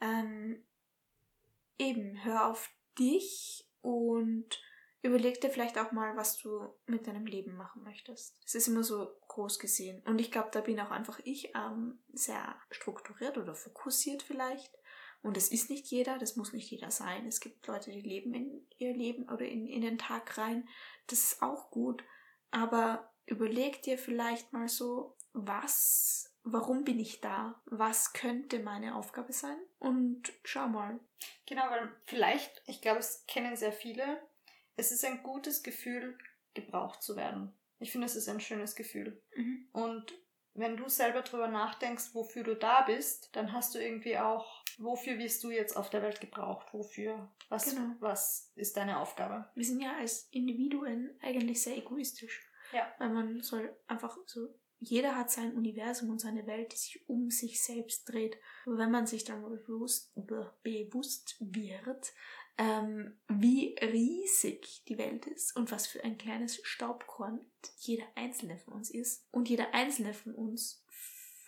Ähm, 0.00 0.64
eben, 1.78 2.24
hör 2.24 2.46
auf 2.46 2.70
dich 2.98 3.68
und 3.82 4.60
überleg 5.02 5.40
dir 5.40 5.50
vielleicht 5.50 5.78
auch 5.78 5.92
mal, 5.92 6.16
was 6.16 6.38
du 6.38 6.72
mit 6.86 7.06
deinem 7.06 7.26
Leben 7.26 7.56
machen 7.56 7.82
möchtest. 7.82 8.36
Es 8.46 8.54
ist 8.54 8.68
immer 8.68 8.84
so 8.84 9.12
groß 9.28 9.58
gesehen. 9.58 10.00
Und 10.06 10.20
ich 10.20 10.30
glaube, 10.30 10.50
da 10.52 10.60
bin 10.60 10.80
auch 10.80 10.90
einfach 10.90 11.20
ich 11.24 11.52
ähm, 11.54 11.98
sehr 12.12 12.56
strukturiert 12.70 13.36
oder 13.36 13.54
fokussiert 13.54 14.22
vielleicht. 14.22 14.72
Und 15.22 15.36
es 15.36 15.52
ist 15.52 15.70
nicht 15.70 15.86
jeder, 15.86 16.18
das 16.18 16.36
muss 16.36 16.52
nicht 16.52 16.70
jeder 16.70 16.90
sein. 16.90 17.26
Es 17.26 17.40
gibt 17.40 17.66
Leute, 17.66 17.90
die 17.90 18.00
leben 18.00 18.34
in 18.34 18.66
ihr 18.78 18.94
Leben 18.94 19.28
oder 19.28 19.46
in, 19.46 19.66
in 19.66 19.82
den 19.82 19.98
Tag 19.98 20.38
rein. 20.38 20.68
Das 21.08 21.18
ist 21.20 21.42
auch 21.42 21.70
gut. 21.70 22.02
Aber 22.50 23.12
überleg 23.26 23.82
dir 23.82 23.98
vielleicht 23.98 24.52
mal 24.52 24.68
so, 24.68 25.16
was, 25.32 26.34
warum 26.42 26.84
bin 26.84 26.98
ich 26.98 27.20
da? 27.20 27.60
Was 27.66 28.12
könnte 28.12 28.58
meine 28.60 28.96
Aufgabe 28.96 29.32
sein? 29.32 29.56
Und 29.78 30.32
schau 30.44 30.68
mal. 30.68 30.98
Genau, 31.46 31.62
weil 31.70 31.90
vielleicht, 32.04 32.62
ich 32.66 32.82
glaube, 32.82 32.98
es 32.98 33.24
kennen 33.26 33.56
sehr 33.56 33.72
viele, 33.72 34.20
es 34.76 34.92
ist 34.92 35.04
ein 35.04 35.22
gutes 35.22 35.62
Gefühl, 35.62 36.16
gebraucht 36.54 37.02
zu 37.02 37.16
werden. 37.16 37.52
Ich 37.78 37.92
finde, 37.92 38.06
es 38.06 38.16
ist 38.16 38.28
ein 38.28 38.40
schönes 38.40 38.74
Gefühl. 38.76 39.20
Mhm. 39.36 39.68
Und 39.72 40.12
wenn 40.54 40.76
du 40.76 40.88
selber 40.88 41.22
drüber 41.22 41.48
nachdenkst, 41.48 42.14
wofür 42.14 42.42
du 42.44 42.54
da 42.54 42.82
bist, 42.82 43.30
dann 43.34 43.52
hast 43.52 43.74
du 43.74 43.78
irgendwie 43.78 44.18
auch, 44.18 44.62
wofür 44.78 45.18
wirst 45.18 45.42
du 45.44 45.50
jetzt 45.50 45.76
auf 45.76 45.88
der 45.90 46.02
Welt 46.02 46.20
gebraucht? 46.20 46.72
Wofür? 46.72 47.32
Was, 47.48 47.64
Genau. 47.74 47.94
was 48.00 48.52
ist 48.54 48.76
deine 48.76 48.98
Aufgabe? 49.00 49.50
Wir 49.54 49.64
sind 49.64 49.80
ja 49.80 49.96
als 49.96 50.28
Individuen 50.30 51.16
eigentlich 51.22 51.62
sehr 51.62 51.76
egoistisch. 51.78 52.46
Ja. 52.72 52.86
Weil 52.98 53.10
man 53.10 53.42
soll 53.42 53.74
einfach 53.86 54.16
so, 54.26 54.48
jeder 54.78 55.16
hat 55.16 55.30
sein 55.30 55.54
Universum 55.54 56.10
und 56.10 56.20
seine 56.20 56.46
Welt, 56.46 56.72
die 56.72 56.76
sich 56.76 57.08
um 57.08 57.30
sich 57.30 57.62
selbst 57.62 58.04
dreht. 58.04 58.36
Aber 58.66 58.78
wenn 58.78 58.90
man 58.90 59.06
sich 59.06 59.24
dann 59.24 59.42
bewusst, 59.42 60.12
be- 60.14 60.52
bewusst 60.62 61.36
wird, 61.40 62.12
ähm, 62.58 63.18
wie 63.28 63.74
riesig 63.80 64.84
die 64.88 64.98
Welt 64.98 65.26
ist 65.26 65.56
und 65.56 65.70
was 65.70 65.86
für 65.86 66.02
ein 66.04 66.18
kleines 66.18 66.60
Staubkorn 66.64 67.40
jeder 67.78 68.04
einzelne 68.14 68.58
von 68.58 68.74
uns 68.74 68.90
ist. 68.90 69.26
Und 69.32 69.48
jeder 69.48 69.72
einzelne 69.74 70.14
von 70.14 70.34
uns 70.34 70.84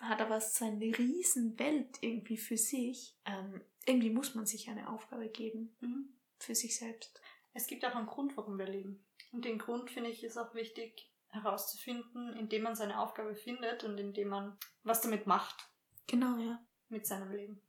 hat 0.01 0.21
aber 0.21 0.41
seine 0.41 0.97
riesen 0.99 1.59
Welt 1.59 1.99
irgendwie 2.01 2.37
für 2.37 2.57
sich. 2.57 3.17
Ähm, 3.25 3.61
irgendwie 3.87 4.11
muss 4.11 4.35
man 4.35 4.47
sich 4.47 4.69
eine 4.69 4.89
Aufgabe 4.91 5.29
geben 5.29 5.77
Mhm. 5.81 6.09
für 6.39 6.55
sich 6.55 6.77
selbst. 6.79 7.21
Es 7.53 7.67
gibt 7.67 7.85
auch 7.85 7.95
einen 7.95 8.07
Grund, 8.07 8.37
warum 8.37 8.59
wir 8.59 8.67
leben. 8.67 9.05
Und 9.33 9.45
den 9.45 9.59
Grund, 9.59 9.91
finde 9.91 10.11
ich, 10.11 10.25
ist 10.25 10.37
auch 10.37 10.55
wichtig 10.55 11.11
herauszufinden, 11.29 12.33
indem 12.35 12.63
man 12.63 12.75
seine 12.77 12.99
Aufgabe 13.01 13.35
findet 13.35 13.85
und 13.85 13.99
indem 13.99 14.29
man 14.29 14.57
was 14.83 15.01
damit 15.01 15.27
macht 15.27 15.69
Genau, 16.07 16.37
ja. 16.39 16.65
mit 16.89 17.07
seinem 17.07 17.31
Leben. 17.33 17.61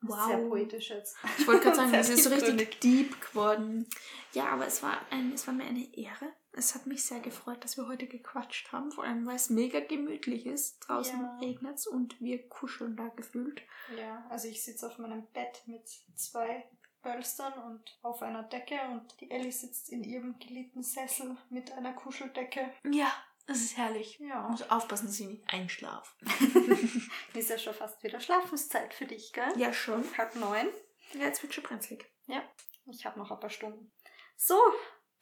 Wow. 0.00 0.26
Sehr 0.26 0.38
poetisch 0.48 0.90
jetzt. 0.90 1.16
Ich 1.38 1.46
wollte 1.46 1.62
gerade 1.64 1.76
sagen, 1.76 1.94
es 1.94 2.08
ist 2.08 2.24
so 2.24 2.30
richtig 2.30 2.80
deep 2.80 3.20
geworden. 3.20 3.86
Ja, 4.32 4.46
aber 4.48 4.66
es 4.66 4.82
war, 4.82 4.98
ein, 5.10 5.32
es 5.32 5.46
war 5.46 5.54
mir 5.54 5.64
eine 5.64 5.92
Ehre. 5.96 6.32
Es 6.52 6.74
hat 6.74 6.86
mich 6.86 7.04
sehr 7.04 7.20
gefreut, 7.20 7.62
dass 7.64 7.76
wir 7.76 7.88
heute 7.88 8.06
gequatscht 8.06 8.72
haben, 8.72 8.90
vor 8.92 9.04
allem 9.04 9.26
weil 9.26 9.36
es 9.36 9.50
mega 9.50 9.80
gemütlich 9.80 10.46
ist. 10.46 10.78
Draußen 10.80 11.20
Ja. 11.20 11.38
regnet 11.40 11.76
es 11.76 11.86
und 11.86 12.20
wir 12.20 12.48
kuscheln 12.48 12.96
da 12.96 13.08
gefühlt. 13.08 13.62
Ja, 13.96 14.24
also 14.28 14.48
ich 14.48 14.62
sitze 14.62 14.86
auf 14.86 14.98
meinem 14.98 15.26
Bett 15.32 15.62
mit 15.66 15.88
zwei 16.16 16.64
Pölstern 17.02 17.52
und 17.64 17.98
auf 18.02 18.22
einer 18.22 18.42
Decke 18.42 18.76
und 18.92 19.20
die 19.20 19.30
Ellie 19.30 19.52
sitzt 19.52 19.88
in 19.90 20.02
ihrem 20.04 20.38
geliebten 20.38 20.82
Sessel 20.82 21.36
mit 21.48 21.72
einer 21.72 21.92
Kuscheldecke. 21.92 22.72
Ja, 22.90 23.12
es 23.48 23.62
ist 23.62 23.76
herrlich. 23.76 24.18
Ja. 24.20 24.48
Muss 24.48 24.68
aufpassen, 24.70 25.06
dass 25.06 25.18
ich 25.20 25.26
nicht 25.26 25.52
einschlafe. 25.52 26.10
ist 27.34 27.50
ja 27.50 27.58
schon 27.58 27.74
fast 27.74 28.02
wieder 28.02 28.20
Schlafenszeit 28.20 28.94
für 28.94 29.06
dich, 29.06 29.32
gell? 29.32 29.52
Ja, 29.56 29.72
schon. 29.72 30.04
Halb 30.16 30.34
neun. 30.36 30.68
Ja, 31.14 31.24
jetzt 31.24 31.42
wird 31.42 31.54
schon 31.54 31.64
brenzlig. 31.64 32.06
Ja, 32.26 32.42
ich 32.86 33.06
habe 33.06 33.18
noch 33.18 33.30
ein 33.30 33.40
paar 33.40 33.50
Stunden. 33.50 33.90
So, 34.36 34.58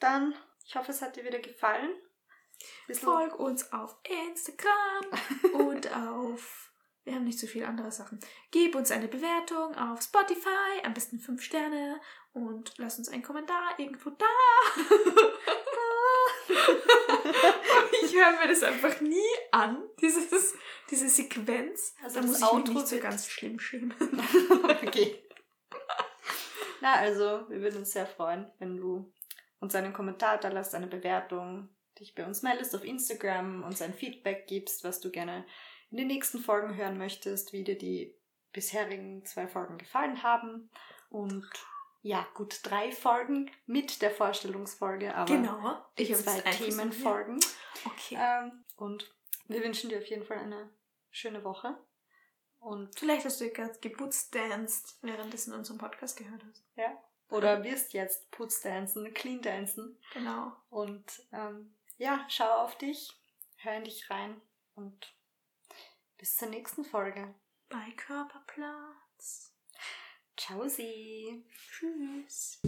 dann, 0.01 0.35
ich 0.67 0.75
hoffe, 0.77 0.91
es 0.91 1.01
hat 1.03 1.17
dir 1.17 1.25
wieder 1.25 1.39
gefallen. 1.39 1.91
Bisschen- 2.87 3.05
Folg 3.09 3.39
uns 3.39 3.73
auf 3.73 3.97
Instagram 4.29 5.53
und 5.67 5.93
auf. 5.95 6.73
Wir 7.05 7.15
haben 7.15 7.25
nicht 7.25 7.39
so 7.39 7.47
viele 7.47 7.69
andere 7.69 7.93
Sachen. 7.93 8.19
Gib 8.51 8.75
uns 8.75 8.91
eine 8.91 9.07
Bewertung 9.07 9.77
auf 9.77 10.03
Spotify, 10.03 10.83
am 10.83 10.93
besten 10.93 11.21
5 11.21 11.41
Sterne 11.41 12.01
und 12.33 12.73
lass 12.79 12.99
uns 12.99 13.09
einen 13.09 13.23
Kommentar 13.23 13.79
irgendwo 13.79 14.11
da. 14.11 14.27
ich 18.03 18.15
höre 18.15 18.33
mir 18.41 18.49
das 18.49 18.63
einfach 18.63 19.01
nie 19.01 19.21
an, 19.53 19.83
dieses, 20.01 20.55
diese 20.91 21.09
Sequenz. 21.09 21.95
Also 22.03 22.21
da 22.21 22.27
das 22.27 22.31
muss 22.31 22.37
ich 22.37 22.43
mich 22.43 22.53
Outro 22.53 22.73
nicht 22.73 22.89
so 22.89 22.99
ganz 22.99 23.29
schlimm 23.29 23.59
schämen. 23.59 23.95
okay. 24.87 25.23
Na, 26.81 26.95
also, 26.95 27.49
wir 27.49 27.61
würden 27.61 27.79
uns 27.79 27.93
sehr 27.93 28.07
freuen, 28.07 28.51
wenn 28.59 28.77
du 28.77 29.13
uns 29.61 29.75
einen 29.75 29.93
Kommentar 29.93 30.39
da 30.39 30.49
lässt, 30.49 30.75
eine 30.75 30.87
Bewertung, 30.87 31.69
dich 31.99 32.15
bei 32.15 32.25
uns 32.27 32.43
meldest 32.43 32.75
auf 32.77 32.85
Instagram, 32.85 33.65
uns 33.65 33.81
ein 33.83 33.95
Feedback 33.95 34.47
gibst, 34.47 34.85
was 34.85 35.01
du 35.01 35.11
gerne 35.11 35.47
in 35.91 35.97
den 35.97 36.09
nächsten 36.09 36.39
Folgen 36.39 36.77
hören 36.77 36.99
möchtest, 36.99 37.53
wie 37.53 37.65
dir 37.65 37.79
die 37.79 38.15
bisherigen 38.53 39.25
zwei 39.25 39.47
Folgen 39.49 39.79
gefallen 39.79 40.23
haben 40.23 40.71
Und 41.09 41.47
ja, 42.07 42.25
gut, 42.35 42.61
drei 42.63 42.93
Folgen 42.93 43.51
mit 43.67 44.01
der 44.01 44.13
Vorstellungsfolge, 44.13 45.13
aber 45.13 45.35
genau. 45.35 45.85
ich 45.97 46.13
habe 46.13 46.23
zwei 46.23 46.41
Themenfolgen. 46.53 47.41
Okay. 47.85 48.17
Ähm, 48.17 48.65
und 48.77 49.13
wir 49.49 49.61
wünschen 49.63 49.91
dir 49.91 49.99
auf 49.99 50.07
jeden 50.07 50.25
Fall 50.25 50.39
eine 50.39 50.71
schöne 51.11 51.43
Woche. 51.43 51.77
Und 52.61 52.97
Vielleicht 52.97 53.25
hast 53.25 53.41
du 53.41 53.51
gerade 53.51 53.77
geputzdanced, 53.81 54.99
währenddessen 55.03 55.53
unseren 55.53 55.79
Podcast 55.79 56.17
gehört 56.17 56.45
hast. 56.49 56.65
Ja. 56.77 56.97
Oder 57.31 57.65
wirst 57.65 57.93
jetzt 57.93 58.31
putzdancen, 58.31 59.13
clean 59.13 59.43
dancen. 59.43 59.99
Genau. 60.15 60.53
Und 60.71 61.27
ähm, 61.33 61.75
ja, 61.99 62.25
schau 62.29 62.49
auf 62.63 62.79
dich, 62.79 63.13
hör 63.57 63.77
in 63.77 63.85
dich 63.85 64.09
rein 64.11 64.41
und 64.77 65.13
bis 66.19 66.37
zur 66.37 66.49
nächsten 66.51 66.85
Folge. 66.85 67.35
Bei 67.69 67.91
Körperplatz. 67.97 69.56
Ciao 70.37 70.69
Sie. 70.69 71.43
Tschüss. 71.71 72.61